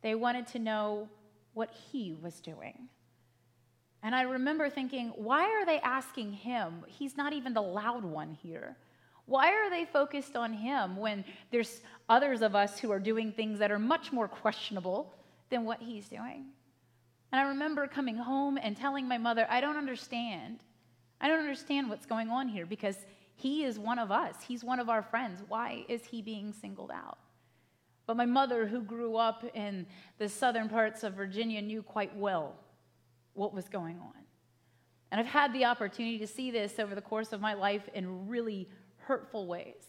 They 0.00 0.14
wanted 0.14 0.46
to 0.48 0.58
know 0.58 1.08
what 1.54 1.70
he 1.90 2.14
was 2.22 2.40
doing. 2.40 2.88
And 4.02 4.14
I 4.14 4.22
remember 4.22 4.70
thinking, 4.70 5.08
why 5.16 5.44
are 5.44 5.66
they 5.66 5.80
asking 5.80 6.32
him? 6.32 6.84
He's 6.86 7.16
not 7.16 7.32
even 7.32 7.52
the 7.52 7.62
loud 7.62 8.04
one 8.04 8.36
here. 8.42 8.76
Why 9.26 9.48
are 9.48 9.70
they 9.70 9.86
focused 9.86 10.36
on 10.36 10.52
him 10.52 10.96
when 10.96 11.24
there's 11.50 11.80
others 12.08 12.42
of 12.42 12.54
us 12.54 12.78
who 12.78 12.92
are 12.92 12.98
doing 12.98 13.32
things 13.32 13.58
that 13.58 13.72
are 13.72 13.78
much 13.78 14.12
more 14.12 14.28
questionable 14.28 15.14
than 15.48 15.64
what 15.64 15.80
he's 15.80 16.08
doing? 16.08 16.44
And 17.32 17.40
I 17.40 17.48
remember 17.48 17.88
coming 17.88 18.16
home 18.16 18.58
and 18.62 18.76
telling 18.76 19.08
my 19.08 19.18
mother, 19.18 19.46
I 19.48 19.60
don't 19.60 19.78
understand. 19.78 20.60
I 21.20 21.26
don't 21.26 21.40
understand 21.40 21.88
what's 21.88 22.06
going 22.06 22.28
on 22.28 22.46
here 22.46 22.66
because 22.66 22.98
he 23.34 23.64
is 23.64 23.78
one 23.78 23.98
of 23.98 24.10
us. 24.10 24.36
He's 24.46 24.64
one 24.64 24.80
of 24.80 24.88
our 24.88 25.02
friends. 25.02 25.42
Why 25.48 25.84
is 25.88 26.04
he 26.04 26.22
being 26.22 26.52
singled 26.52 26.90
out? 26.90 27.18
But 28.06 28.16
my 28.16 28.26
mother, 28.26 28.66
who 28.66 28.82
grew 28.82 29.16
up 29.16 29.44
in 29.54 29.86
the 30.18 30.28
southern 30.28 30.68
parts 30.68 31.02
of 31.02 31.14
Virginia, 31.14 31.62
knew 31.62 31.82
quite 31.82 32.16
well 32.16 32.54
what 33.32 33.54
was 33.54 33.68
going 33.68 33.98
on. 33.98 34.12
And 35.10 35.20
I've 35.20 35.26
had 35.26 35.52
the 35.52 35.64
opportunity 35.64 36.18
to 36.18 36.26
see 36.26 36.50
this 36.50 36.78
over 36.78 36.94
the 36.94 37.00
course 37.00 37.32
of 37.32 37.40
my 37.40 37.54
life 37.54 37.88
in 37.94 38.28
really 38.28 38.68
hurtful 38.98 39.46
ways. 39.46 39.84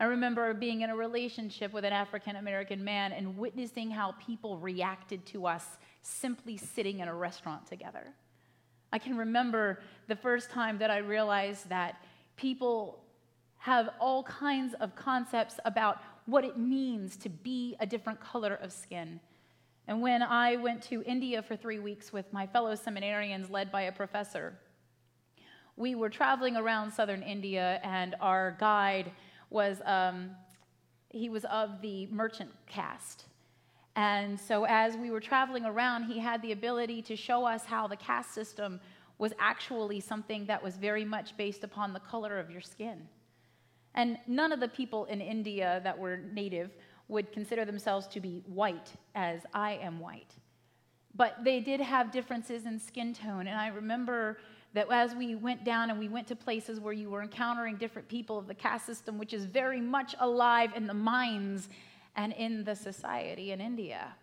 I 0.00 0.06
remember 0.06 0.52
being 0.52 0.80
in 0.80 0.90
a 0.90 0.96
relationship 0.96 1.72
with 1.72 1.84
an 1.84 1.92
African 1.92 2.36
American 2.36 2.82
man 2.82 3.12
and 3.12 3.38
witnessing 3.38 3.90
how 3.90 4.12
people 4.12 4.58
reacted 4.58 5.24
to 5.26 5.46
us 5.46 5.64
simply 6.00 6.56
sitting 6.56 6.98
in 6.98 7.08
a 7.08 7.14
restaurant 7.14 7.66
together. 7.68 8.04
I 8.92 8.98
can 8.98 9.16
remember 9.16 9.80
the 10.08 10.16
first 10.16 10.50
time 10.50 10.78
that 10.78 10.90
I 10.90 10.98
realized 10.98 11.68
that 11.68 12.04
people 12.42 12.98
have 13.58 13.90
all 14.00 14.24
kinds 14.24 14.74
of 14.80 14.96
concepts 14.96 15.60
about 15.64 16.02
what 16.26 16.44
it 16.44 16.58
means 16.58 17.16
to 17.16 17.28
be 17.28 17.76
a 17.78 17.86
different 17.86 18.20
color 18.20 18.58
of 18.60 18.72
skin. 18.72 19.20
And 19.86 20.02
when 20.02 20.22
I 20.22 20.56
went 20.56 20.82
to 20.84 21.04
India 21.04 21.40
for 21.40 21.54
three 21.54 21.78
weeks 21.78 22.12
with 22.12 22.32
my 22.32 22.44
fellow 22.48 22.74
seminarians 22.74 23.48
led 23.48 23.70
by 23.70 23.82
a 23.82 23.92
professor, 23.92 24.58
we 25.76 25.94
were 25.94 26.10
traveling 26.10 26.56
around 26.56 26.92
southern 26.92 27.22
India, 27.22 27.80
and 27.84 28.16
our 28.20 28.56
guide 28.58 29.12
was, 29.48 29.80
um, 29.84 30.30
he 31.10 31.28
was 31.28 31.44
of 31.44 31.80
the 31.80 32.06
merchant 32.08 32.50
caste. 32.66 33.26
And 33.94 34.38
so, 34.38 34.64
as 34.64 34.96
we 34.96 35.10
were 35.10 35.20
traveling 35.20 35.64
around, 35.64 36.04
he 36.04 36.18
had 36.18 36.42
the 36.42 36.52
ability 36.52 37.02
to 37.02 37.14
show 37.14 37.44
us 37.44 37.64
how 37.64 37.86
the 37.86 37.96
caste 37.96 38.32
system 38.32 38.80
was 39.18 39.32
actually 39.38 40.00
something 40.00 40.46
that 40.46 40.62
was 40.62 40.76
very 40.76 41.04
much 41.04 41.36
based 41.36 41.64
upon 41.64 41.92
the 41.92 42.00
color 42.00 42.38
of 42.38 42.50
your 42.50 42.60
skin. 42.60 43.08
And 43.94 44.18
none 44.26 44.52
of 44.52 44.60
the 44.60 44.68
people 44.68 45.04
in 45.06 45.20
India 45.20 45.80
that 45.84 45.98
were 45.98 46.16
native 46.16 46.70
would 47.08 47.30
consider 47.32 47.64
themselves 47.64 48.06
to 48.08 48.20
be 48.20 48.42
white 48.46 48.90
as 49.14 49.40
I 49.52 49.72
am 49.74 50.00
white. 50.00 50.34
But 51.14 51.44
they 51.44 51.60
did 51.60 51.80
have 51.80 52.10
differences 52.10 52.64
in 52.64 52.78
skin 52.78 53.12
tone. 53.12 53.46
And 53.46 53.58
I 53.58 53.68
remember 53.68 54.38
that 54.74 54.86
as 54.90 55.14
we 55.14 55.34
went 55.34 55.64
down 55.64 55.90
and 55.90 55.98
we 55.98 56.08
went 56.08 56.26
to 56.28 56.36
places 56.36 56.80
where 56.80 56.94
you 56.94 57.10
were 57.10 57.22
encountering 57.22 57.76
different 57.76 58.08
people 58.08 58.38
of 58.38 58.46
the 58.46 58.54
caste 58.54 58.86
system, 58.86 59.18
which 59.18 59.34
is 59.34 59.44
very 59.44 59.80
much 59.80 60.14
alive 60.20 60.72
in 60.74 60.86
the 60.86 60.94
minds 60.94 61.68
and 62.16 62.32
in 62.32 62.64
the 62.64 62.74
society 62.74 63.52
in 63.52 63.60
India. 63.60 64.14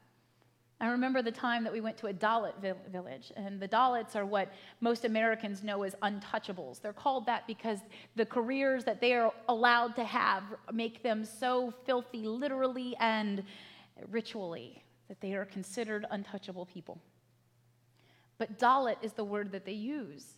I 0.81 0.87
remember 0.87 1.21
the 1.21 1.31
time 1.31 1.65
that 1.65 1.73
we 1.73 1.81
went 1.81 1.97
to 1.97 2.07
a 2.07 2.13
Dalit 2.13 2.53
village, 2.89 3.33
and 3.35 3.59
the 3.59 3.67
Dalits 3.67 4.15
are 4.15 4.25
what 4.25 4.53
most 4.79 5.03
Americans 5.03 5.61
know 5.61 5.83
as 5.83 5.93
untouchables. 6.01 6.79
They're 6.81 6.93
called 6.93 7.25
that 7.25 7.45
because 7.47 7.79
the 8.15 8.25
careers 8.25 8.85
that 8.85 9.01
they 9.01 9.13
are 9.13 9.33
allowed 9.49 9.95
to 9.97 10.05
have 10.05 10.43
make 10.71 11.03
them 11.03 11.25
so 11.25 11.73
filthy, 11.85 12.25
literally 12.25 12.95
and 13.01 13.43
ritually, 14.09 14.81
that 15.09 15.19
they 15.19 15.33
are 15.33 15.43
considered 15.43 16.05
untouchable 16.11 16.65
people. 16.65 17.01
But 18.37 18.57
Dalit 18.57 18.97
is 19.01 19.11
the 19.11 19.25
word 19.25 19.51
that 19.51 19.65
they 19.65 19.73
use. 19.73 20.37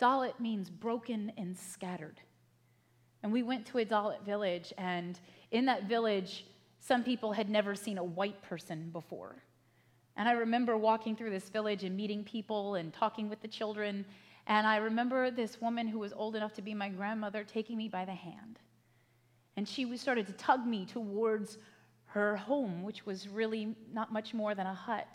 Dalit 0.00 0.40
means 0.40 0.70
broken 0.70 1.32
and 1.36 1.54
scattered. 1.54 2.20
And 3.22 3.30
we 3.30 3.42
went 3.42 3.66
to 3.66 3.78
a 3.78 3.84
Dalit 3.84 4.24
village, 4.24 4.72
and 4.78 5.20
in 5.50 5.66
that 5.66 5.84
village, 5.84 6.46
some 6.80 7.04
people 7.04 7.32
had 7.32 7.50
never 7.50 7.74
seen 7.74 7.98
a 7.98 8.04
white 8.04 8.40
person 8.42 8.88
before. 8.90 9.42
And 10.16 10.28
I 10.28 10.32
remember 10.32 10.76
walking 10.76 11.14
through 11.14 11.30
this 11.30 11.48
village 11.48 11.84
and 11.84 11.96
meeting 11.96 12.24
people 12.24 12.76
and 12.76 12.92
talking 12.92 13.28
with 13.28 13.40
the 13.40 13.48
children. 13.48 14.04
And 14.46 14.66
I 14.66 14.76
remember 14.76 15.30
this 15.30 15.60
woman 15.60 15.86
who 15.86 15.98
was 15.98 16.12
old 16.12 16.36
enough 16.36 16.54
to 16.54 16.62
be 16.62 16.74
my 16.74 16.88
grandmother 16.88 17.44
taking 17.44 17.76
me 17.76 17.88
by 17.88 18.04
the 18.04 18.14
hand. 18.14 18.58
And 19.56 19.68
she 19.68 19.96
started 19.96 20.26
to 20.26 20.32
tug 20.34 20.66
me 20.66 20.86
towards 20.86 21.58
her 22.06 22.36
home, 22.36 22.82
which 22.82 23.04
was 23.04 23.28
really 23.28 23.74
not 23.92 24.12
much 24.12 24.32
more 24.32 24.54
than 24.54 24.66
a 24.66 24.74
hut. 24.74 25.08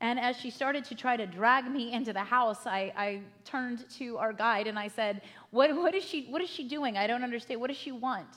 And 0.00 0.18
as 0.20 0.36
she 0.36 0.50
started 0.50 0.84
to 0.86 0.94
try 0.94 1.16
to 1.16 1.26
drag 1.26 1.68
me 1.70 1.92
into 1.92 2.12
the 2.12 2.22
house, 2.22 2.66
I, 2.66 2.92
I 2.96 3.20
turned 3.44 3.88
to 3.98 4.16
our 4.18 4.32
guide 4.32 4.68
and 4.68 4.78
I 4.78 4.88
said, 4.88 5.22
what, 5.50 5.74
what, 5.74 5.94
is 5.94 6.04
she, 6.04 6.26
what 6.26 6.40
is 6.40 6.48
she 6.48 6.68
doing? 6.68 6.96
I 6.96 7.06
don't 7.08 7.24
understand. 7.24 7.60
What 7.60 7.68
does 7.68 7.76
she 7.76 7.90
want? 7.90 8.28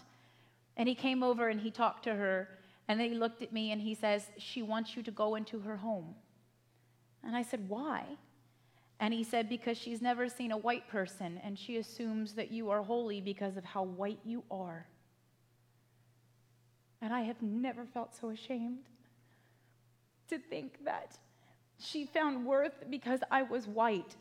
And 0.77 0.89
he 0.89 0.95
came 0.95 1.21
over 1.21 1.49
and 1.49 1.59
he 1.59 1.69
talked 1.69 2.03
to 2.05 2.13
her. 2.15 2.49
And 2.91 2.99
then 2.99 3.07
he 3.07 3.15
looked 3.15 3.41
at 3.41 3.53
me 3.53 3.71
and 3.71 3.81
he 3.81 3.95
says, 3.95 4.25
She 4.37 4.61
wants 4.61 4.97
you 4.97 5.03
to 5.03 5.11
go 5.11 5.35
into 5.35 5.61
her 5.61 5.77
home. 5.77 6.13
And 7.23 7.37
I 7.37 7.41
said, 7.41 7.69
Why? 7.69 8.03
And 8.99 9.13
he 9.13 9.23
said, 9.23 9.47
Because 9.47 9.77
she's 9.77 10.01
never 10.01 10.27
seen 10.27 10.51
a 10.51 10.57
white 10.57 10.89
person 10.89 11.39
and 11.41 11.57
she 11.57 11.77
assumes 11.77 12.33
that 12.33 12.51
you 12.51 12.69
are 12.69 12.83
holy 12.83 13.21
because 13.21 13.55
of 13.55 13.63
how 13.63 13.83
white 13.83 14.19
you 14.25 14.43
are. 14.51 14.87
And 17.01 17.13
I 17.13 17.21
have 17.21 17.41
never 17.41 17.85
felt 17.85 18.13
so 18.13 18.29
ashamed 18.29 18.89
to 20.27 20.37
think 20.37 20.83
that 20.83 21.17
she 21.79 22.05
found 22.05 22.45
worth 22.45 22.83
because 22.89 23.21
I 23.31 23.43
was 23.43 23.67
white 23.67 24.17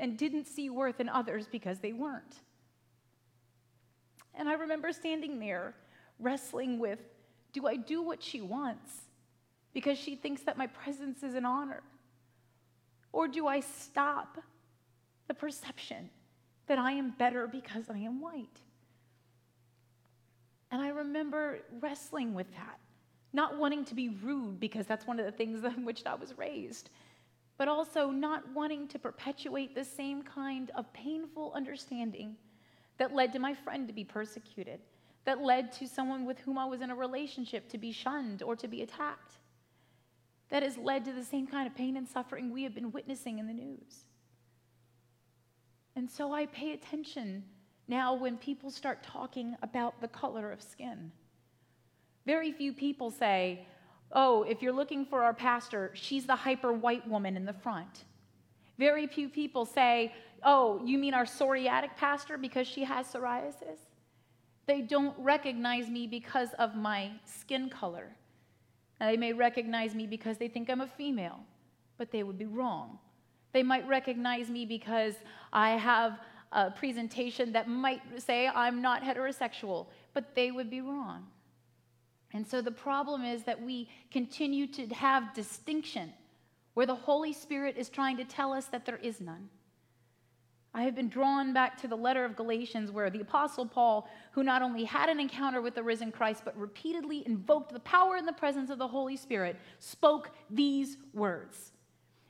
and 0.00 0.18
didn't 0.18 0.48
see 0.48 0.68
worth 0.68 0.98
in 0.98 1.08
others 1.08 1.46
because 1.46 1.78
they 1.78 1.92
weren't. 1.92 2.42
And 4.34 4.48
I 4.48 4.54
remember 4.54 4.92
standing 4.92 5.38
there 5.38 5.76
wrestling 6.18 6.80
with 6.80 6.98
do 7.56 7.66
I 7.66 7.76
do 7.76 8.02
what 8.02 8.22
she 8.22 8.42
wants 8.42 8.92
because 9.72 9.96
she 9.96 10.14
thinks 10.14 10.42
that 10.42 10.58
my 10.58 10.66
presence 10.66 11.22
is 11.22 11.34
an 11.34 11.46
honor? 11.46 11.82
Or 13.12 13.28
do 13.28 13.46
I 13.46 13.60
stop 13.60 14.36
the 15.26 15.32
perception 15.32 16.10
that 16.66 16.78
I 16.78 16.92
am 16.92 17.14
better 17.18 17.46
because 17.46 17.88
I 17.88 17.96
am 17.96 18.20
white? 18.20 18.60
And 20.70 20.82
I 20.82 20.88
remember 20.88 21.60
wrestling 21.80 22.34
with 22.34 22.50
that, 22.52 22.78
not 23.32 23.56
wanting 23.56 23.86
to 23.86 23.94
be 23.94 24.10
rude 24.10 24.60
because 24.60 24.86
that's 24.86 25.06
one 25.06 25.18
of 25.18 25.24
the 25.24 25.32
things 25.32 25.64
in 25.76 25.86
which 25.86 26.04
I 26.04 26.14
was 26.14 26.36
raised, 26.36 26.90
but 27.56 27.68
also 27.68 28.10
not 28.10 28.42
wanting 28.52 28.86
to 28.88 28.98
perpetuate 28.98 29.74
the 29.74 29.84
same 29.84 30.22
kind 30.22 30.70
of 30.76 30.92
painful 30.92 31.54
understanding 31.56 32.36
that 32.98 33.14
led 33.14 33.32
to 33.32 33.38
my 33.38 33.54
friend 33.54 33.88
to 33.88 33.94
be 33.94 34.04
persecuted, 34.04 34.80
that 35.26 35.42
led 35.42 35.72
to 35.72 35.88
someone 35.88 36.24
with 36.24 36.38
whom 36.38 36.56
I 36.56 36.64
was 36.64 36.80
in 36.80 36.90
a 36.90 36.94
relationship 36.94 37.68
to 37.70 37.78
be 37.78 37.92
shunned 37.92 38.42
or 38.42 38.56
to 38.56 38.68
be 38.68 38.82
attacked. 38.82 39.34
That 40.48 40.62
has 40.62 40.78
led 40.78 41.04
to 41.04 41.12
the 41.12 41.24
same 41.24 41.48
kind 41.48 41.66
of 41.66 41.74
pain 41.74 41.96
and 41.96 42.08
suffering 42.08 42.52
we 42.52 42.62
have 42.62 42.74
been 42.74 42.92
witnessing 42.92 43.40
in 43.40 43.48
the 43.48 43.52
news. 43.52 44.04
And 45.96 46.08
so 46.08 46.32
I 46.32 46.46
pay 46.46 46.72
attention 46.72 47.42
now 47.88 48.14
when 48.14 48.36
people 48.36 48.70
start 48.70 49.02
talking 49.02 49.56
about 49.62 50.00
the 50.00 50.08
color 50.08 50.52
of 50.52 50.62
skin. 50.62 51.10
Very 52.24 52.52
few 52.52 52.72
people 52.72 53.10
say, 53.10 53.66
Oh, 54.12 54.44
if 54.44 54.62
you're 54.62 54.72
looking 54.72 55.04
for 55.04 55.24
our 55.24 55.34
pastor, 55.34 55.90
she's 55.94 56.26
the 56.26 56.36
hyper 56.36 56.72
white 56.72 57.08
woman 57.08 57.36
in 57.36 57.44
the 57.44 57.52
front. 57.52 58.04
Very 58.78 59.08
few 59.08 59.28
people 59.28 59.64
say, 59.64 60.14
Oh, 60.44 60.80
you 60.84 60.98
mean 60.98 61.14
our 61.14 61.24
psoriatic 61.24 61.96
pastor 61.96 62.38
because 62.38 62.68
she 62.68 62.84
has 62.84 63.06
psoriasis? 63.08 63.85
They 64.66 64.82
don't 64.82 65.14
recognize 65.18 65.88
me 65.88 66.06
because 66.06 66.50
of 66.58 66.74
my 66.74 67.12
skin 67.24 67.70
color. 67.70 68.16
Now, 69.00 69.06
they 69.06 69.16
may 69.16 69.32
recognize 69.32 69.94
me 69.94 70.06
because 70.06 70.38
they 70.38 70.48
think 70.48 70.68
I'm 70.68 70.80
a 70.80 70.86
female, 70.86 71.40
but 71.98 72.10
they 72.10 72.22
would 72.22 72.38
be 72.38 72.46
wrong. 72.46 72.98
They 73.52 73.62
might 73.62 73.86
recognize 73.86 74.50
me 74.50 74.66
because 74.66 75.14
I 75.52 75.70
have 75.70 76.18
a 76.52 76.70
presentation 76.70 77.52
that 77.52 77.68
might 77.68 78.00
say 78.22 78.48
I'm 78.48 78.82
not 78.82 79.02
heterosexual, 79.02 79.86
but 80.14 80.34
they 80.34 80.50
would 80.50 80.70
be 80.70 80.80
wrong. 80.80 81.26
And 82.32 82.46
so 82.46 82.60
the 82.60 82.70
problem 82.70 83.24
is 83.24 83.44
that 83.44 83.62
we 83.62 83.88
continue 84.10 84.66
to 84.68 84.86
have 84.88 85.34
distinction 85.34 86.12
where 86.74 86.86
the 86.86 86.94
Holy 86.94 87.32
Spirit 87.32 87.76
is 87.78 87.88
trying 87.88 88.16
to 88.18 88.24
tell 88.24 88.52
us 88.52 88.66
that 88.66 88.84
there 88.84 88.98
is 88.98 89.20
none. 89.20 89.48
I 90.76 90.82
have 90.82 90.94
been 90.94 91.08
drawn 91.08 91.54
back 91.54 91.80
to 91.80 91.88
the 91.88 91.96
letter 91.96 92.22
of 92.26 92.36
Galatians 92.36 92.90
where 92.90 93.08
the 93.08 93.22
Apostle 93.22 93.64
Paul, 93.64 94.10
who 94.32 94.42
not 94.42 94.60
only 94.60 94.84
had 94.84 95.08
an 95.08 95.18
encounter 95.18 95.62
with 95.62 95.74
the 95.74 95.82
risen 95.82 96.12
Christ, 96.12 96.42
but 96.44 96.54
repeatedly 96.54 97.26
invoked 97.26 97.72
the 97.72 97.80
power 97.80 98.16
and 98.16 98.28
the 98.28 98.32
presence 98.34 98.68
of 98.68 98.76
the 98.76 98.86
Holy 98.86 99.16
Spirit, 99.16 99.56
spoke 99.78 100.32
these 100.50 100.98
words. 101.14 101.72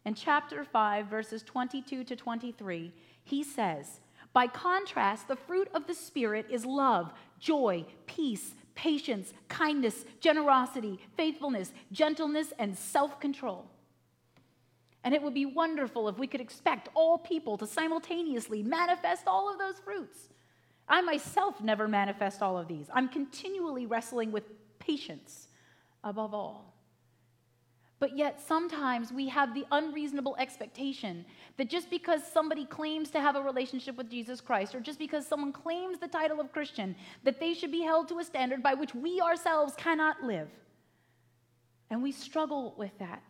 In 0.05 0.15
chapter 0.15 0.63
5, 0.63 1.09
verses 1.09 1.43
22 1.43 2.05
to 2.05 2.15
23, 2.15 2.93
he 3.25 3.43
says, 3.43 3.99
By 4.33 4.47
contrast, 4.47 5.27
the 5.27 5.35
fruit 5.35 5.69
of 5.75 5.89
the 5.89 5.95
Spirit 5.95 6.47
is 6.49 6.65
love, 6.65 7.13
joy, 7.41 7.85
peace, 8.07 8.55
patience, 8.77 9.35
kindness, 9.49 10.05
generosity, 10.21 11.01
faithfulness, 11.17 11.73
gentleness, 11.91 12.53
and 12.61 12.79
self 12.79 13.19
control. 13.19 13.67
And 15.07 15.15
it 15.15 15.23
would 15.23 15.35
be 15.35 15.47
wonderful 15.47 16.09
if 16.09 16.19
we 16.19 16.27
could 16.27 16.41
expect 16.41 16.89
all 16.95 17.17
people 17.17 17.57
to 17.59 17.67
simultaneously 17.67 18.65
manifest 18.65 19.29
all 19.29 19.49
of 19.49 19.57
those 19.57 19.79
fruits. 19.79 20.31
I 20.89 21.01
myself 21.01 21.61
never 21.61 21.87
manifest 21.87 22.43
all 22.43 22.59
of 22.59 22.67
these. 22.67 22.91
I'm 22.93 23.09
continually 23.09 23.87
wrestling 23.87 24.33
with 24.33 24.43
patience 24.81 25.47
above 26.03 26.35
all. 26.35 26.75
But 28.01 28.19
yet, 28.19 28.43
sometimes 28.45 29.13
we 29.13 29.29
have 29.29 29.55
the 29.55 29.65
unreasonable 29.71 30.35
expectation 30.41 31.25
that 31.57 31.71
just 31.71 31.89
because 31.89 32.27
somebody 32.27 32.65
claims 32.65 33.09
to 33.11 33.21
have 33.21 33.37
a 33.37 33.43
relationship 33.43 33.97
with 33.97 34.11
Jesus 34.11 34.41
Christ, 34.41 34.75
or 34.75 34.81
just 34.81 34.99
because 34.99 35.25
someone 35.25 35.53
claims 35.53 36.01
the 36.01 36.09
title 36.09 36.41
of 36.41 36.51
Christian, 36.51 36.97
that 37.23 37.39
they 37.39 37.55
should 37.55 37.71
be 37.71 37.83
held 37.83 38.09
to 38.09 38.19
a 38.19 38.25
standard 38.25 38.61
by 38.61 38.75
which 38.75 38.93
we 38.93 39.21
ourselves 39.21 39.73
cannot 39.77 40.25
live. 40.25 40.49
And 41.91 42.03
we 42.03 42.11
struggle 42.11 42.75
with 42.77 42.99
that 42.99 43.23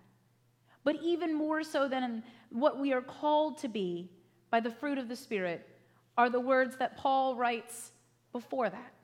but 0.87 1.03
even 1.03 1.35
more 1.35 1.64
so 1.64 1.88
than 1.88 2.22
what 2.51 2.79
we 2.79 2.92
are 2.92 3.03
called 3.03 3.59
to 3.59 3.66
be 3.66 4.09
by 4.53 4.61
the 4.61 4.70
fruit 4.70 4.99
of 4.99 5.09
the 5.09 5.16
Spirit 5.16 5.68
are 6.16 6.31
the 6.31 6.38
words 6.38 6.77
that 6.77 6.96
Paul 6.96 7.35
writes 7.35 7.90
before 8.31 8.70
that. 8.70 8.94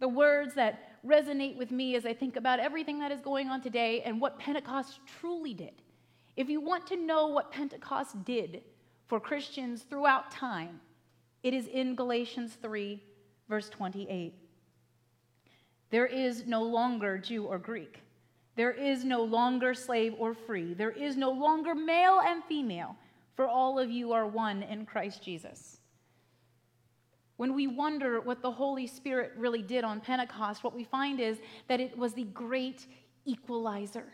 The 0.00 0.08
words 0.08 0.54
that 0.56 1.00
resonate 1.02 1.56
with 1.56 1.70
me 1.70 1.96
as 1.96 2.04
I 2.04 2.12
think 2.12 2.36
about 2.36 2.60
everything 2.60 2.98
that 2.98 3.12
is 3.12 3.22
going 3.22 3.48
on 3.48 3.62
today 3.62 4.02
and 4.02 4.20
what 4.20 4.38
Pentecost 4.38 5.00
truly 5.06 5.54
did. 5.54 5.80
If 6.36 6.50
you 6.50 6.60
want 6.60 6.86
to 6.88 6.96
know 6.96 7.28
what 7.28 7.50
Pentecost 7.50 8.22
did 8.26 8.60
for 9.06 9.18
Christians 9.18 9.86
throughout 9.88 10.30
time, 10.30 10.82
it 11.42 11.54
is 11.54 11.66
in 11.66 11.94
Galatians 11.94 12.58
3, 12.60 13.02
verse 13.48 13.70
28. 13.70 14.34
There 15.88 16.06
is 16.06 16.46
no 16.46 16.62
longer 16.62 17.16
Jew 17.16 17.46
or 17.46 17.56
Greek. 17.58 18.02
There 18.60 18.72
is 18.72 19.06
no 19.06 19.22
longer 19.22 19.72
slave 19.72 20.14
or 20.18 20.34
free. 20.34 20.74
There 20.74 20.90
is 20.90 21.16
no 21.16 21.30
longer 21.30 21.74
male 21.74 22.20
and 22.20 22.44
female, 22.44 22.94
for 23.34 23.48
all 23.48 23.78
of 23.78 23.90
you 23.90 24.12
are 24.12 24.26
one 24.26 24.62
in 24.62 24.84
Christ 24.84 25.22
Jesus. 25.22 25.78
When 27.38 27.54
we 27.54 27.66
wonder 27.66 28.20
what 28.20 28.42
the 28.42 28.50
Holy 28.50 28.86
Spirit 28.86 29.32
really 29.38 29.62
did 29.62 29.82
on 29.82 30.02
Pentecost, 30.02 30.62
what 30.62 30.76
we 30.76 30.84
find 30.84 31.20
is 31.20 31.40
that 31.68 31.80
it 31.80 31.96
was 31.96 32.12
the 32.12 32.24
great 32.24 32.84
equalizer. 33.24 34.12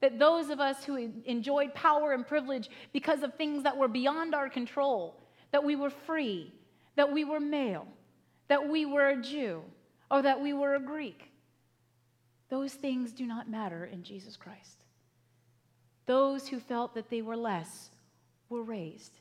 That 0.00 0.18
those 0.18 0.48
of 0.48 0.58
us 0.58 0.82
who 0.82 1.12
enjoyed 1.26 1.74
power 1.74 2.14
and 2.14 2.26
privilege 2.26 2.70
because 2.94 3.22
of 3.22 3.34
things 3.34 3.62
that 3.64 3.76
were 3.76 3.88
beyond 3.88 4.34
our 4.34 4.48
control, 4.48 5.20
that 5.52 5.62
we 5.62 5.76
were 5.76 5.90
free, 5.90 6.50
that 6.96 7.12
we 7.12 7.24
were 7.26 7.40
male, 7.40 7.88
that 8.48 8.66
we 8.66 8.86
were 8.86 9.08
a 9.08 9.20
Jew, 9.20 9.62
or 10.10 10.22
that 10.22 10.40
we 10.40 10.54
were 10.54 10.76
a 10.76 10.80
Greek, 10.80 11.30
those 12.48 12.74
things 12.74 13.12
do 13.12 13.26
not 13.26 13.48
matter 13.48 13.84
in 13.86 14.02
Jesus 14.02 14.36
Christ. 14.36 14.84
Those 16.06 16.48
who 16.48 16.60
felt 16.60 16.94
that 16.94 17.10
they 17.10 17.22
were 17.22 17.36
less 17.36 17.90
were 18.48 18.62
raised. 18.62 19.18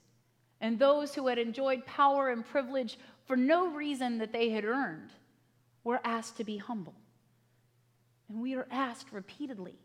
And 0.59 0.77
those 0.77 1.15
who 1.15 1.27
had 1.27 1.37
enjoyed 1.37 1.85
power 1.85 2.29
and 2.29 2.45
privilege 2.45 2.97
for 3.25 3.35
no 3.35 3.67
reason 3.67 4.17
that 4.19 4.33
they 4.33 4.49
had 4.49 4.65
earned 4.65 5.11
were 5.83 6.01
asked 6.03 6.37
to 6.37 6.43
be 6.43 6.57
humble. 6.57 6.95
And 8.29 8.41
we 8.41 8.55
are 8.55 8.67
asked 8.71 9.11
repeatedly 9.11 9.75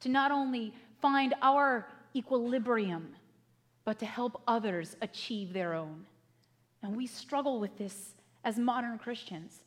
to 0.00 0.08
not 0.08 0.30
only 0.30 0.72
find 1.00 1.34
our 1.42 1.86
equilibrium, 2.14 3.14
but 3.84 3.98
to 3.98 4.06
help 4.06 4.42
others 4.46 4.96
achieve 5.00 5.52
their 5.52 5.74
own. 5.74 6.04
And 6.82 6.96
we 6.96 7.06
struggle 7.06 7.60
with 7.60 7.76
this 7.78 8.14
as 8.44 8.58
modern 8.58 8.98
Christians 8.98 9.60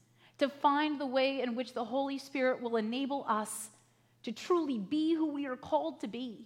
to 0.43 0.49
find 0.49 0.99
the 0.99 1.05
way 1.05 1.41
in 1.41 1.55
which 1.55 1.73
the 1.73 1.85
Holy 1.85 2.17
Spirit 2.17 2.61
will 2.61 2.75
enable 2.75 3.23
us 3.29 3.69
to 4.23 4.31
truly 4.33 4.77
be 4.77 5.13
who 5.13 5.31
we 5.31 5.45
are 5.45 5.55
called 5.55 6.01
to 6.01 6.07
be. 6.07 6.45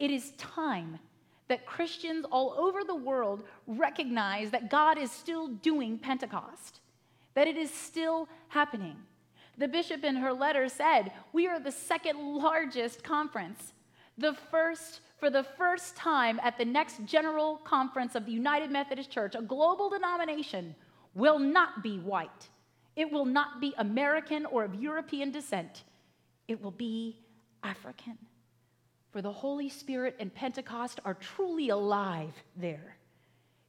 It 0.00 0.10
is 0.10 0.32
time 0.32 0.98
that 1.46 1.64
Christians 1.64 2.26
all 2.28 2.56
over 2.58 2.82
the 2.82 2.96
world 2.96 3.44
recognize 3.68 4.50
that 4.50 4.68
God 4.68 4.98
is 4.98 5.12
still 5.12 5.46
doing 5.46 5.96
Pentecost, 5.96 6.80
that 7.34 7.46
it 7.46 7.56
is 7.56 7.72
still 7.72 8.28
happening. 8.48 8.96
The 9.58 9.68
bishop 9.68 10.02
in 10.02 10.16
her 10.16 10.32
letter 10.32 10.68
said, 10.68 11.12
We 11.32 11.46
are 11.46 11.60
the 11.60 11.70
second 11.70 12.18
largest 12.18 13.04
conference. 13.04 13.74
The 14.18 14.34
first, 14.50 15.02
for 15.20 15.30
the 15.30 15.44
first 15.44 15.94
time 15.94 16.40
at 16.42 16.58
the 16.58 16.64
next 16.64 17.04
general 17.04 17.58
conference 17.58 18.16
of 18.16 18.26
the 18.26 18.32
United 18.32 18.72
Methodist 18.72 19.12
Church, 19.12 19.36
a 19.36 19.42
global 19.42 19.88
denomination 19.88 20.74
will 21.14 21.38
not 21.38 21.84
be 21.84 22.00
white. 22.00 22.48
It 22.98 23.12
will 23.12 23.24
not 23.24 23.60
be 23.60 23.72
American 23.78 24.44
or 24.44 24.64
of 24.64 24.74
European 24.74 25.30
descent, 25.30 25.84
it 26.48 26.60
will 26.60 26.72
be 26.72 27.16
African. 27.62 28.18
For 29.12 29.22
the 29.22 29.32
Holy 29.32 29.68
Spirit 29.68 30.16
and 30.18 30.34
Pentecost 30.34 30.98
are 31.04 31.14
truly 31.14 31.68
alive 31.68 32.34
there. 32.56 32.96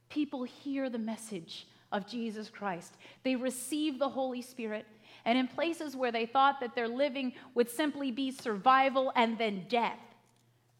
People 0.08 0.42
hear 0.42 0.90
the 0.90 0.98
message 0.98 1.68
of 1.92 2.08
Jesus 2.08 2.50
Christ, 2.50 2.96
they 3.22 3.36
receive 3.36 4.00
the 4.00 4.08
Holy 4.08 4.42
Spirit. 4.42 4.84
And 5.24 5.38
in 5.38 5.46
places 5.46 5.94
where 5.94 6.10
they 6.10 6.26
thought 6.26 6.58
that 6.58 6.74
their 6.74 6.88
living 6.88 7.34
would 7.54 7.70
simply 7.70 8.10
be 8.10 8.32
survival 8.32 9.12
and 9.14 9.38
then 9.38 9.66
death, 9.68 10.00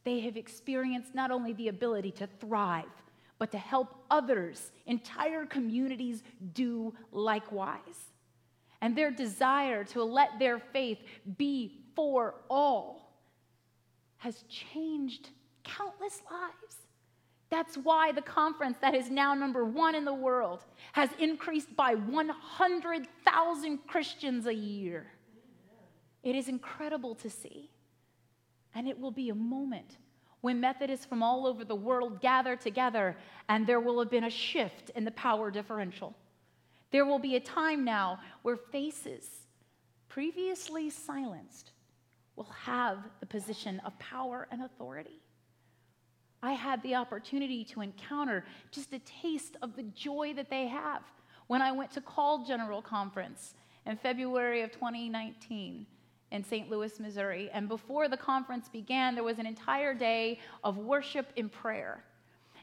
they 0.03 0.21
have 0.21 0.37
experienced 0.37 1.15
not 1.15 1.31
only 1.31 1.53
the 1.53 1.69
ability 1.69 2.11
to 2.13 2.29
thrive, 2.41 2.87
but 3.39 3.53
to 3.53 3.59
help 3.59 3.95
others, 4.11 4.73
entire 4.87 5.47
communities, 5.47 6.25
do 6.53 6.93
likewise 7.13 8.10
and 8.81 8.97
their 8.97 9.11
desire 9.11 9.85
to 9.85 10.03
let 10.03 10.39
their 10.39 10.59
faith 10.59 10.99
be 11.37 11.85
for 11.95 12.35
all 12.49 13.01
has 14.19 14.45
changed 14.49 15.31
countless 15.65 16.23
lives. 16.31 16.77
That's 17.51 17.77
why 17.77 18.13
the 18.13 18.23
conference 18.23 18.79
that 18.81 18.95
is 18.95 19.11
now 19.11 19.35
number 19.35 19.65
one 19.65 19.95
in 19.95 20.05
the 20.05 20.15
world 20.15 20.65
has 20.93 21.11
increased 21.19 21.75
by 21.75 21.95
100,000 21.95 23.79
Christians 23.87 24.47
a 24.47 24.55
year. 24.55 25.07
It 26.23 26.37
is 26.37 26.49
incredible 26.49 27.15
to 27.17 27.31
see. 27.31 27.71
And 28.75 28.87
it 28.87 28.99
will 28.99 29.11
be 29.11 29.31
a 29.31 29.35
moment 29.35 29.97
when 30.43 30.61
Methodists 30.61 31.05
from 31.05 31.23
all 31.23 31.47
over 31.47 31.65
the 31.65 31.75
world 31.75 32.21
gather 32.21 32.57
together 32.57 33.17
and 33.49 33.67
there 33.67 33.81
will 33.81 33.99
have 33.99 34.11
been 34.11 34.25
a 34.25 34.31
shift 34.31 34.91
in 34.95 35.05
the 35.05 35.11
power 35.11 35.51
differential. 35.51 36.15
There 36.91 37.05
will 37.05 37.19
be 37.19 37.37
a 37.37 37.41
time 37.41 37.85
now 37.85 38.21
where 38.43 38.57
faces 38.57 39.27
previously 40.09 40.91
silenced 40.91 41.71
will 42.37 42.53
have 42.65 42.99
the 43.21 43.27
position 43.27 43.81
of 43.85 43.99
power 43.99 44.49
and 44.51 44.63
authority. 44.63 45.21
I 46.43 46.53
had 46.53 46.83
the 46.83 46.95
opportunity 46.95 47.65
to 47.67 47.83
encounter 47.83 48.45
just 48.71 48.93
a 48.93 48.99
taste 49.01 49.57
of 49.63 49.77
the 49.77 49.83
joy 49.83 50.33
that 50.35 50.51
they 50.51 50.67
have 50.67 51.03
when 51.49 51.63
I 51.63 51.73
went 51.73 51.91
to 51.93 52.01
Call 52.01 52.45
General 52.45 52.81
Conference 52.81 53.55
in 53.87 53.97
February 53.97 54.63
of 54.63 54.73
2019 54.73 55.87
in 56.31 56.45
St. 56.45 56.71
Louis, 56.71 56.99
Missouri. 56.99 57.51
And 57.53 57.69
before 57.69 58.09
the 58.09 58.17
conference 58.17 58.69
began, 58.69 59.15
there 59.15 59.25
was 59.25 59.39
an 59.39 59.47
entire 59.47 59.95
day 59.95 60.39
of 60.65 60.79
worship 60.79 61.27
and 61.37 61.51
prayer. 61.51 62.05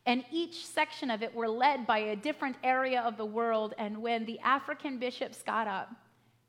And 0.08 0.24
each 0.32 0.66
section 0.66 1.12
of 1.12 1.22
it 1.22 1.36
were 1.36 1.50
led 1.50 1.86
by 1.86 1.98
a 1.98 2.16
different 2.16 2.56
area 2.64 3.02
of 3.02 3.18
the 3.18 3.26
world. 3.26 3.74
And 3.78 4.02
when 4.02 4.26
the 4.26 4.40
African 4.40 5.00
bishops 5.00 5.44
got 5.44 5.68
up, 5.68 5.90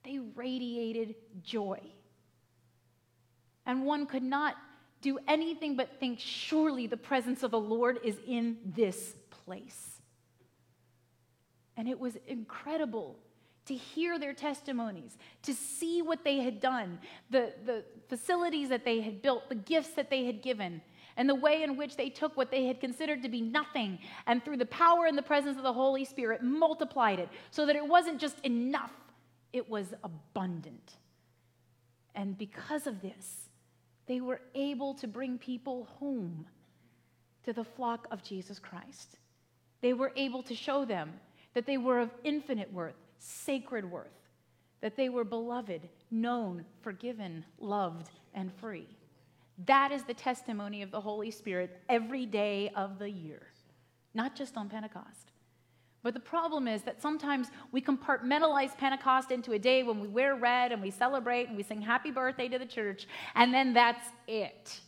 they 0.04 0.20
radiated 0.36 1.16
joy. 1.42 1.80
And 3.66 3.84
one 3.84 4.06
could 4.06 4.22
not 4.22 4.54
do 5.02 5.18
anything 5.26 5.76
but 5.76 5.98
think, 5.98 6.20
surely 6.20 6.86
the 6.86 6.96
presence 6.96 7.42
of 7.42 7.50
the 7.50 7.58
Lord 7.58 7.98
is 8.04 8.16
in 8.26 8.58
this 8.64 9.16
place. 9.44 10.00
And 11.76 11.88
it 11.88 11.98
was 11.98 12.16
incredible 12.28 13.18
to 13.66 13.74
hear 13.74 14.20
their 14.20 14.34
testimonies, 14.34 15.18
to 15.42 15.52
see 15.52 16.00
what 16.00 16.22
they 16.22 16.38
had 16.38 16.60
done, 16.60 17.00
the, 17.30 17.52
the 17.66 17.84
facilities 18.08 18.68
that 18.68 18.84
they 18.84 19.00
had 19.00 19.20
built, 19.20 19.48
the 19.48 19.56
gifts 19.56 19.90
that 19.90 20.10
they 20.10 20.24
had 20.24 20.42
given, 20.42 20.80
and 21.18 21.28
the 21.28 21.34
way 21.34 21.64
in 21.64 21.76
which 21.76 21.96
they 21.96 22.08
took 22.08 22.36
what 22.36 22.50
they 22.50 22.66
had 22.66 22.80
considered 22.80 23.22
to 23.24 23.28
be 23.28 23.42
nothing 23.42 23.98
and 24.26 24.42
through 24.42 24.56
the 24.56 24.66
power 24.66 25.06
and 25.06 25.18
the 25.18 25.22
presence 25.22 25.58
of 25.58 25.64
the 25.64 25.72
Holy 25.72 26.04
Spirit 26.04 26.42
multiplied 26.42 27.18
it 27.18 27.28
so 27.50 27.66
that 27.66 27.76
it 27.76 27.86
wasn't 27.86 28.18
just 28.18 28.38
enough, 28.44 28.92
it 29.52 29.68
was 29.68 29.92
abundant. 30.04 30.94
And 32.14 32.38
because 32.38 32.86
of 32.86 33.02
this, 33.02 33.50
they 34.06 34.20
were 34.20 34.40
able 34.54 34.94
to 34.94 35.08
bring 35.08 35.38
people 35.38 35.88
home 35.98 36.46
to 37.44 37.52
the 37.52 37.64
flock 37.64 38.06
of 38.12 38.22
Jesus 38.22 38.60
Christ. 38.60 39.18
They 39.80 39.92
were 39.92 40.12
able 40.16 40.42
to 40.44 40.54
show 40.54 40.84
them 40.84 41.12
that 41.54 41.66
they 41.66 41.78
were 41.78 41.98
of 41.98 42.10
infinite 42.22 42.72
worth, 42.72 42.96
sacred 43.18 43.90
worth, 43.90 44.06
that 44.80 44.96
they 44.96 45.08
were 45.08 45.24
beloved, 45.24 45.88
known, 46.12 46.64
forgiven, 46.80 47.44
loved, 47.58 48.10
and 48.34 48.52
free. 48.54 48.86
That 49.66 49.90
is 49.90 50.04
the 50.04 50.14
testimony 50.14 50.82
of 50.82 50.90
the 50.90 51.00
Holy 51.00 51.30
Spirit 51.30 51.82
every 51.88 52.26
day 52.26 52.70
of 52.76 52.98
the 52.98 53.10
year, 53.10 53.48
not 54.14 54.36
just 54.36 54.56
on 54.56 54.68
Pentecost. 54.68 55.32
But 56.02 56.14
the 56.14 56.20
problem 56.20 56.68
is 56.68 56.82
that 56.82 57.02
sometimes 57.02 57.48
we 57.72 57.82
compartmentalize 57.82 58.76
Pentecost 58.78 59.32
into 59.32 59.52
a 59.52 59.58
day 59.58 59.82
when 59.82 59.98
we 59.98 60.06
wear 60.06 60.36
red 60.36 60.70
and 60.70 60.80
we 60.80 60.90
celebrate 60.90 61.48
and 61.48 61.56
we 61.56 61.64
sing 61.64 61.82
happy 61.82 62.12
birthday 62.12 62.48
to 62.48 62.58
the 62.58 62.66
church, 62.66 63.08
and 63.34 63.52
then 63.52 63.72
that's 63.72 64.06
it. 64.28 64.80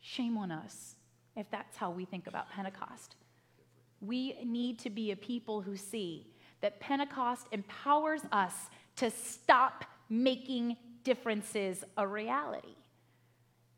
Shame 0.00 0.38
on 0.38 0.52
us 0.52 0.94
if 1.36 1.50
that's 1.50 1.76
how 1.76 1.90
we 1.90 2.04
think 2.04 2.28
about 2.28 2.50
Pentecost. 2.50 3.16
We 4.00 4.36
need 4.44 4.78
to 4.80 4.90
be 4.90 5.10
a 5.10 5.16
people 5.16 5.60
who 5.60 5.76
see 5.76 6.28
that 6.60 6.78
Pentecost 6.78 7.48
empowers 7.50 8.22
us 8.30 8.54
to 8.96 9.10
stop 9.10 9.84
making 10.08 10.76
differences 11.02 11.82
a 11.96 12.06
reality 12.06 12.76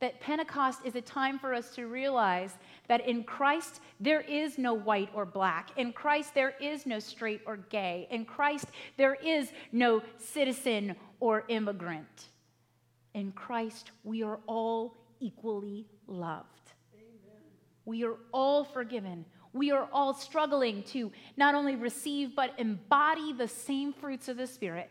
that 0.02 0.20
Pentecost 0.20 0.80
is 0.84 0.96
a 0.96 1.00
time 1.00 1.38
for 1.38 1.54
us 1.54 1.76
to 1.76 1.86
realize 1.86 2.58
that 2.88 3.08
in 3.08 3.22
Christ 3.22 3.80
there 4.00 4.20
is 4.22 4.58
no 4.58 4.74
white 4.74 5.08
or 5.14 5.24
black. 5.24 5.70
In 5.76 5.92
Christ 5.92 6.34
there 6.34 6.54
is 6.60 6.86
no 6.86 6.98
straight 6.98 7.40
or 7.46 7.56
gay. 7.56 8.08
In 8.10 8.24
Christ 8.24 8.66
there 8.96 9.14
is 9.14 9.52
no 9.70 10.02
citizen 10.18 10.96
or 11.20 11.44
immigrant. 11.46 12.30
In 13.14 13.30
Christ 13.30 13.92
we 14.02 14.24
are 14.24 14.40
all 14.48 14.96
equally 15.20 15.86
loved. 16.08 16.72
Amen. 16.96 17.40
We 17.84 18.02
are 18.02 18.16
all 18.32 18.64
forgiven. 18.64 19.24
We 19.52 19.70
are 19.70 19.88
all 19.92 20.14
struggling 20.14 20.82
to 20.94 21.12
not 21.36 21.54
only 21.54 21.76
receive 21.76 22.34
but 22.34 22.58
embody 22.58 23.32
the 23.34 23.46
same 23.46 23.92
fruits 23.92 24.28
of 24.28 24.36
the 24.36 24.48
Spirit. 24.48 24.90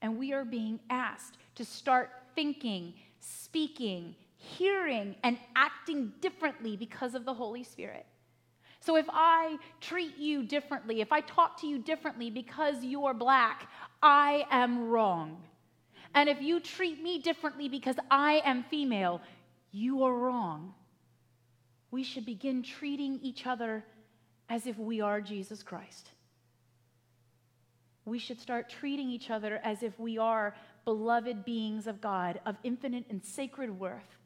And 0.00 0.16
we 0.16 0.32
are 0.32 0.46
being 0.46 0.80
asked 0.88 1.36
to 1.56 1.64
start 1.66 2.10
thinking, 2.34 2.94
speaking, 3.18 4.14
hearing 4.42 5.14
and 5.22 5.38
acting 5.54 6.14
differently 6.22 6.74
because 6.74 7.14
of 7.14 7.26
the 7.26 7.34
Holy 7.34 7.62
Spirit. 7.62 8.06
So 8.80 8.96
if 8.96 9.04
I 9.10 9.58
treat 9.82 10.16
you 10.16 10.42
differently, 10.44 11.02
if 11.02 11.12
I 11.12 11.20
talk 11.20 11.60
to 11.60 11.66
you 11.66 11.78
differently 11.78 12.30
because 12.30 12.82
you're 12.82 13.12
black, 13.12 13.68
I 14.02 14.46
am 14.50 14.88
wrong. 14.88 15.42
And 16.14 16.26
if 16.26 16.40
you 16.40 16.58
treat 16.58 17.02
me 17.02 17.20
differently 17.20 17.68
because 17.68 17.96
I 18.10 18.40
am 18.46 18.64
female, 18.64 19.20
you 19.72 20.04
are 20.04 20.14
wrong. 20.14 20.72
We 21.90 22.02
should 22.02 22.24
begin 22.24 22.62
treating 22.62 23.20
each 23.22 23.46
other 23.46 23.84
as 24.48 24.66
if 24.66 24.78
we 24.78 25.02
are 25.02 25.20
Jesus 25.20 25.62
Christ. 25.62 26.12
We 28.06 28.18
should 28.18 28.40
start 28.40 28.70
treating 28.70 29.10
each 29.10 29.28
other 29.28 29.60
as 29.62 29.82
if 29.82 30.00
we 30.00 30.16
are 30.16 30.54
beloved 30.86 31.44
beings 31.44 31.86
of 31.86 32.00
God, 32.00 32.40
of 32.46 32.56
infinite 32.64 33.04
and 33.10 33.22
sacred 33.22 33.78
worth 33.78 34.16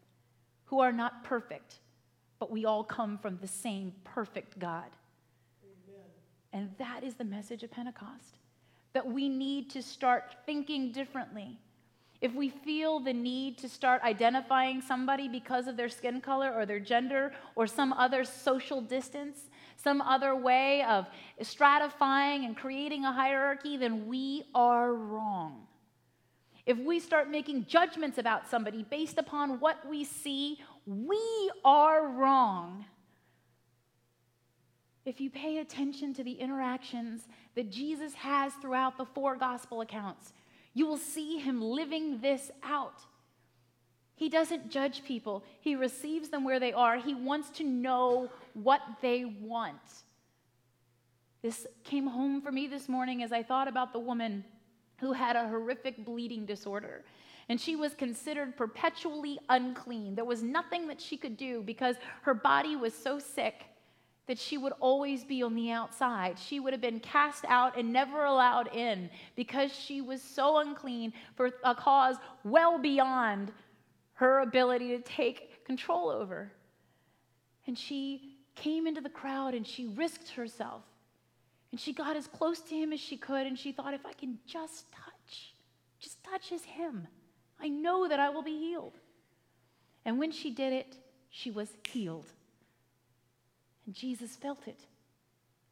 who 0.67 0.81
are 0.81 0.93
not 0.93 1.25
perfect, 1.25 1.81
but 2.39 2.51
we 2.51 2.65
all 2.65 2.85
come 2.85 3.19
from 3.19 3.39
the 3.41 3.49
same 3.49 3.93
perfect 4.05 4.59
God. 4.59 4.91
Amen. 5.63 6.05
And 6.53 6.71
that 6.79 7.05
is 7.05 7.15
the 7.15 7.25
message 7.25 7.63
of 7.63 7.71
Pentecost 7.71 8.39
that 8.93 9.07
we 9.07 9.29
need 9.29 9.69
to 9.71 9.83
start 9.83 10.37
thinking 10.47 10.93
differently. 10.93 11.59
If 12.21 12.33
we 12.33 12.49
feel 12.49 13.01
the 13.01 13.13
need 13.13 13.59
to 13.59 13.69
start 13.69 14.03
identifying 14.03 14.81
somebody 14.81 15.29
because 15.29 15.67
of 15.67 15.77
their 15.77 15.89
skin 15.89 16.21
color 16.21 16.53
or 16.55 16.65
their 16.65 16.81
gender 16.81 17.33
or 17.55 17.67
some 17.67 17.93
other 17.93 18.25
social 18.25 18.81
distance, 18.81 19.41
some 19.77 20.01
other 20.01 20.35
way 20.35 20.83
of 20.85 21.07
stratifying 21.43 22.47
and 22.47 22.57
creating 22.57 23.05
a 23.05 23.13
hierarchy, 23.13 23.77
then 23.77 24.07
we 24.07 24.45
are 24.55 24.95
wrong. 24.95 25.67
If 26.67 26.79
we 26.79 26.99
start 26.99 27.31
making 27.31 27.67
judgments 27.67 28.19
about 28.19 28.49
somebody 28.49 28.85
based 28.85 29.19
upon 29.19 29.61
what 29.61 29.87
we 29.89 30.05
see, 30.05 30.59
we 30.87 31.51
are 31.65 32.07
wrong. 32.09 32.87
If 35.05 35.21
you 35.21 35.29
pay 35.29 35.59
attention 35.59 36.15
to 36.15 36.25
the 36.25 36.33
interactions 36.33 37.29
that 37.55 37.71
Jesus 37.71 38.15
has 38.15 38.55
throughout 38.55 38.97
the 38.97 39.05
four 39.05 39.37
gospel 39.37 39.83
accounts, 39.83 40.33
you 40.73 40.87
will 40.87 40.97
see 40.97 41.39
him 41.39 41.61
living 41.61 42.21
this 42.21 42.51
out. 42.63 43.01
He 44.17 44.29
doesn't 44.31 44.71
judge 44.71 45.05
people, 45.05 45.45
he 45.61 45.75
receives 45.75 46.29
them 46.31 46.45
where 46.45 46.61
they 46.61 46.73
are. 46.73 46.97
He 46.97 47.15
wants 47.15 47.51
to 47.59 47.65
know 47.65 48.31
what 48.55 48.81
they 49.03 49.25
want. 49.25 49.77
This 51.43 51.67
came 51.83 52.07
home 52.07 52.41
for 52.41 52.51
me 52.51 52.67
this 52.67 52.89
morning 52.89 53.23
as 53.23 53.33
I 53.33 53.43
thought 53.43 53.69
about 53.69 53.93
the 53.93 53.99
woman 53.99 54.45
who 54.99 55.13
had 55.13 55.37
a 55.37 55.49
horrific 55.49 56.05
bleeding 56.05 56.47
disorder. 56.47 57.05
And 57.49 57.61
she 57.61 57.77
was 57.77 57.95
considered 57.95 58.57
perpetually 58.57 59.39
unclean. 59.49 60.15
There 60.15 60.25
was 60.25 60.43
nothing 60.43 60.89
that 60.89 61.01
she 61.01 61.17
could 61.17 61.37
do 61.37 61.63
because 61.63 61.97
her 62.23 62.35
body 62.35 62.77
was 62.77 62.95
so 62.95 63.19
sick 63.19 63.67
that 64.27 64.39
she 64.39 64.57
would 64.57 64.73
always 64.81 65.25
be 65.25 65.43
on 65.43 65.55
the 65.55 65.71
outside. 65.71 66.39
She 66.39 66.59
would 66.59 66.73
have 66.73 66.81
been 66.81 67.01
cast 67.01 67.45
out 67.47 67.79
and 67.79 67.93
never 67.93 68.25
allowed 68.25 68.75
in 68.75 69.11
because 69.37 69.71
she 69.73 70.01
was 70.01 70.23
so 70.23 70.59
unclean 70.59 71.13
for 71.35 71.51
a 71.63 71.75
cause 71.75 72.17
well 72.43 72.79
beyond 72.79 73.53
her 74.15 74.41
ability 74.41 74.89
to 74.97 75.01
take 75.01 75.65
control 75.67 76.09
over. 76.09 76.51
And 77.67 77.77
she 77.79 78.39
came 78.55 78.87
into 78.87 79.01
the 79.03 79.11
crowd 79.11 79.55
and 79.55 79.67
she 79.67 79.87
risked 79.87 80.31
herself 80.31 80.83
and 81.75 81.81
she 81.81 81.93
got 81.93 82.15
as 82.15 82.29
close 82.29 82.61
to 82.61 82.77
him 82.77 82.93
as 82.93 83.01
she 83.01 83.17
could, 83.17 83.49
and 83.49 83.59
she 83.59 83.73
thought, 83.73 83.95
if 83.95 84.07
I 84.07 84.13
can 84.13 84.39
just 84.47 84.93
touch, 84.93 85.55
just 85.99 86.23
touch 86.23 86.49
his 86.49 86.65
hem, 86.65 87.09
I 87.61 87.69
know 87.69 88.07
that 88.07 88.21
I 88.21 88.31
will 88.31 88.45
be 88.45 88.57
healed. 88.57 88.97
And 90.05 90.21
when 90.21 90.31
she 90.31 90.53
did 90.53 90.73
it, 90.73 90.97
she 91.31 91.51
was 91.51 91.71
healed. 91.89 92.31
And 93.87 93.93
Jesus 93.93 94.37
felt 94.37 94.69
it. 94.69 94.87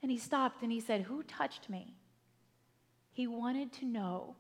And 0.03 0.11
he 0.11 0.19
stopped 0.19 0.65
and 0.65 0.73
he 0.73 0.81
said, 0.81 1.03
Who 1.03 1.23
touched 1.23 1.71
me? 1.71 1.95
He 3.13 3.29
wanted 3.29 3.73
to 3.75 3.85
know 3.85 4.35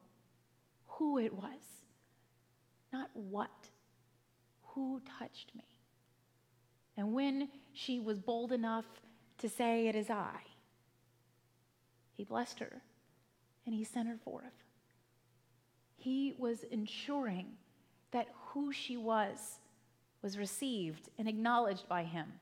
who 0.88 1.18
it 1.18 1.32
was, 1.32 1.62
not 2.92 3.08
what. 3.14 3.70
Who 4.74 5.00
touched 5.16 5.54
me? 5.54 5.68
And 6.96 7.12
when 7.12 7.50
she 7.72 8.00
was 8.00 8.18
bold 8.18 8.50
enough 8.50 8.86
to 9.38 9.48
say, 9.48 9.86
It 9.86 9.94
is 9.94 10.10
I, 10.10 10.40
he 12.22 12.24
blessed 12.24 12.60
her 12.60 12.80
and 13.66 13.74
he 13.74 13.82
sent 13.82 14.06
her 14.08 14.16
forth. 14.16 14.54
He 15.96 16.36
was 16.38 16.62
ensuring 16.70 17.46
that 18.12 18.28
who 18.46 18.70
she 18.70 18.96
was 18.96 19.58
was 20.22 20.38
received 20.38 21.08
and 21.18 21.28
acknowledged 21.28 21.88
by 21.88 22.04
him, 22.04 22.32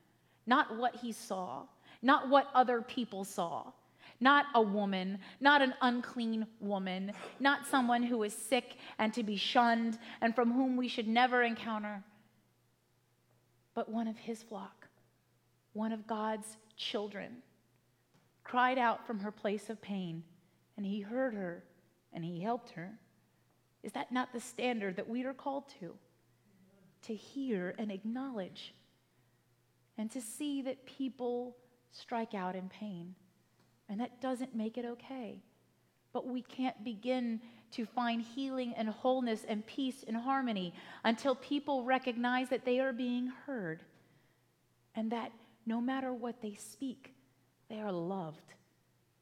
not 0.45 0.77
what 0.77 0.97
he 0.97 1.11
saw, 1.11 1.63
not 2.03 2.29
what 2.29 2.47
other 2.53 2.83
people 2.83 3.23
saw, 3.23 3.71
not 4.19 4.45
a 4.53 4.61
woman, 4.61 5.17
not 5.39 5.63
an 5.63 5.73
unclean 5.81 6.45
woman, 6.59 7.11
not 7.39 7.65
someone 7.65 8.03
who 8.03 8.21
is 8.21 8.35
sick 8.35 8.77
and 8.99 9.11
to 9.15 9.23
be 9.23 9.35
shunned 9.35 9.97
and 10.21 10.35
from 10.35 10.51
whom 10.51 10.77
we 10.77 10.87
should 10.87 11.07
never 11.07 11.41
encounter, 11.41 12.03
but 13.73 13.89
one 13.89 14.07
of 14.07 14.17
his 14.19 14.43
flock, 14.43 14.87
one 15.73 15.91
of 15.91 16.05
God's 16.05 16.57
children, 16.77 17.37
cried 18.51 18.77
out 18.77 19.07
from 19.07 19.21
her 19.21 19.31
place 19.31 19.69
of 19.69 19.81
pain, 19.81 20.21
and 20.75 20.85
he 20.85 20.99
heard 20.99 21.33
her 21.33 21.63
and 22.11 22.25
he 22.25 22.41
helped 22.41 22.71
her. 22.71 22.91
Is 23.81 23.93
that 23.93 24.11
not 24.11 24.33
the 24.33 24.41
standard 24.41 24.97
that 24.97 25.07
we 25.07 25.23
are 25.23 25.33
called 25.33 25.69
to? 25.79 25.93
To 27.03 27.15
hear 27.15 27.73
and 27.77 27.89
acknowledge 27.89 28.73
and 29.97 30.11
to 30.11 30.19
see 30.19 30.61
that 30.63 30.85
people 30.85 31.55
strike 31.93 32.33
out 32.33 32.57
in 32.57 32.67
pain. 32.67 33.15
And 33.87 34.01
that 34.01 34.19
doesn't 34.19 34.53
make 34.53 34.77
it 34.77 34.83
okay. 34.83 35.41
But 36.11 36.27
we 36.27 36.41
can't 36.41 36.83
begin 36.83 37.39
to 37.71 37.85
find 37.85 38.21
healing 38.21 38.73
and 38.75 38.89
wholeness 38.89 39.45
and 39.47 39.65
peace 39.65 40.03
and 40.05 40.17
harmony 40.17 40.73
until 41.05 41.35
people 41.35 41.85
recognize 41.85 42.49
that 42.49 42.65
they 42.65 42.81
are 42.81 42.91
being 42.91 43.31
heard 43.45 43.81
and 44.93 45.09
that 45.13 45.31
no 45.65 45.79
matter 45.79 46.11
what 46.11 46.41
they 46.41 46.55
speak, 46.55 47.13
they 47.71 47.79
are 47.79 47.91
loved, 47.91 48.53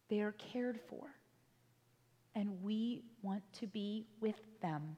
they 0.09 0.21
are 0.21 0.31
cared 0.31 0.79
for, 0.89 1.13
and 2.33 2.63
we 2.63 3.03
want 3.21 3.43
to 3.53 3.67
be 3.67 4.07
with 4.19 4.41
them. 4.59 4.95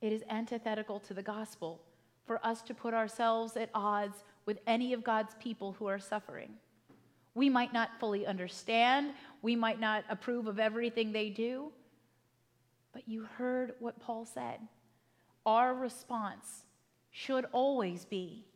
It 0.00 0.10
is 0.10 0.22
antithetical 0.30 0.98
to 1.00 1.12
the 1.12 1.22
gospel 1.22 1.82
for 2.26 2.44
us 2.44 2.62
to 2.62 2.74
put 2.74 2.94
ourselves 2.94 3.54
at 3.58 3.68
odds 3.74 4.24
with 4.46 4.60
any 4.66 4.94
of 4.94 5.04
God's 5.04 5.34
people 5.34 5.76
who 5.78 5.86
are 5.86 5.98
suffering. 5.98 6.54
We 7.34 7.50
might 7.50 7.74
not 7.74 7.90
fully 8.00 8.24
understand, 8.26 9.12
we 9.42 9.54
might 9.54 9.78
not 9.78 10.04
approve 10.08 10.46
of 10.46 10.58
everything 10.58 11.12
they 11.12 11.28
do, 11.28 11.70
but 12.94 13.06
you 13.06 13.28
heard 13.36 13.74
what 13.78 14.00
Paul 14.00 14.24
said. 14.24 14.58
Our 15.44 15.74
response 15.74 16.64
should 17.10 17.44
always 17.52 18.06
be 18.06 18.46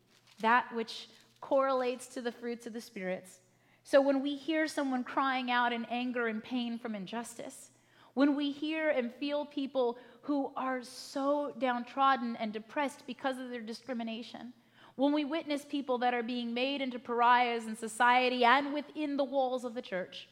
that 0.41 0.75
which 0.75 1.09
correlates 1.41 2.07
to 2.09 2.21
the 2.21 2.33
fruits 2.33 2.67
of 2.67 2.73
the 2.73 2.81
spirits. 2.81 3.41
So 3.85 4.01
when 4.01 4.23
we 4.23 4.37
hear 4.37 4.67
someone 4.67 5.05
crying 5.05 5.51
out 5.51 5.73
in 5.73 5.85
anger 5.87 6.27
and 6.27 6.43
pain 6.43 6.79
from 6.79 6.95
injustice, 6.95 7.71
when 8.15 8.35
we 8.35 8.51
hear 8.51 8.91
and 8.91 9.15
feel 9.15 9.47
people 9.47 9.97
who 10.23 10.53
are 10.57 10.83
so 10.83 11.55
downtrodden 11.59 12.37
and 12.37 12.53
depressed 12.53 13.05
because 13.07 13.39
of 13.39 13.51
their 13.51 13.61
discrimination, 13.61 14.53
when 14.97 15.13
we 15.13 15.25
witness 15.25 15.65
people 15.65 15.99
that 15.99 16.13
are 16.13 16.25
being 16.25 16.53
made 16.53 16.83
into 16.83 16.99
pariahs 16.99 17.67
in 17.67 17.77
society 17.77 18.45
and 18.45 18.75
within 18.75 19.17
the 19.17 19.25
walls 19.25 19.65
of 19.65 19.75
the 19.75 19.81
church, 19.81 20.29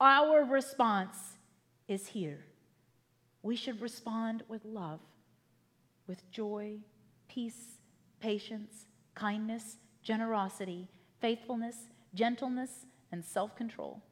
our 0.00 0.44
response 0.44 1.16
is 1.86 2.08
here. 2.08 2.44
We 3.42 3.54
should 3.54 3.80
respond 3.80 4.42
with 4.48 4.64
love, 4.64 5.00
with 6.06 6.28
joy, 6.30 6.78
peace, 7.28 7.78
patience, 8.18 8.86
kindness, 9.14 9.76
generosity, 10.02 10.88
faithfulness, 11.20 11.76
gentleness, 12.14 12.86
and 13.12 13.24
self 13.24 13.56
control. 13.56 14.02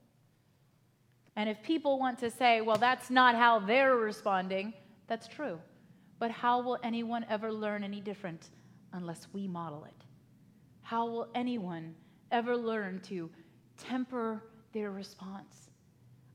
And 1.36 1.48
if 1.48 1.62
people 1.62 1.98
want 1.98 2.18
to 2.18 2.30
say, 2.30 2.60
well, 2.60 2.78
that's 2.78 3.10
not 3.10 3.36
how 3.36 3.60
they're 3.60 3.96
responding, 3.96 4.74
that's 5.06 5.28
true. 5.28 5.60
But 6.18 6.32
how 6.32 6.60
will 6.60 6.78
anyone 6.82 7.24
ever 7.30 7.52
learn 7.52 7.84
any 7.84 8.00
different 8.00 8.50
unless 8.92 9.28
we 9.32 9.46
model 9.46 9.84
it? 9.84 10.04
How 10.82 11.06
will 11.06 11.28
anyone 11.34 11.94
ever 12.32 12.56
learn 12.56 13.00
to 13.02 13.30
temper 13.76 14.42
their 14.72 14.90
response? 14.90 15.70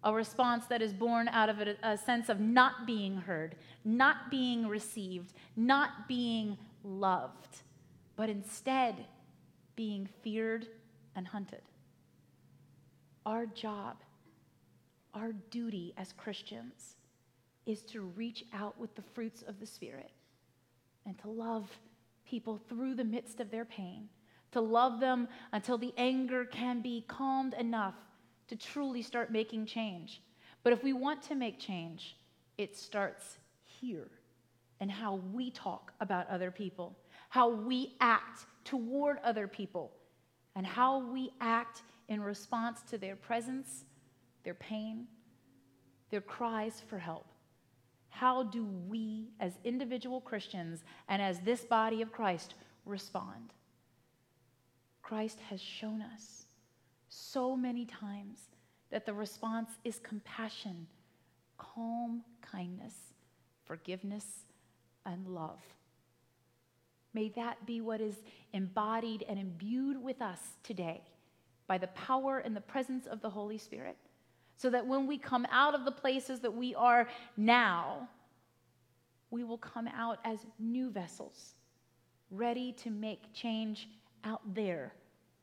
A 0.06 0.14
response 0.14 0.66
that 0.68 0.82
is 0.82 0.93
born 0.93 1.28
out 1.28 1.49
of 1.49 1.60
a, 1.60 1.76
a, 1.84 1.97
sense 1.97 2.30
of 2.30 2.39
not 2.39 2.86
being 2.86 3.18
heard, 3.18 3.56
not 3.84 4.30
being 4.30 4.68
received, 4.68 5.34
not 5.56 6.08
being 6.08 6.58
loved, 6.84 7.62
but 8.16 8.30
instead 8.30 9.06
being 9.76 10.07
feared 10.21 10.67
and 11.15 11.28
hunted. 11.28 11.61
Our 13.26 13.45
job, 13.45 13.97
our 15.13 15.32
duty 15.49 15.93
as 15.97 16.13
Christians, 16.13 16.97
is 17.65 17.82
to 17.84 18.01
reach 18.01 18.45
out 18.53 18.78
with 18.80 18.93
the 18.95 19.01
fruits 19.01 19.41
of 19.41 19.59
the 19.59 19.65
Spirit 19.65 20.11
and 21.05 21.17
to 21.19 21.30
love 21.30 21.69
people 22.26 22.59
through 22.69 22.95
the 22.95 23.03
midst 23.03 23.39
of 23.39 23.51
their 23.51 23.65
pain, 23.65 24.09
to 24.51 24.61
love 24.61 24.99
them 24.99 25.28
until 25.51 25.78
the 25.78 25.93
anger 25.97 26.45
can 26.45 26.82
be 26.82 27.05
calmed 27.07 27.53
enough 27.53 27.95
to 28.47 28.55
truly 28.55 29.01
start 29.01 29.32
making 29.32 29.65
change. 29.65 30.21
But 30.63 30.74
if 30.74 30.84
we 30.84 30.93
want 30.93 31.21
to 31.24 31.36
make 31.36 31.59
change, 31.59 32.17
it 32.57 32.78
starts 32.78 33.38
here 33.63 34.09
and 34.80 34.91
how 34.91 35.21
we 35.34 35.49
talk 35.51 35.93
about 35.99 36.30
other 36.30 36.51
people, 36.51 36.97
how 37.34 37.49
we 37.49 37.95
act 37.99 38.45
toward 38.63 39.17
other 39.23 39.47
people, 39.47 39.91
and 40.55 40.67
how 40.67 40.99
we 40.99 41.31
act 41.41 41.81
in 42.07 42.21
response 42.21 42.84
to 42.84 42.95
their 42.95 43.15
presence, 43.15 43.86
their 44.43 44.53
pain, 44.53 45.07
their 46.11 46.21
cries 46.21 46.84
for 46.88 46.99
help. 46.99 47.25
How 48.09 48.43
do 48.43 48.63
we, 48.88 49.29
as 49.39 49.53
individual 49.63 50.21
Christians 50.21 50.84
and 51.07 51.23
as 51.23 51.39
this 51.39 51.61
body 51.65 52.03
of 52.03 52.11
Christ, 52.11 52.53
respond? 52.86 53.51
Christ 55.01 55.39
has 55.49 55.59
shown 55.59 56.03
us 56.03 56.45
so 57.09 57.55
many 57.55 57.86
times 57.86 58.41
that 58.91 59.07
the 59.07 59.13
response 59.15 59.71
is 59.84 59.97
compassion, 59.97 60.86
calm 61.57 62.21
kindness, 62.43 62.93
forgiveness, 63.65 64.45
and 65.07 65.27
love. 65.27 65.63
May 67.14 67.30
that 67.30 67.66
be 67.66 67.82
what 67.82 68.01
is 68.01 68.16
embodied 68.53 69.24
and 69.28 69.39
imbued 69.39 70.01
with 70.01 70.22
us 70.22 70.39
today 70.64 71.01
by 71.68 71.78
the 71.78 71.88
power 71.88 72.39
and 72.39 72.55
the 72.55 72.61
presence 72.61 73.05
of 73.05 73.22
the 73.22 73.30
Holy 73.30 73.57
Spirit. 73.57 73.97
So 74.57 74.70
that 74.70 74.86
when 74.86 75.07
we 75.07 75.18
come 75.18 75.45
out 75.51 75.76
of 75.76 75.86
the 75.86 75.91
places 75.91 76.39
that 76.41 76.53
we 76.53 76.76
are 76.76 77.07
now, 77.38 78.07
we 79.32 79.43
will 79.43 79.57
come 79.57 79.88
out 79.88 80.20
as 80.24 80.39
new 80.59 80.89
vessels, 80.89 81.55
ready 82.30 82.72
to 82.74 82.91
make 82.91 83.34
change 83.34 83.89
out 84.24 84.41
there 84.53 84.93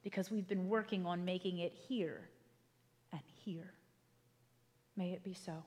because 0.03 0.31
we've 0.31 0.49
been 0.49 0.69
working 0.69 1.07
on 1.07 1.25
making 1.25 1.59
it 1.59 1.73
here 1.75 2.29
and 3.13 3.21
here. 3.45 3.73
May 4.97 5.11
it 5.13 5.25
be 5.25 5.35
so. 5.35 5.65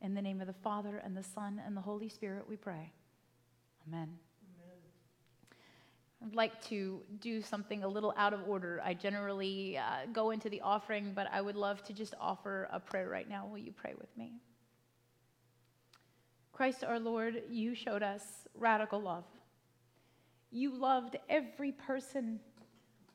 In 0.00 0.14
the 0.14 0.22
name 0.22 0.40
of 0.40 0.46
the 0.46 0.52
Father, 0.52 0.98
and 1.04 1.16
the 1.16 1.22
Son, 1.22 1.60
and 1.64 1.76
the 1.76 1.80
Holy 1.80 2.08
Spirit, 2.08 2.48
we 2.48 2.56
pray. 2.56 2.92
Amen. 3.86 4.08
I'd 6.24 6.34
like 6.34 6.60
to 6.66 7.00
do 7.20 7.40
something 7.40 7.84
a 7.84 7.88
little 7.88 8.12
out 8.16 8.34
of 8.34 8.40
order. 8.48 8.82
I 8.84 8.94
generally 8.94 9.78
uh, 9.78 10.06
go 10.12 10.30
into 10.30 10.48
the 10.48 10.60
offering, 10.60 11.12
but 11.14 11.28
I 11.32 11.40
would 11.40 11.54
love 11.54 11.82
to 11.84 11.92
just 11.92 12.14
offer 12.20 12.68
a 12.72 12.80
prayer 12.80 13.08
right 13.08 13.28
now. 13.28 13.46
Will 13.46 13.58
you 13.58 13.72
pray 13.72 13.94
with 13.98 14.14
me? 14.16 14.40
Christ 16.52 16.82
our 16.82 16.98
Lord, 16.98 17.42
you 17.48 17.74
showed 17.74 18.02
us 18.02 18.22
radical 18.56 19.00
love. 19.00 19.24
You 20.50 20.74
loved 20.76 21.16
every 21.28 21.70
person, 21.70 22.40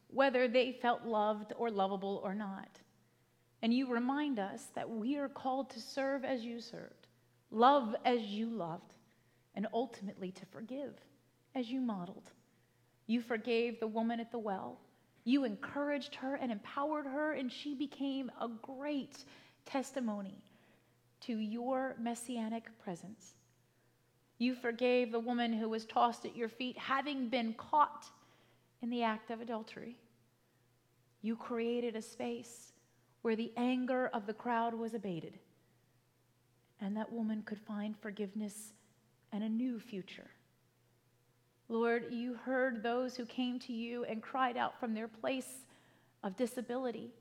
whether 0.08 0.48
they 0.48 0.72
felt 0.72 1.04
loved 1.04 1.52
or 1.58 1.70
lovable 1.70 2.22
or 2.24 2.34
not. 2.34 2.80
And 3.62 3.74
you 3.74 3.92
remind 3.92 4.40
us 4.40 4.68
that 4.76 4.90
we 4.90 5.18
are 5.18 5.28
called 5.28 5.70
to 5.72 5.82
serve 5.82 6.24
as 6.24 6.44
you 6.44 6.62
served, 6.62 7.08
love 7.52 7.96
as 8.06 8.22
you 8.22 8.50
loved, 8.50 8.94
and 9.56 9.68
ultimately 9.74 10.32
to 10.32 10.46
forgive 10.46 10.94
as 11.54 11.70
you 11.70 11.82
modeled. 11.82 12.32
You 13.08 13.22
forgave 13.22 13.80
the 13.80 13.88
woman 13.88 14.20
at 14.20 14.32
the 14.32 14.40
well. 14.40 14.80
You 15.26 15.44
encouraged 15.44 16.16
her 16.16 16.36
and 16.36 16.52
empowered 16.52 17.06
her, 17.06 17.34
and 17.34 17.52
she 17.52 17.76
became 17.76 18.32
a 18.40 18.48
great 18.48 19.24
testimony 19.66 20.44
to 21.22 21.38
your 21.38 21.96
messianic 22.00 22.66
presence. 22.84 23.36
You 24.38 24.56
forgave 24.56 25.12
the 25.12 25.20
woman 25.20 25.54
who 25.54 25.70
was 25.70 25.86
tossed 25.86 26.26
at 26.26 26.36
your 26.36 26.50
feet, 26.50 26.78
having 26.78 27.30
been 27.30 27.54
caught 27.54 28.10
in 28.82 28.90
the 28.90 29.04
act 29.04 29.32
of 29.32 29.40
adultery. 29.40 29.96
You 31.22 31.38
created 31.38 31.96
a 31.96 32.02
space 32.02 32.74
where 33.22 33.38
the 33.38 33.54
anger 33.56 34.08
of 34.08 34.26
the 34.26 34.34
crowd 34.34 34.74
was 34.74 34.94
abated, 34.94 35.40
and 36.82 36.98
that 36.98 37.14
woman 37.14 37.44
could 37.44 37.60
find 37.60 37.96
forgiveness 37.98 38.74
and 39.32 39.42
a 39.44 39.50
new 39.50 39.80
future. 39.80 40.32
Lord, 41.70 42.08
you 42.12 42.36
heard 42.36 42.84
those 42.84 43.16
who 43.16 43.26
came 43.26 43.60
to 43.60 43.74
you 43.74 44.04
and 44.04 44.22
cried 44.22 44.58
out 44.58 44.80
from 44.80 44.94
their 44.94 45.08
place 45.08 45.66
of 46.24 46.36
disability, 46.36 47.12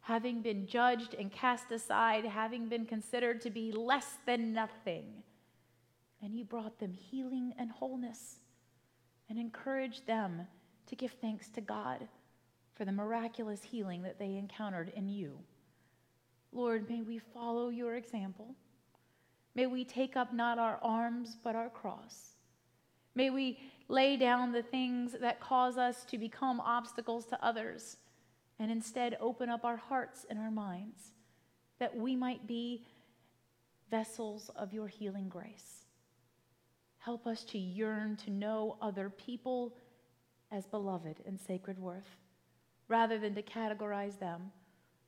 having 0.00 0.42
been 0.42 0.66
judged 0.66 1.14
and 1.14 1.30
cast 1.30 1.70
aside, 1.70 2.24
having 2.24 2.68
been 2.68 2.86
considered 2.86 3.40
to 3.42 3.50
be 3.50 3.72
less 3.72 4.18
than 4.26 4.52
nothing. 4.52 5.04
And 6.22 6.34
you 6.34 6.44
brought 6.44 6.78
them 6.80 6.92
healing 6.92 7.54
and 7.58 7.70
wholeness 7.70 8.36
and 9.28 9.38
encouraged 9.38 10.06
them 10.06 10.46
to 10.86 10.96
give 10.96 11.12
thanks 11.20 11.48
to 11.50 11.60
God 11.60 12.08
for 12.74 12.84
the 12.84 12.92
miraculous 12.92 13.62
healing 13.62 14.02
that 14.02 14.18
they 14.18 14.36
encountered 14.36 14.92
in 14.96 15.08
you. 15.08 15.38
Lord, 16.52 16.88
may 16.88 17.02
we 17.02 17.18
follow 17.18 17.68
your 17.68 17.96
example. 17.96 18.54
May 19.54 19.66
we 19.66 19.84
take 19.84 20.16
up 20.16 20.32
not 20.32 20.58
our 20.58 20.78
arms, 20.82 21.36
but 21.42 21.56
our 21.56 21.68
cross. 21.68 22.36
May 23.14 23.30
we 23.30 23.58
lay 23.88 24.16
down 24.16 24.52
the 24.52 24.62
things 24.62 25.16
that 25.20 25.40
cause 25.40 25.78
us 25.78 26.04
to 26.06 26.18
become 26.18 26.60
obstacles 26.60 27.26
to 27.26 27.44
others 27.44 27.96
and 28.58 28.70
instead 28.70 29.16
open 29.20 29.48
up 29.48 29.64
our 29.64 29.76
hearts 29.76 30.26
and 30.28 30.38
our 30.38 30.50
minds 30.50 31.12
that 31.78 31.96
we 31.96 32.16
might 32.16 32.46
be 32.46 32.84
vessels 33.90 34.50
of 34.56 34.72
your 34.72 34.88
healing 34.88 35.28
grace. 35.28 35.84
Help 36.98 37.26
us 37.26 37.44
to 37.44 37.58
yearn 37.58 38.16
to 38.16 38.30
know 38.30 38.76
other 38.82 39.08
people 39.08 39.74
as 40.50 40.66
beloved 40.66 41.22
and 41.26 41.40
sacred 41.40 41.78
worth 41.78 42.16
rather 42.88 43.18
than 43.18 43.34
to 43.34 43.42
categorize 43.42 44.18
them, 44.18 44.50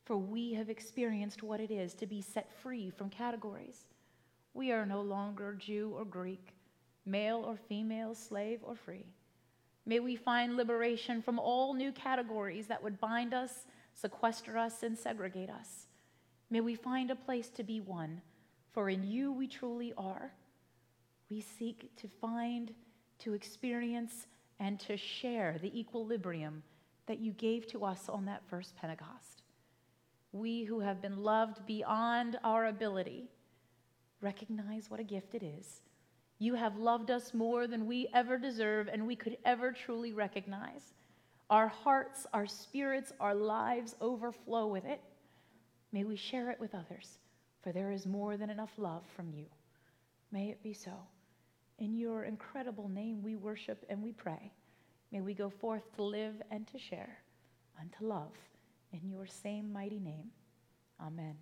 for 0.04 0.16
we 0.16 0.52
have 0.54 0.68
experienced 0.68 1.42
what 1.42 1.60
it 1.60 1.70
is 1.70 1.94
to 1.94 2.06
be 2.06 2.20
set 2.20 2.52
free 2.62 2.90
from 2.90 3.08
categories. 3.08 3.86
We 4.54 4.70
are 4.72 4.86
no 4.86 5.00
longer 5.00 5.54
Jew 5.54 5.92
or 5.96 6.04
Greek, 6.04 6.54
male 7.06 7.44
or 7.46 7.56
female, 7.56 8.14
slave 8.14 8.60
or 8.62 8.74
free. 8.74 9.06
May 9.86 10.00
we 10.00 10.16
find 10.16 10.56
liberation 10.56 11.22
from 11.22 11.38
all 11.38 11.74
new 11.74 11.92
categories 11.92 12.66
that 12.66 12.82
would 12.82 13.00
bind 13.00 13.34
us, 13.34 13.66
sequester 13.94 14.56
us, 14.56 14.82
and 14.82 14.96
segregate 14.96 15.50
us. 15.50 15.86
May 16.50 16.60
we 16.60 16.74
find 16.74 17.10
a 17.10 17.16
place 17.16 17.48
to 17.50 17.62
be 17.62 17.80
one, 17.80 18.20
for 18.72 18.88
in 18.88 19.04
you 19.04 19.32
we 19.32 19.46
truly 19.46 19.92
are. 19.96 20.32
We 21.30 21.40
seek 21.40 21.96
to 21.96 22.08
find, 22.20 22.74
to 23.20 23.34
experience, 23.34 24.26
and 24.58 24.78
to 24.80 24.96
share 24.96 25.56
the 25.60 25.78
equilibrium 25.78 26.62
that 27.06 27.20
you 27.20 27.32
gave 27.32 27.66
to 27.68 27.84
us 27.84 28.08
on 28.08 28.26
that 28.26 28.42
first 28.48 28.76
Pentecost. 28.76 29.42
We 30.32 30.64
who 30.64 30.80
have 30.80 31.00
been 31.00 31.22
loved 31.22 31.66
beyond 31.66 32.38
our 32.44 32.66
ability 32.66 33.30
recognize 34.20 34.90
what 34.90 35.00
a 35.00 35.04
gift 35.04 35.34
it 35.34 35.42
is. 35.42 35.80
You 36.40 36.54
have 36.54 36.78
loved 36.78 37.10
us 37.10 37.34
more 37.34 37.66
than 37.66 37.86
we 37.86 38.08
ever 38.14 38.38
deserve 38.38 38.88
and 38.88 39.06
we 39.06 39.14
could 39.14 39.36
ever 39.44 39.72
truly 39.72 40.14
recognize. 40.14 40.94
Our 41.50 41.68
hearts, 41.68 42.26
our 42.32 42.46
spirits, 42.46 43.12
our 43.20 43.34
lives 43.34 43.94
overflow 44.00 44.66
with 44.66 44.86
it. 44.86 45.02
May 45.92 46.04
we 46.04 46.16
share 46.16 46.50
it 46.50 46.58
with 46.58 46.74
others, 46.74 47.18
for 47.62 47.72
there 47.72 47.92
is 47.92 48.06
more 48.06 48.38
than 48.38 48.48
enough 48.48 48.72
love 48.78 49.02
from 49.14 49.30
you. 49.30 49.44
May 50.32 50.48
it 50.48 50.62
be 50.62 50.72
so. 50.72 50.94
In 51.78 51.94
your 51.94 52.24
incredible 52.24 52.88
name 52.88 53.22
we 53.22 53.36
worship 53.36 53.84
and 53.90 54.02
we 54.02 54.12
pray. 54.12 54.50
May 55.12 55.20
we 55.20 55.34
go 55.34 55.50
forth 55.50 55.94
to 55.96 56.02
live 56.02 56.40
and 56.50 56.66
to 56.68 56.78
share 56.78 57.18
and 57.78 57.92
to 57.98 58.06
love 58.06 58.32
in 58.92 59.06
your 59.06 59.26
same 59.26 59.70
mighty 59.70 59.98
name. 59.98 60.30
Amen. 61.04 61.36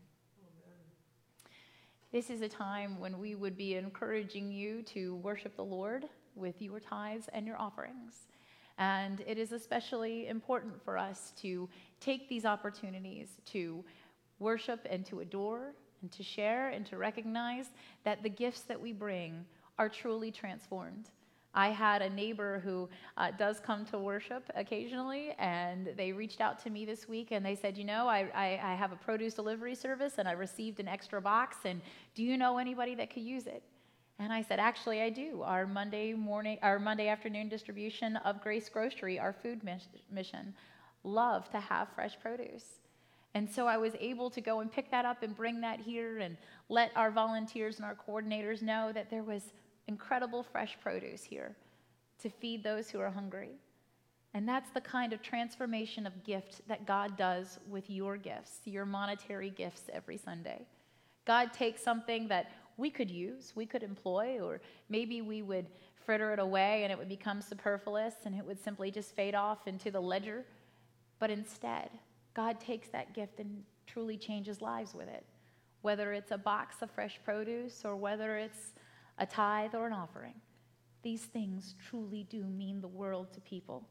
This 2.11 2.31
is 2.31 2.41
a 2.41 2.49
time 2.49 2.99
when 2.99 3.19
we 3.19 3.35
would 3.35 3.55
be 3.55 3.75
encouraging 3.75 4.51
you 4.51 4.81
to 4.85 5.17
worship 5.17 5.57
the 5.57 5.65
Lord 5.65 6.07
with 6.35 6.63
your 6.63 6.81
tithes 6.81 7.29
and 7.35 7.47
your 7.47 7.61
offerings. 7.61 8.29
And 8.79 9.23
it 9.27 9.37
is 9.37 9.53
especially 9.53 10.27
important 10.27 10.83
for 10.83 10.97
us 10.97 11.35
to 11.43 11.69
take 12.01 12.27
these 12.27 12.47
opportunities 12.47 13.29
to 13.47 13.85
worship 14.39 14.87
and 14.89 15.05
to 15.05 15.21
adore 15.21 15.75
and 16.01 16.11
to 16.13 16.23
share 16.23 16.71
and 16.71 16.87
to 16.87 16.97
recognize 16.97 17.67
that 18.05 18.23
the 18.23 18.31
gifts 18.31 18.63
that 18.63 18.81
we 18.81 18.95
bring 18.95 19.45
are 19.79 19.91
truly 19.91 20.31
transformed. 20.31 21.11
I 21.55 21.69
had 21.69 22.03
a 22.03 22.11
neighbor 22.11 22.61
who 22.65 22.89
uh, 23.17 23.31
does 23.31 23.59
come 23.59 23.85
to 23.87 23.99
worship 23.99 24.51
occasionally, 24.55 25.35
and 25.39 25.93
they 25.97 26.13
reached 26.13 26.41
out 26.41 26.63
to 26.65 26.71
me 26.71 26.85
this 26.85 27.09
week 27.09 27.29
and 27.31 27.45
they 27.45 27.55
said, 27.55 27.77
You 27.77 27.85
know, 27.85 28.07
I, 28.07 28.29
I, 28.35 28.61
I, 28.63 28.75
have 28.75 28.93
a 28.93 28.97
produce 28.97 29.35
delivery 29.35 29.75
service 29.75 30.15
and 30.19 30.29
I 30.29 30.33
received 30.33 30.79
an 30.79 30.89
extra 30.89 31.21
box, 31.21 31.57
and 31.65 31.81
do 32.15 32.23
you 32.23 32.37
know 32.37 32.59
anybody 32.59 32.95
that 32.97 33.11
could 33.13 33.23
use 33.23 33.47
it? 33.47 33.63
And 34.19 34.33
I 34.33 34.43
said, 34.43 34.59
Actually, 34.59 35.01
I 35.01 35.11
do. 35.11 35.43
Our 35.43 35.67
Monday 35.67 36.13
morning, 36.13 36.59
our 36.63 36.79
Monday 36.79 37.09
afternoon 37.09 37.49
distribution 37.49 38.17
of 38.17 38.43
Grace 38.43 38.69
Grocery, 38.69 39.19
our 39.19 39.33
food 39.33 39.63
mission, 40.11 40.55
love 41.03 41.51
to 41.51 41.61
have 41.61 41.89
fresh 41.95 42.19
produce. 42.21 42.65
And 43.35 43.49
so 43.49 43.67
I 43.67 43.77
was 43.77 43.93
able 44.01 44.31
to 44.31 44.41
go 44.41 44.61
and 44.61 44.73
pick 44.73 44.91
that 44.91 45.05
up 45.05 45.23
and 45.23 45.37
bring 45.37 45.61
that 45.61 45.81
here 45.81 46.19
and 46.19 46.37
let 46.69 46.91
our 46.97 47.11
volunteers 47.11 47.77
and 47.77 47.85
our 47.85 47.97
coordinators 47.97 48.63
know 48.63 48.91
that 48.93 49.11
there 49.11 49.23
was 49.23 49.43
incredible 49.89 50.43
fresh 50.43 50.77
produce 50.81 51.25
here 51.25 51.57
to 52.23 52.29
feed 52.29 52.63
those 52.63 52.89
who 52.91 53.01
are 53.01 53.11
hungry. 53.11 53.51
And 54.35 54.47
that's 54.47 54.71
the 54.71 54.81
kind 54.81 55.13
of 55.13 55.23
transformation 55.23 56.07
of 56.07 56.23
gift 56.23 56.61
that 56.69 56.87
God 56.87 57.17
does 57.17 57.59
with 57.69 57.89
your 57.89 58.17
gifts, 58.17 58.61
your 58.65 58.85
monetary 58.85 59.51
gifts 59.51 59.83
every 59.93 60.19
Sunday. 60.19 60.67
God 61.25 61.53
takes 61.53 61.83
something 61.83 62.29
that 62.29 62.53
we 62.77 62.91
could 62.91 63.11
use, 63.11 63.53
we 63.57 63.67
could 63.67 63.83
employ, 63.83 64.39
or 64.41 64.61
maybe 64.89 65.23
we 65.23 65.43
would 65.43 65.67
fritter 66.05 66.33
it 66.33 66.39
away 66.39 66.85
and 66.85 66.93
it 66.93 66.99
would 66.99 67.09
become 67.09 67.43
superfluous 67.43 68.15
and 68.25 68.35
it 68.35 68.45
would 68.45 68.63
simply 68.63 68.91
just 68.91 69.15
fade 69.17 69.35
off 69.35 69.67
into 69.67 69.91
the 69.91 70.01
ledger. 70.01 70.45
But 71.19 71.31
instead, 71.31 71.91
God 72.35 72.61
takes 72.61 72.89
that 72.89 73.15
gift 73.15 73.41
and 73.41 73.63
truly 73.87 74.17
changes 74.17 74.63
lives 74.63 74.95
with 74.95 75.09
it. 75.09 75.25
Whether 75.83 76.13
it's 76.13 76.31
a 76.31 76.39
box 76.39 76.77
of 76.83 76.91
fresh 76.91 77.19
produce 77.25 77.85
or 77.85 77.97
whether 77.97 78.37
it's 78.37 78.73
a 79.19 79.27
tithe, 79.27 79.75
or 79.75 79.87
an 79.87 79.93
offering. 79.93 80.35
These 81.03 81.25
things 81.25 81.75
truly 81.89 82.25
do 82.29 82.45
mean 82.45 82.81
the 82.81 82.89
world 82.89 83.33
to 83.33 83.41
people. 83.41 83.87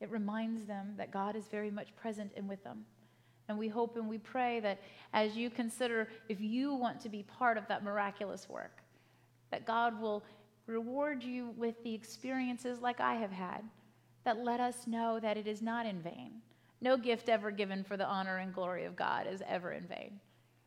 It 0.00 0.10
reminds 0.10 0.64
them 0.66 0.94
that 0.96 1.10
God 1.10 1.36
is 1.36 1.46
very 1.46 1.70
much 1.70 1.94
present 1.96 2.32
and 2.36 2.48
with 2.48 2.62
them. 2.64 2.84
And 3.48 3.58
we 3.58 3.68
hope 3.68 3.96
and 3.96 4.08
we 4.08 4.18
pray 4.18 4.60
that 4.60 4.80
as 5.12 5.36
you 5.36 5.50
consider 5.50 6.08
if 6.28 6.40
you 6.40 6.74
want 6.74 7.00
to 7.00 7.08
be 7.08 7.22
part 7.22 7.56
of 7.56 7.66
that 7.68 7.84
miraculous 7.84 8.48
work, 8.48 8.82
that 9.50 9.64
God 9.64 10.00
will 10.00 10.24
reward 10.66 11.22
you 11.22 11.54
with 11.56 11.82
the 11.84 11.94
experiences 11.94 12.80
like 12.80 13.00
I 13.00 13.14
have 13.14 13.30
had 13.30 13.62
that 14.24 14.42
let 14.42 14.58
us 14.58 14.86
know 14.86 15.20
that 15.20 15.36
it 15.36 15.46
is 15.46 15.62
not 15.62 15.86
in 15.86 16.02
vain. 16.02 16.32
No 16.80 16.96
gift 16.96 17.28
ever 17.28 17.50
given 17.50 17.84
for 17.84 17.96
the 17.96 18.06
honor 18.06 18.38
and 18.38 18.52
glory 18.52 18.84
of 18.84 18.96
God 18.96 19.26
is 19.30 19.42
ever 19.46 19.72
in 19.72 19.86
vain 19.86 20.20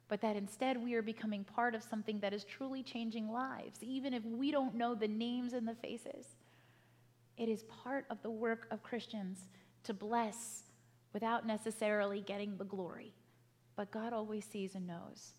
but 0.09 0.19
that 0.21 0.35
instead 0.35 0.83
we 0.83 0.95
are 0.95 1.03
becoming 1.03 1.43
part 1.43 1.75
of 1.75 1.83
something 1.83 2.19
that 2.19 2.33
is 2.33 2.43
truly 2.43 2.81
changing 2.81 3.31
lives, 3.31 3.81
even 3.81 4.13
if 4.13 4.25
we 4.25 4.51
don't 4.51 4.75
know 4.75 4.95
the 4.95 5.07
names 5.07 5.53
and 5.53 5.67
the 5.67 5.75
faces. 5.75 6.25
It 7.37 7.47
is 7.47 7.63
part 7.83 8.05
of 8.09 8.21
the 8.23 8.31
work 8.31 8.67
of 8.71 8.83
Christians 8.83 9.37
to 9.83 9.93
bless 9.93 10.63
without 11.13 11.45
necessarily 11.45 12.21
getting 12.21 12.57
the 12.57 12.65
glory. 12.65 13.13
But 13.75 13.91
God 13.91 14.11
always 14.11 14.45
sees 14.45 14.75
and 14.75 14.87
knows. 14.87 15.33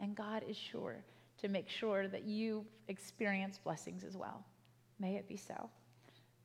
And 0.00 0.14
God 0.14 0.44
is 0.48 0.56
sure 0.56 1.04
to 1.42 1.48
make 1.48 1.68
sure 1.68 2.08
that 2.08 2.24
you 2.24 2.64
experience 2.88 3.58
blessings 3.58 4.04
as 4.04 4.16
well. 4.16 4.44
May 4.98 5.16
it 5.16 5.28
be 5.28 5.36
so. 5.36 5.68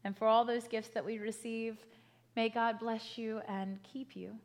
And 0.03 0.17
for 0.17 0.27
all 0.27 0.43
those 0.43 0.67
gifts 0.67 0.89
that 0.89 1.05
we 1.05 1.19
receive, 1.19 1.77
may 2.35 2.49
God 2.49 2.79
bless 2.79 3.17
you 3.17 3.41
and 3.47 3.79
keep 3.83 4.15
you 4.15 4.35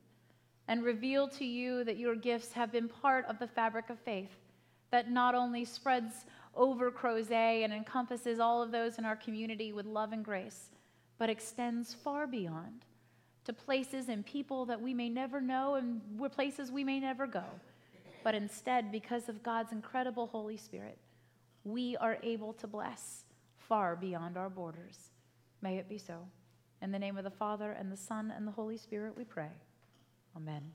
and 0.68 0.82
reveal 0.82 1.28
to 1.28 1.44
you 1.44 1.84
that 1.84 1.98
your 1.98 2.14
gifts 2.14 2.52
have 2.52 2.72
been 2.72 2.88
part 2.88 3.26
of 3.26 3.38
the 3.38 3.46
fabric 3.46 3.90
of 3.90 3.98
faith 3.98 4.30
that 4.90 5.10
not 5.10 5.34
only 5.34 5.64
spreads 5.64 6.24
over 6.54 6.90
Crozet 6.90 7.64
and 7.64 7.72
encompasses 7.72 8.38
all 8.38 8.62
of 8.62 8.70
those 8.70 8.96
in 8.96 9.04
our 9.04 9.16
community 9.16 9.72
with 9.72 9.86
love 9.86 10.12
and 10.12 10.24
grace, 10.24 10.70
but 11.18 11.28
extends 11.28 11.92
far 11.92 12.26
beyond 12.26 12.84
to 13.44 13.52
places 13.52 14.08
and 14.08 14.24
people 14.24 14.64
that 14.66 14.80
we 14.80 14.94
may 14.94 15.08
never 15.08 15.40
know 15.40 15.74
and 15.74 16.00
places 16.32 16.70
we 16.70 16.84
may 16.84 17.00
never 17.00 17.26
go. 17.26 17.44
But 18.22 18.34
instead, 18.34 18.90
because 18.90 19.28
of 19.28 19.42
God's 19.42 19.72
incredible 19.72 20.28
Holy 20.28 20.56
Spirit, 20.56 20.96
we 21.64 21.96
are 21.96 22.18
able 22.22 22.52
to 22.54 22.66
bless 22.66 23.24
far 23.56 23.96
beyond 23.96 24.36
our 24.36 24.48
borders. 24.48 25.10
May 25.60 25.78
it 25.78 25.88
be 25.88 25.98
so. 25.98 26.18
In 26.80 26.92
the 26.92 26.98
name 26.98 27.18
of 27.18 27.24
the 27.24 27.30
Father, 27.30 27.72
and 27.72 27.90
the 27.90 27.96
Son, 27.96 28.32
and 28.34 28.46
the 28.46 28.52
Holy 28.52 28.76
Spirit, 28.76 29.16
we 29.16 29.24
pray. 29.24 29.50
Amen. 30.36 30.72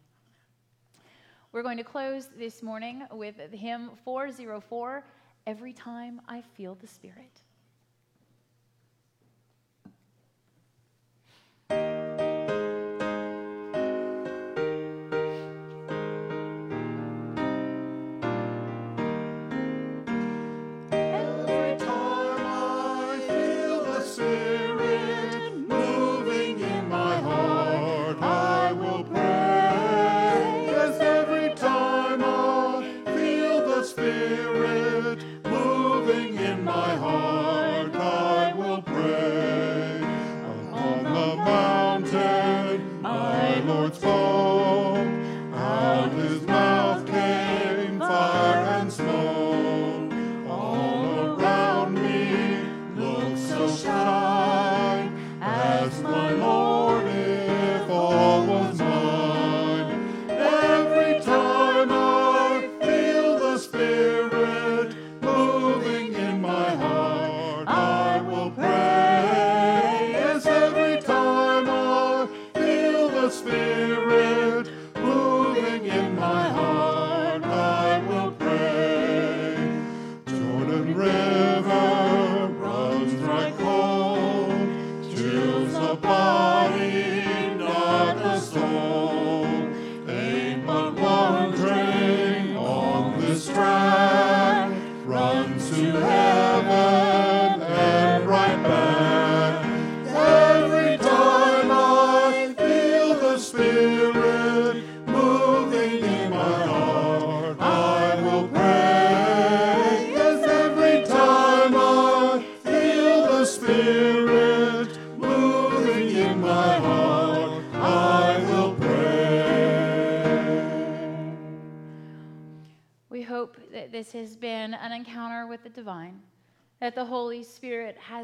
We're 1.51 1.63
going 1.63 1.77
to 1.77 1.83
close 1.83 2.29
this 2.37 2.63
morning 2.63 3.03
with 3.11 3.35
hymn 3.51 3.91
404 4.05 5.03
Every 5.45 5.73
Time 5.73 6.21
I 6.27 6.41
Feel 6.41 6.75
the 6.75 6.87
Spirit. 6.87 7.41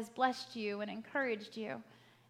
Has 0.06 0.14
blessed 0.14 0.54
you 0.54 0.82
and 0.82 0.90
encouraged 0.90 1.56
you, 1.56 1.82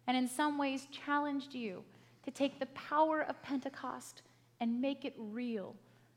and 0.07 0.17
in 0.17 0.27
some 0.27 0.57
ways 0.57 0.87
challenged 0.91 1.53
you 1.53 1.83
to 2.23 2.31
take 2.31 2.59
the 2.59 2.65
power 2.67 3.21
of 3.21 3.41
Pentecost 3.43 4.23
and 4.59 4.81
make 4.81 5.05
it 5.05 5.13
real, 5.17 5.75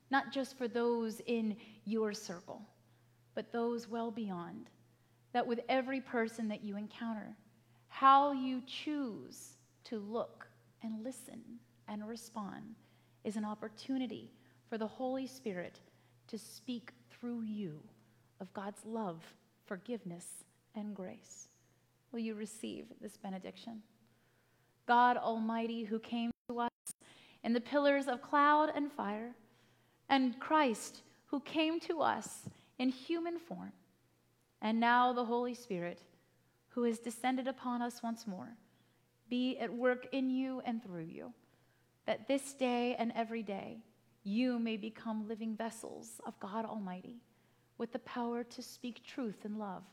not 0.09 0.31
just 0.31 0.57
for 0.57 0.67
those 0.67 1.21
in 1.27 1.55
your 1.85 2.13
circle, 2.13 2.63
but 3.35 3.51
those 3.51 3.87
well 3.87 4.09
beyond. 4.09 4.69
That 5.33 5.45
with 5.45 5.59
every 5.69 6.01
person 6.01 6.47
that 6.47 6.63
you 6.63 6.77
encounter, 6.77 7.35
how 7.89 8.31
you 8.31 8.63
choose 8.65 9.57
to 9.85 9.99
look 9.99 10.47
and 10.81 11.03
listen 11.03 11.41
and 11.87 12.07
respond 12.07 12.75
is 13.23 13.37
an 13.37 13.45
opportunity 13.45 14.31
for 14.67 14.79
the 14.79 14.87
Holy 14.87 15.27
Spirit 15.27 15.79
to 16.27 16.39
speak 16.39 16.91
through 17.11 17.43
you 17.43 17.79
of 18.39 18.51
God's 18.53 18.83
love, 18.83 19.21
forgiveness, 19.67 20.25
and 20.75 20.95
grace. 20.95 21.47
Will 22.11 22.19
you 22.19 22.35
receive 22.35 22.85
this 23.01 23.17
benediction? 23.17 23.81
God 24.85 25.17
Almighty, 25.17 25.83
who 25.83 25.99
came 25.99 26.31
to 26.49 26.59
us 26.59 26.69
in 27.43 27.53
the 27.53 27.61
pillars 27.61 28.07
of 28.07 28.21
cloud 28.21 28.71
and 28.75 28.91
fire, 28.91 29.35
and 30.09 30.39
Christ, 30.39 31.03
who 31.27 31.39
came 31.39 31.79
to 31.81 32.01
us 32.01 32.49
in 32.77 32.89
human 32.89 33.39
form, 33.39 33.71
and 34.61 34.79
now 34.79 35.13
the 35.13 35.25
Holy 35.25 35.53
Spirit, 35.53 36.01
who 36.69 36.83
has 36.83 36.99
descended 36.99 37.47
upon 37.47 37.81
us 37.81 38.03
once 38.03 38.27
more, 38.27 38.57
be 39.29 39.57
at 39.59 39.71
work 39.71 40.07
in 40.11 40.29
you 40.29 40.61
and 40.65 40.83
through 40.83 41.05
you, 41.05 41.33
that 42.05 42.27
this 42.27 42.53
day 42.53 42.95
and 42.95 43.13
every 43.15 43.43
day 43.43 43.77
you 44.23 44.59
may 44.59 44.77
become 44.77 45.27
living 45.27 45.55
vessels 45.55 46.19
of 46.25 46.39
God 46.39 46.65
Almighty 46.65 47.21
with 47.77 47.93
the 47.93 47.99
power 47.99 48.43
to 48.43 48.61
speak 48.61 49.03
truth 49.05 49.45
and 49.45 49.57
love, 49.57 49.83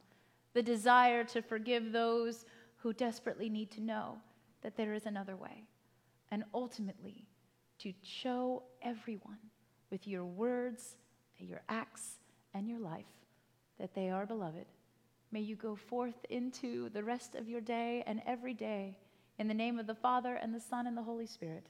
the 0.58 0.62
desire 0.64 1.22
to 1.22 1.40
forgive 1.40 1.92
those 1.92 2.44
who 2.78 2.92
desperately 2.92 3.48
need 3.48 3.70
to 3.70 3.80
know 3.80 4.18
that 4.60 4.76
there 4.76 4.92
is 4.92 5.06
another 5.06 5.36
way, 5.36 5.62
and 6.32 6.42
ultimately 6.52 7.28
to 7.78 7.92
show 8.02 8.64
everyone 8.82 9.38
with 9.92 10.08
your 10.08 10.24
words, 10.24 10.96
your 11.38 11.62
acts, 11.68 12.16
and 12.54 12.68
your 12.68 12.80
life 12.80 13.06
that 13.78 13.94
they 13.94 14.10
are 14.10 14.26
beloved. 14.26 14.66
May 15.30 15.42
you 15.42 15.54
go 15.54 15.76
forth 15.76 16.26
into 16.28 16.88
the 16.88 17.04
rest 17.04 17.36
of 17.36 17.48
your 17.48 17.60
day 17.60 18.02
and 18.04 18.20
every 18.26 18.52
day 18.52 18.98
in 19.38 19.46
the 19.46 19.54
name 19.54 19.78
of 19.78 19.86
the 19.86 19.94
Father 19.94 20.34
and 20.34 20.52
the 20.52 20.58
Son 20.58 20.88
and 20.88 20.96
the 20.96 21.04
Holy 21.04 21.26
Spirit, 21.26 21.68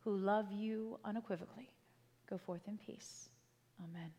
who 0.00 0.14
love 0.14 0.52
you 0.52 0.98
unequivocally. 1.06 1.70
Go 2.28 2.36
forth 2.36 2.68
in 2.68 2.76
peace. 2.76 3.30
Amen. 3.82 4.10